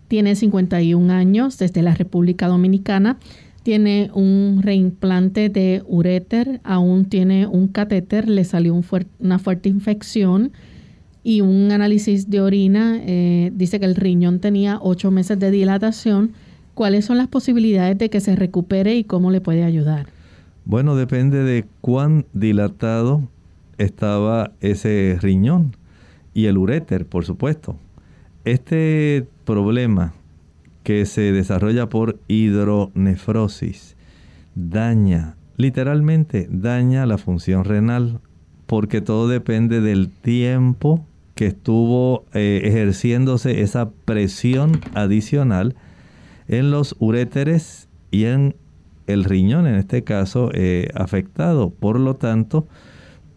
tiene 0.08 0.36
51 0.36 1.12
años 1.12 1.58
desde 1.58 1.82
la 1.82 1.94
República 1.94 2.48
Dominicana. 2.48 3.18
tiene 3.64 4.12
un 4.14 4.60
reimplante 4.62 5.50
de 5.50 5.82
uréter, 5.88 6.62
aún 6.64 7.06
tiene 7.06 7.48
un 7.48 7.68
catéter, 7.68 8.30
le 8.30 8.44
salió 8.44 8.80
una 9.20 9.40
fuerte 9.40 9.70
infección 9.70 10.52
y 11.24 11.42
un 11.42 11.72
análisis 11.72 12.30
de 12.30 12.42
orina 12.42 13.00
eh, 13.02 13.52
dice 13.56 13.80
que 13.80 13.88
el 13.88 13.96
riñón 13.96 14.40
tenía 14.40 14.78
ocho 14.80 15.10
meses 15.10 15.40
de 15.40 15.50
dilatación. 15.50 16.34
¿Cuáles 16.76 17.06
son 17.06 17.18
las 17.18 17.28
posibilidades 17.28 17.98
de 17.98 18.12
que 18.12 18.20
se 18.20 18.36
recupere 18.36 18.96
y 18.96 19.04
cómo 19.04 19.32
le 19.32 19.42
puede 19.42 19.64
ayudar? 19.64 20.14
Bueno, 20.66 20.95
depende 20.95 21.43
de 21.43 21.66
cuán 21.82 22.26
dilatado 22.34 23.22
estaba 23.78 24.51
ese 24.61 25.16
riñón 25.22 25.76
y 26.34 26.47
el 26.47 26.57
uréter, 26.57 27.05
por 27.05 27.24
supuesto. 27.24 27.78
Este 28.45 29.28
problema 29.45 30.13
que 30.82 31.05
se 31.05 31.32
desarrolla 31.32 31.88
por 31.88 32.20
hidronefrosis 32.28 33.95
daña, 34.55 35.36
literalmente 35.55 36.47
daña 36.49 37.05
la 37.05 37.20
función 37.20 37.63
renal, 37.63 38.20
porque 38.66 39.01
todo 39.01 39.28
depende 39.28 39.82
del 39.82 40.09
tiempo 40.09 41.05
que 41.36 41.45
estuvo 41.45 42.26
eh, 42.34 42.61
ejerciéndose 42.63 43.61
esa 43.61 43.91
presión 43.91 44.82
adicional 44.95 45.76
en 46.47 46.72
los 46.72 46.95
uréteres 46.97 47.88
y 48.09 48.26
en 48.26 48.55
el 49.08 49.24
riñón, 49.24 49.68
en 49.68 49.76
este 49.76 50.03
caso, 50.03 50.49
eh, 50.53 50.89
afectado. 50.95 51.70
Por 51.70 51.99
lo 51.99 52.16
tanto, 52.16 52.68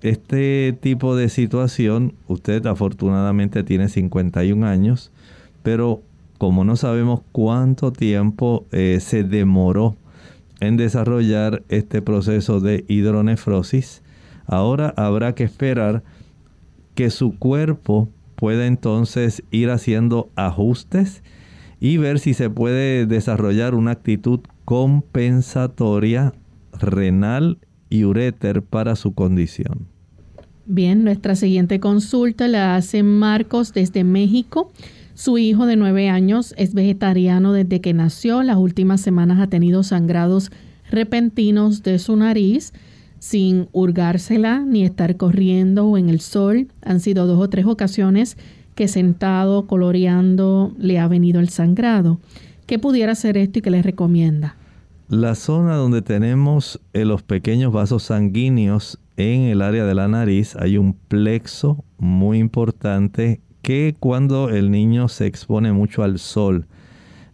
este 0.03 0.77
tipo 0.81 1.17
de 1.17 1.29
situación, 1.29 2.15
usted 2.27 2.67
afortunadamente 2.67 3.65
tiene 3.65 3.89
51 3.89 4.67
años, 4.67 5.11
pero 5.63 6.03
como 6.39 6.65
no 6.65 6.77
sabemos 6.77 7.21
cuánto 7.33 7.93
tiempo 7.93 8.65
eh, 8.71 8.99
se 9.01 9.25
demoró 9.25 9.97
en 10.61 10.77
desarrollar 10.77 11.63
este 11.69 12.01
proceso 12.03 12.61
de 12.61 12.85
hidronefrosis, 12.89 14.03
ahora 14.47 14.95
habrá 14.97 15.35
que 15.35 15.45
esperar 15.45 16.03
que 16.95 17.11
su 17.11 17.37
cuerpo 17.39 18.09
pueda 18.37 18.67
entonces 18.67 19.43
ir 19.51 19.71
haciendo 19.71 20.31
ajustes 20.37 21.23
y 21.81 21.97
ver 21.97 22.19
si 22.19 22.35
se 22.35 22.51
puede 22.51 23.07
desarrollar 23.07 23.75
una 23.75 23.93
actitud 23.93 24.41
compensatoria 24.69 26.35
renal 26.79 27.57
y 27.89 28.05
uréter 28.05 28.61
para 28.61 28.97
su 28.97 29.15
condición. 29.15 29.89
Bien, 30.67 31.05
nuestra 31.05 31.37
siguiente 31.37 31.81
consulta 31.81 32.49
la 32.49 32.77
hace 32.77 33.03
Marcos 33.03 33.73
desde 33.73 34.05
México. 34.05 34.71
Su 35.15 35.39
hijo 35.39 35.65
de 35.65 35.77
nueve 35.77 36.11
años 36.11 36.53
es 36.59 36.75
vegetariano 36.75 37.55
desde 37.55 37.81
que 37.81 37.95
nació. 37.95 38.43
Las 38.43 38.59
últimas 38.59 39.01
semanas 39.01 39.41
ha 39.41 39.47
tenido 39.47 39.83
sangrados 39.85 40.51
repentinos 40.91 41.83
de 41.83 41.99
su 41.99 42.17
nariz 42.17 42.75
sin 43.21 43.69
hurgársela 43.73 44.67
ni 44.67 44.85
estar 44.85 45.17
corriendo 45.17 45.87
o 45.87 45.97
en 45.97 46.11
el 46.11 46.21
sol. 46.21 46.69
Han 46.83 47.01
sido 47.01 47.27
dos 47.27 47.41
o 47.41 47.49
tres 47.49 47.65
ocasiones 47.65 48.37
que 48.75 48.87
sentado 48.87 49.67
coloreando 49.67 50.75
le 50.77 50.99
ha 50.99 51.09
venido 51.09 51.41
el 51.41 51.49
sangrado. 51.49 52.21
¿Qué 52.69 52.79
pudiera 52.79 53.15
ser 53.15 53.39
esto 53.39 53.61
y 53.61 53.63
qué 53.63 53.71
le 53.71 53.81
recomienda? 53.81 54.55
La 55.09 55.35
zona 55.37 55.77
donde 55.77 56.03
tenemos 56.03 56.79
eh, 56.93 57.07
los 57.07 57.23
pequeños 57.23 57.73
vasos 57.73 58.03
sanguíneos 58.03 58.99
en 59.17 59.45
el 59.45 59.63
área 59.63 59.87
de 59.87 59.95
la 59.95 60.07
nariz 60.07 60.55
hay 60.55 60.77
un 60.77 60.93
plexo 60.93 61.83
muy 61.97 62.37
importante 62.37 63.41
que 63.63 63.97
cuando 63.99 64.51
el 64.51 64.71
niño 64.71 65.09
se 65.09 65.25
expone 65.25 65.73
mucho 65.73 66.03
al 66.03 66.19
sol, 66.19 66.67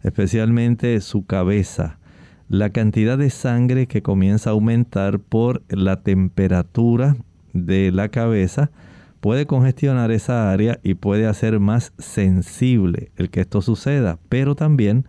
especialmente 0.03 1.01
su 1.01 1.25
cabeza, 1.25 1.99
la 2.47 2.69
cantidad 2.69 3.17
de 3.17 3.29
sangre 3.29 3.87
que 3.87 4.01
comienza 4.01 4.51
a 4.51 4.53
aumentar 4.53 5.19
por 5.19 5.63
la 5.67 6.01
temperatura 6.01 7.17
de 7.51 7.91
la 7.91 8.07
cabeza 8.07 8.71
puede 9.19 9.45
congestionar 9.45 10.11
esa 10.11 10.49
área 10.49 10.79
y 10.81 10.93
puede 10.93 11.27
hacer 11.27 11.59
más 11.59 11.91
sensible 11.97 13.11
el 13.17 13.29
que 13.29 13.41
esto 13.41 13.61
suceda, 13.61 14.17
pero 14.29 14.55
también 14.55 15.05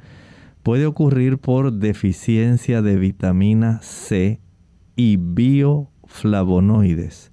puede 0.66 0.86
ocurrir 0.86 1.38
por 1.38 1.72
deficiencia 1.74 2.82
de 2.82 2.96
vitamina 2.96 3.78
C 3.82 4.40
y 4.96 5.16
bioflavonoides. 5.16 7.30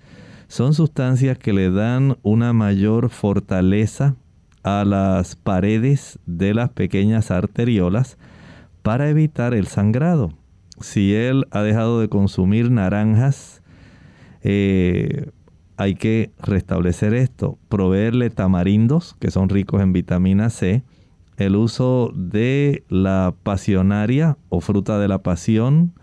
Son 0.47 0.75
sustancias 0.75 1.39
que 1.39 1.51
le 1.51 1.71
dan 1.71 2.19
una 2.21 2.53
mayor 2.53 3.09
fortaleza 3.09 4.15
a 4.61 4.85
las 4.85 5.35
paredes 5.35 6.19
de 6.27 6.53
las 6.53 6.69
pequeñas 6.69 7.31
arteriolas 7.31 8.19
para 8.83 9.09
evitar 9.09 9.55
el 9.55 9.65
sangrado. 9.65 10.31
Si 10.79 11.15
él 11.15 11.47
ha 11.49 11.63
dejado 11.63 12.01
de 12.01 12.09
consumir 12.09 12.69
naranjas, 12.69 13.63
eh, 14.43 15.31
hay 15.75 15.95
que 15.95 16.29
restablecer 16.39 17.15
esto, 17.15 17.57
proveerle 17.67 18.29
tamarindos, 18.29 19.15
que 19.19 19.31
son 19.31 19.49
ricos 19.49 19.81
en 19.81 19.91
vitamina 19.91 20.51
C, 20.51 20.83
el 21.45 21.55
uso 21.55 22.11
de 22.15 22.83
la 22.89 23.33
pasionaria 23.43 24.37
o 24.49 24.61
fruta 24.61 24.99
de 24.99 25.07
la 25.07 25.23
pasión 25.23 25.93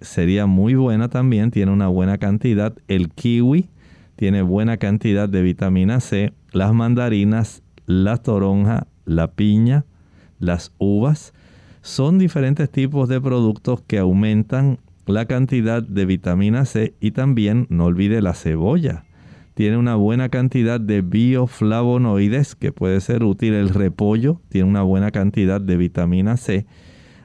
sería 0.00 0.46
muy 0.46 0.74
buena 0.74 1.08
también, 1.08 1.50
tiene 1.50 1.72
una 1.72 1.88
buena 1.88 2.18
cantidad, 2.18 2.74
el 2.88 3.10
kiwi 3.10 3.68
tiene 4.16 4.42
buena 4.42 4.76
cantidad 4.76 5.28
de 5.28 5.42
vitamina 5.42 6.00
C, 6.00 6.32
las 6.52 6.72
mandarinas, 6.72 7.62
la 7.86 8.16
toronja, 8.18 8.86
la 9.04 9.32
piña, 9.32 9.84
las 10.38 10.72
uvas, 10.78 11.32
son 11.82 12.18
diferentes 12.18 12.70
tipos 12.70 13.08
de 13.08 13.20
productos 13.20 13.82
que 13.82 13.98
aumentan 13.98 14.78
la 15.06 15.26
cantidad 15.26 15.82
de 15.82 16.06
vitamina 16.06 16.64
C 16.64 16.94
y 17.00 17.10
también 17.10 17.66
no 17.68 17.84
olvide 17.86 18.22
la 18.22 18.34
cebolla. 18.34 19.04
Tiene 19.54 19.76
una 19.76 19.94
buena 19.94 20.28
cantidad 20.28 20.80
de 20.80 21.00
bioflavonoides 21.00 22.56
que 22.56 22.72
puede 22.72 23.00
ser 23.00 23.22
útil. 23.22 23.54
El 23.54 23.68
repollo 23.68 24.40
tiene 24.48 24.68
una 24.68 24.82
buena 24.82 25.12
cantidad 25.12 25.60
de 25.60 25.76
vitamina 25.76 26.36
C. 26.36 26.66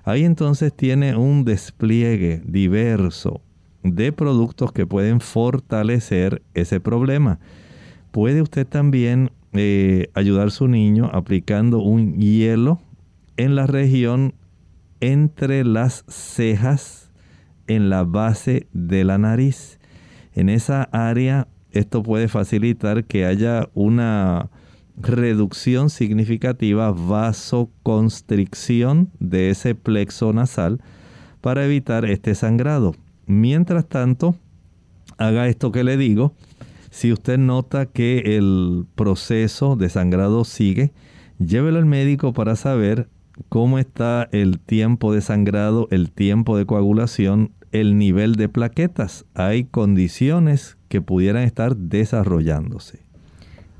Ahí 0.04 0.24
entonces 0.24 0.72
tiene 0.74 1.16
un 1.16 1.44
despliegue 1.44 2.42
diverso 2.46 3.42
de 3.84 4.12
productos 4.12 4.72
que 4.72 4.86
pueden 4.86 5.22
fortalecer 5.22 6.44
ese 6.54 6.80
problema. 6.80 7.40
Puede 8.12 8.44
usted 8.44 8.68
también 8.68 9.32
eh, 9.54 10.10
ayudar 10.14 10.48
a 10.48 10.52
su 10.52 10.68
niño 10.68 11.10
aplicando 11.12 11.80
un 11.80 12.20
hielo 12.20 12.80
en 13.38 13.56
la 13.56 13.66
región 13.66 14.36
entre 15.00 15.64
las 15.64 16.06
cejas 16.08 17.12
en 17.68 17.90
la 17.90 18.04
base 18.04 18.68
de 18.74 19.04
la 19.04 19.18
nariz. 19.18 19.80
En 20.34 20.50
esa 20.50 20.84
área 20.92 21.48
esto 21.72 22.04
puede 22.04 22.28
facilitar 22.28 23.06
que 23.06 23.26
haya 23.26 23.70
una 23.74 24.50
reducción 24.98 25.90
significativa, 25.90 26.92
vasoconstricción 26.92 29.10
de 29.20 29.50
ese 29.50 29.74
plexo 29.76 30.34
nasal 30.34 30.82
para 31.42 31.66
evitar 31.66 32.06
este 32.06 32.36
sangrado. 32.36 32.96
Mientras 33.26 33.88
tanto, 33.88 34.36
haga 35.18 35.48
esto 35.48 35.72
que 35.72 35.84
le 35.84 35.98
digo. 35.98 36.36
Si 36.90 37.12
usted 37.14 37.38
nota 37.38 37.86
que 37.86 38.38
el 38.38 38.86
proceso 38.96 39.76
de 39.76 39.90
sangrado 39.90 40.44
sigue, 40.44 40.92
llévelo 41.38 41.78
al 41.78 41.86
médico 41.86 42.34
para 42.34 42.56
saber 42.56 43.08
cómo 43.48 43.78
está 43.80 44.28
el 44.32 44.60
tiempo 44.60 45.14
de 45.14 45.22
sangrado, 45.22 45.88
el 45.92 46.12
tiempo 46.12 46.58
de 46.58 46.66
coagulación 46.66 47.54
el 47.72 47.98
nivel 47.98 48.36
de 48.36 48.50
plaquetas. 48.50 49.26
Hay 49.34 49.66
condiciones 49.66 50.78
que 50.90 51.02
pudieran 51.02 51.44
estar 51.44 51.78
desarrollándose. 51.78 53.00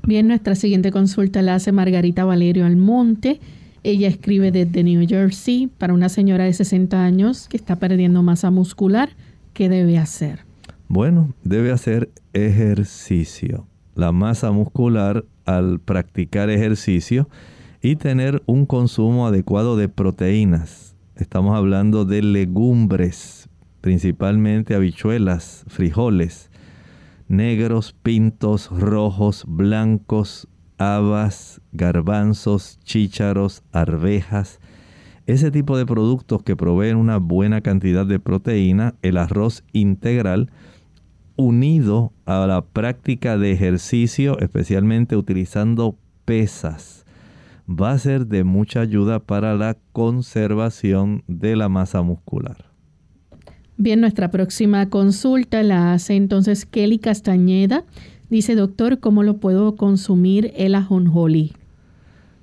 Bien, 0.06 0.26
nuestra 0.28 0.54
siguiente 0.54 0.90
consulta 0.90 1.42
la 1.42 1.56
hace 1.56 1.72
Margarita 1.72 2.24
Valerio 2.24 2.64
Almonte. 2.64 3.40
Ella 3.82 4.08
escribe 4.08 4.50
desde 4.50 4.82
New 4.82 5.06
Jersey 5.06 5.66
para 5.66 5.92
una 5.92 6.08
señora 6.08 6.44
de 6.44 6.52
60 6.52 7.04
años 7.04 7.48
que 7.48 7.56
está 7.56 7.76
perdiendo 7.76 8.22
masa 8.22 8.50
muscular. 8.50 9.10
¿Qué 9.52 9.68
debe 9.68 9.98
hacer? 9.98 10.40
Bueno, 10.88 11.34
debe 11.44 11.70
hacer 11.70 12.10
ejercicio. 12.32 13.66
La 13.94 14.12
masa 14.12 14.50
muscular 14.52 15.24
al 15.44 15.80
practicar 15.80 16.48
ejercicio 16.50 17.28
y 17.82 17.96
tener 17.96 18.42
un 18.46 18.66
consumo 18.66 19.26
adecuado 19.26 19.76
de 19.76 19.88
proteínas. 19.88 20.94
Estamos 21.16 21.56
hablando 21.56 22.04
de 22.04 22.22
legumbres, 22.22 23.48
principalmente 23.80 24.74
habichuelas, 24.74 25.64
frijoles, 25.68 26.49
negros, 27.30 27.94
pintos, 28.02 28.68
rojos, 28.70 29.44
blancos, 29.46 30.48
habas, 30.78 31.60
garbanzos, 31.70 32.80
chícharos, 32.82 33.62
arvejas, 33.70 34.58
ese 35.26 35.52
tipo 35.52 35.78
de 35.78 35.86
productos 35.86 36.42
que 36.42 36.56
proveen 36.56 36.96
una 36.96 37.18
buena 37.18 37.60
cantidad 37.60 38.04
de 38.04 38.18
proteína, 38.18 38.96
el 39.02 39.16
arroz 39.16 39.62
integral, 39.72 40.50
unido 41.36 42.12
a 42.26 42.44
la 42.48 42.62
práctica 42.62 43.38
de 43.38 43.52
ejercicio, 43.52 44.36
especialmente 44.40 45.16
utilizando 45.16 45.96
pesas, 46.24 47.06
va 47.68 47.92
a 47.92 47.98
ser 47.98 48.26
de 48.26 48.42
mucha 48.42 48.80
ayuda 48.80 49.20
para 49.20 49.54
la 49.54 49.76
conservación 49.92 51.22
de 51.28 51.54
la 51.54 51.68
masa 51.68 52.02
muscular. 52.02 52.69
Bien, 53.82 53.98
nuestra 54.02 54.30
próxima 54.30 54.90
consulta 54.90 55.62
la 55.62 55.94
hace 55.94 56.14
entonces 56.14 56.66
Kelly 56.66 56.98
Castañeda. 56.98 57.86
Dice, 58.28 58.54
doctor, 58.54 59.00
¿cómo 59.00 59.22
lo 59.22 59.38
puedo 59.38 59.74
consumir 59.74 60.52
el 60.54 60.74
ajonjolí? 60.74 61.54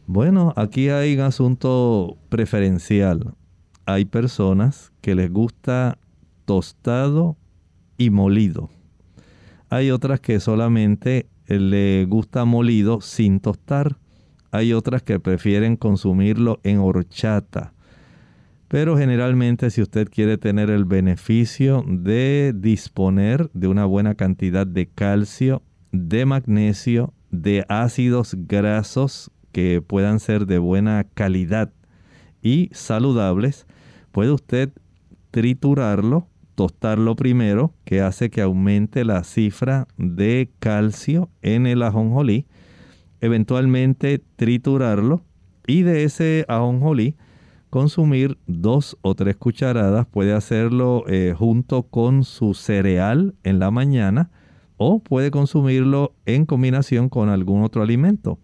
Bueno, 0.07 0.51
aquí 0.55 0.89
hay 0.89 1.13
un 1.13 1.19
asunto 1.19 2.17
preferencial. 2.29 3.35
Hay 3.85 4.05
personas 4.05 4.91
que 4.99 5.13
les 5.13 5.31
gusta 5.31 5.99
tostado 6.45 7.37
y 7.99 8.09
molido. 8.09 8.71
Hay 9.69 9.91
otras 9.91 10.19
que 10.19 10.39
solamente 10.39 11.27
le 11.45 12.05
gusta 12.05 12.45
molido 12.45 12.99
sin 12.99 13.41
tostar. 13.41 13.99
Hay 14.49 14.73
otras 14.73 15.03
que 15.03 15.19
prefieren 15.19 15.75
consumirlo 15.75 16.59
en 16.63 16.79
horchata. 16.79 17.73
Pero 18.67 18.97
generalmente 18.97 19.69
si 19.69 19.81
usted 19.81 20.09
quiere 20.09 20.37
tener 20.37 20.69
el 20.69 20.83
beneficio 20.83 21.85
de 21.87 22.53
disponer 22.55 23.49
de 23.53 23.67
una 23.67 23.85
buena 23.85 24.15
cantidad 24.15 24.67
de 24.67 24.87
calcio, 24.87 25.61
de 25.93 26.25
magnesio, 26.25 27.13
de 27.31 27.65
ácidos 27.69 28.35
grasos 28.37 29.31
que 29.53 29.81
puedan 29.81 30.19
ser 30.19 30.45
de 30.45 30.57
buena 30.57 31.05
calidad 31.13 31.71
y 32.41 32.69
saludables, 32.73 33.65
puede 34.11 34.31
usted 34.31 34.71
triturarlo, 35.31 36.27
tostarlo 36.55 37.15
primero, 37.15 37.73
que 37.85 38.01
hace 38.01 38.29
que 38.29 38.41
aumente 38.41 39.05
la 39.05 39.23
cifra 39.23 39.87
de 39.97 40.49
calcio 40.59 41.29
en 41.41 41.67
el 41.67 41.83
ajonjolí, 41.83 42.45
eventualmente 43.21 44.21
triturarlo 44.35 45.21
y 45.65 45.83
de 45.83 46.03
ese 46.03 46.45
ajonjolí 46.49 47.15
consumir 47.69 48.37
dos 48.47 48.97
o 49.01 49.15
tres 49.15 49.35
cucharadas. 49.35 50.05
Puede 50.07 50.33
hacerlo 50.33 51.03
eh, 51.07 51.33
junto 51.37 51.83
con 51.83 52.23
su 52.23 52.53
cereal 52.53 53.35
en 53.43 53.59
la 53.59 53.71
mañana 53.71 54.29
o 54.77 54.99
puede 54.99 55.31
consumirlo 55.31 56.13
en 56.25 56.45
combinación 56.45 57.09
con 57.09 57.29
algún 57.29 57.63
otro 57.63 57.81
alimento. 57.81 58.39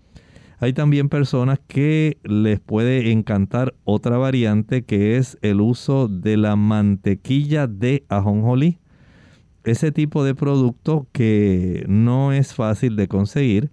Hay 0.60 0.74
también 0.74 1.10
personas 1.10 1.60
que 1.68 2.18
les 2.24 2.60
puede 2.60 3.12
encantar 3.12 3.76
otra 3.84 4.18
variante 4.18 4.84
que 4.84 5.18
es 5.18 5.38
el 5.42 5.60
uso 5.60 6.08
de 6.08 6.38
la 6.38 6.56
mantequilla 6.56 7.68
de 7.68 8.06
ajonjolí. 8.08 8.80
Ese 9.66 9.92
tipo 9.92 10.24
de 10.24 10.36
producto 10.36 11.08
que 11.12 11.86
no 11.88 12.32
es 12.32 12.54
fácil 12.54 12.96
de 12.96 13.08
conseguir, 13.08 13.72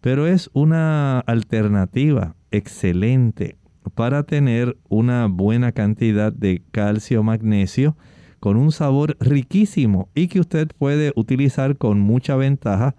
pero 0.00 0.26
es 0.26 0.50
una 0.52 1.20
alternativa 1.20 2.36
excelente 2.50 3.56
para 3.94 4.24
tener 4.24 4.76
una 4.88 5.26
buena 5.26 5.72
cantidad 5.72 6.32
de 6.32 6.62
calcio 6.70 7.22
magnesio 7.22 7.96
con 8.40 8.56
un 8.56 8.72
sabor 8.72 9.16
riquísimo 9.20 10.08
y 10.14 10.28
que 10.28 10.40
usted 10.40 10.68
puede 10.78 11.12
utilizar 11.16 11.76
con 11.76 12.00
mucha 12.00 12.36
ventaja 12.36 12.94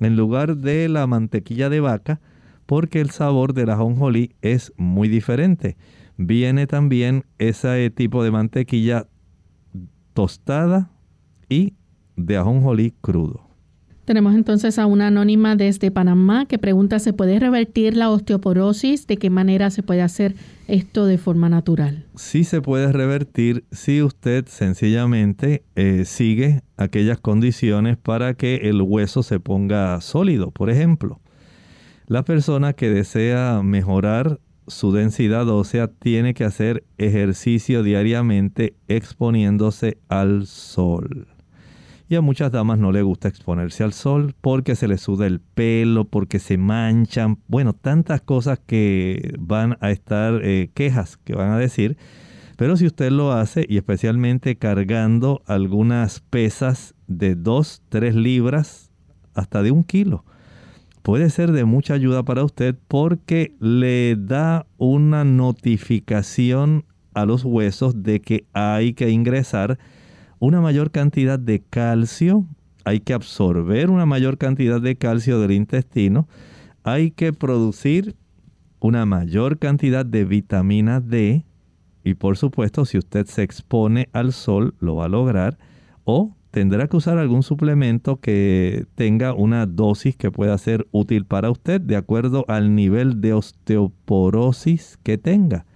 en 0.00 0.16
lugar 0.16 0.56
de 0.56 0.88
la 0.88 1.06
mantequilla 1.06 1.68
de 1.68 1.80
vaca 1.80 2.20
porque 2.66 3.00
el 3.00 3.10
sabor 3.10 3.54
de 3.54 3.66
la 3.66 3.74
ajonjolí 3.74 4.34
es 4.40 4.72
muy 4.76 5.08
diferente. 5.08 5.76
Viene 6.16 6.66
también 6.66 7.24
ese 7.38 7.90
tipo 7.90 8.22
de 8.22 8.30
mantequilla 8.30 9.06
tostada 10.14 10.90
y 11.48 11.74
de 12.16 12.36
ajonjolí 12.36 12.94
crudo. 13.00 13.51
Tenemos 14.04 14.34
entonces 14.34 14.80
a 14.80 14.86
una 14.86 15.06
anónima 15.06 15.54
desde 15.54 15.92
Panamá 15.92 16.46
que 16.46 16.58
pregunta, 16.58 16.98
¿se 16.98 17.12
puede 17.12 17.38
revertir 17.38 17.96
la 17.96 18.10
osteoporosis? 18.10 19.06
¿De 19.06 19.16
qué 19.16 19.30
manera 19.30 19.70
se 19.70 19.84
puede 19.84 20.02
hacer 20.02 20.34
esto 20.66 21.06
de 21.06 21.18
forma 21.18 21.48
natural? 21.48 22.06
Sí 22.16 22.42
se 22.42 22.60
puede 22.60 22.90
revertir 22.90 23.64
si 23.70 24.02
usted 24.02 24.46
sencillamente 24.48 25.62
eh, 25.76 26.04
sigue 26.04 26.62
aquellas 26.76 27.20
condiciones 27.20 27.96
para 27.96 28.34
que 28.34 28.56
el 28.68 28.82
hueso 28.82 29.22
se 29.22 29.38
ponga 29.38 30.00
sólido. 30.00 30.50
Por 30.50 30.68
ejemplo, 30.68 31.20
la 32.08 32.24
persona 32.24 32.72
que 32.72 32.90
desea 32.90 33.62
mejorar 33.62 34.40
su 34.66 34.90
densidad 34.90 35.48
ósea 35.48 35.86
tiene 35.86 36.34
que 36.34 36.44
hacer 36.44 36.84
ejercicio 36.98 37.84
diariamente 37.84 38.74
exponiéndose 38.88 39.98
al 40.08 40.46
sol. 40.46 41.28
Y 42.12 42.14
a 42.14 42.20
muchas 42.20 42.52
damas 42.52 42.78
no 42.78 42.92
le 42.92 43.00
gusta 43.00 43.28
exponerse 43.28 43.84
al 43.84 43.94
sol 43.94 44.34
porque 44.42 44.76
se 44.76 44.86
les 44.86 45.00
suda 45.00 45.26
el 45.26 45.40
pelo, 45.40 46.04
porque 46.04 46.40
se 46.40 46.58
manchan, 46.58 47.38
bueno, 47.48 47.72
tantas 47.72 48.20
cosas 48.20 48.58
que 48.58 49.34
van 49.38 49.78
a 49.80 49.90
estar, 49.90 50.44
eh, 50.44 50.70
quejas 50.74 51.16
que 51.16 51.34
van 51.34 51.52
a 51.52 51.56
decir. 51.56 51.96
Pero 52.58 52.76
si 52.76 52.84
usted 52.84 53.10
lo 53.10 53.32
hace 53.32 53.64
y 53.66 53.78
especialmente 53.78 54.58
cargando 54.58 55.40
algunas 55.46 56.20
pesas 56.20 56.94
de 57.06 57.34
2, 57.34 57.80
3 57.88 58.14
libras, 58.14 58.90
hasta 59.32 59.62
de 59.62 59.70
un 59.70 59.82
kilo, 59.82 60.26
puede 61.00 61.30
ser 61.30 61.52
de 61.52 61.64
mucha 61.64 61.94
ayuda 61.94 62.24
para 62.24 62.44
usted 62.44 62.76
porque 62.88 63.56
le 63.58 64.16
da 64.16 64.66
una 64.76 65.24
notificación 65.24 66.84
a 67.14 67.24
los 67.24 67.42
huesos 67.42 68.02
de 68.02 68.20
que 68.20 68.44
hay 68.52 68.92
que 68.92 69.08
ingresar 69.08 69.78
una 70.42 70.60
mayor 70.60 70.90
cantidad 70.90 71.38
de 71.38 71.62
calcio, 71.62 72.44
hay 72.84 72.98
que 72.98 73.14
absorber 73.14 73.90
una 73.90 74.06
mayor 74.06 74.38
cantidad 74.38 74.80
de 74.80 74.96
calcio 74.96 75.38
del 75.38 75.52
intestino, 75.52 76.26
hay 76.82 77.12
que 77.12 77.32
producir 77.32 78.16
una 78.80 79.06
mayor 79.06 79.60
cantidad 79.60 80.04
de 80.04 80.24
vitamina 80.24 80.98
D 80.98 81.44
y 82.02 82.14
por 82.14 82.36
supuesto 82.36 82.84
si 82.86 82.98
usted 82.98 83.26
se 83.26 83.44
expone 83.44 84.08
al 84.12 84.32
sol 84.32 84.74
lo 84.80 84.96
va 84.96 85.04
a 85.04 85.08
lograr 85.08 85.58
o 86.02 86.34
tendrá 86.50 86.88
que 86.88 86.96
usar 86.96 87.18
algún 87.18 87.44
suplemento 87.44 88.16
que 88.16 88.86
tenga 88.96 89.34
una 89.34 89.66
dosis 89.66 90.16
que 90.16 90.32
pueda 90.32 90.58
ser 90.58 90.88
útil 90.90 91.24
para 91.24 91.52
usted 91.52 91.80
de 91.80 91.94
acuerdo 91.94 92.44
al 92.48 92.74
nivel 92.74 93.20
de 93.20 93.32
osteoporosis 93.34 94.98
que 95.04 95.18
tenga. 95.18 95.66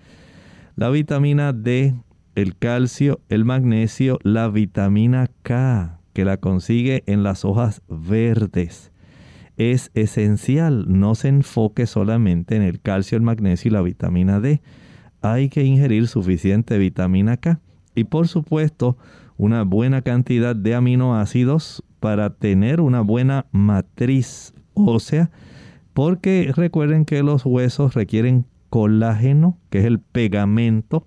La 0.75 0.91
vitamina 0.91 1.53
D 1.53 1.95
el 2.37 2.55
calcio, 2.57 3.21
el 3.31 3.47
magnesio, 3.47 4.19
la 4.23 4.49
vitamina 4.49 5.31
K, 5.43 6.01
que 6.13 6.27
la 6.27 6.37
consigue 6.37 7.03
en 7.07 7.23
las 7.23 7.47
hojas 7.47 7.83
verdes. 7.89 8.93
Es 9.57 9.91
esencial, 9.95 10.85
no 10.87 11.15
se 11.15 11.29
enfoque 11.29 11.87
solamente 11.87 12.55
en 12.55 12.63
el 12.63 12.81
calcio, 12.81 13.17
el 13.17 13.23
magnesio 13.23 13.71
y 13.71 13.73
la 13.73 13.81
vitamina 13.81 14.39
D. 14.39 14.61
Hay 15.23 15.49
que 15.49 15.65
ingerir 15.65 16.09
suficiente 16.09 16.77
vitamina 16.77 17.39
K 17.39 17.59
y 17.95 18.05
por 18.05 18.29
supuesto 18.29 18.99
una 19.39 19.63
buena 19.63 20.03
cantidad 20.03 20.55
de 20.55 20.75
aminoácidos 20.75 21.83
para 22.01 22.35
tener 22.35 22.83
una 22.83 23.01
buena 23.01 23.47
matriz 23.51 24.53
ósea, 24.75 25.31
porque 25.95 26.53
recuerden 26.55 27.07
que 27.07 27.23
los 27.23 27.47
huesos 27.47 27.95
requieren 27.95 28.45
colágeno, 28.69 29.59
que 29.71 29.79
es 29.79 29.85
el 29.87 30.01
pegamento 30.01 31.07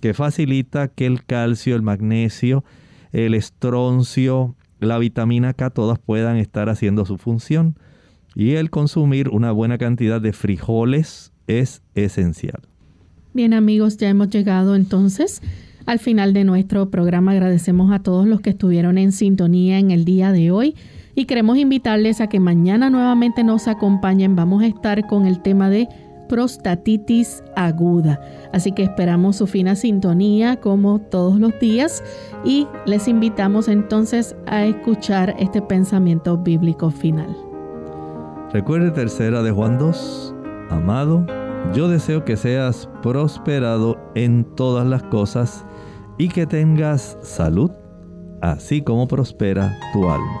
que 0.00 0.14
facilita 0.14 0.88
que 0.88 1.06
el 1.06 1.24
calcio, 1.24 1.74
el 1.74 1.82
magnesio, 1.82 2.64
el 3.12 3.34
estroncio, 3.34 4.56
la 4.80 4.98
vitamina 4.98 5.54
K, 5.54 5.70
todas 5.70 5.98
puedan 5.98 6.36
estar 6.36 6.68
haciendo 6.68 7.04
su 7.04 7.18
función. 7.18 7.76
Y 8.34 8.52
el 8.52 8.70
consumir 8.70 9.28
una 9.30 9.50
buena 9.50 9.78
cantidad 9.78 10.20
de 10.20 10.32
frijoles 10.32 11.32
es 11.46 11.82
esencial. 11.94 12.60
Bien 13.34 13.52
amigos, 13.54 13.96
ya 13.96 14.08
hemos 14.08 14.28
llegado 14.30 14.76
entonces 14.76 15.42
al 15.86 15.98
final 15.98 16.32
de 16.34 16.44
nuestro 16.44 16.90
programa. 16.90 17.32
Agradecemos 17.32 17.90
a 17.92 18.00
todos 18.00 18.26
los 18.26 18.40
que 18.40 18.50
estuvieron 18.50 18.98
en 18.98 19.10
sintonía 19.10 19.78
en 19.78 19.90
el 19.90 20.04
día 20.04 20.32
de 20.32 20.50
hoy 20.50 20.76
y 21.14 21.24
queremos 21.24 21.56
invitarles 21.56 22.20
a 22.20 22.28
que 22.28 22.40
mañana 22.40 22.90
nuevamente 22.90 23.42
nos 23.42 23.66
acompañen. 23.66 24.36
Vamos 24.36 24.62
a 24.62 24.66
estar 24.66 25.06
con 25.06 25.26
el 25.26 25.40
tema 25.40 25.70
de 25.70 25.88
prostatitis 26.28 27.42
aguda. 27.56 28.20
Así 28.52 28.72
que 28.72 28.84
esperamos 28.84 29.36
su 29.36 29.46
fina 29.46 29.74
sintonía 29.74 30.60
como 30.60 31.00
todos 31.00 31.40
los 31.40 31.58
días 31.58 32.02
y 32.44 32.66
les 32.86 33.08
invitamos 33.08 33.68
entonces 33.68 34.36
a 34.46 34.64
escuchar 34.64 35.34
este 35.38 35.62
pensamiento 35.62 36.36
bíblico 36.36 36.90
final. 36.90 37.36
Recuerde 38.52 38.90
tercera 38.90 39.42
de 39.42 39.50
Juan 39.50 39.78
2, 39.78 40.34
amado, 40.70 41.26
yo 41.74 41.88
deseo 41.88 42.24
que 42.24 42.36
seas 42.36 42.88
prosperado 43.02 43.98
en 44.14 44.44
todas 44.56 44.86
las 44.86 45.02
cosas 45.02 45.66
y 46.16 46.28
que 46.28 46.46
tengas 46.46 47.18
salud, 47.20 47.70
así 48.40 48.82
como 48.82 49.06
prospera 49.06 49.76
tu 49.92 50.08
alma. 50.08 50.40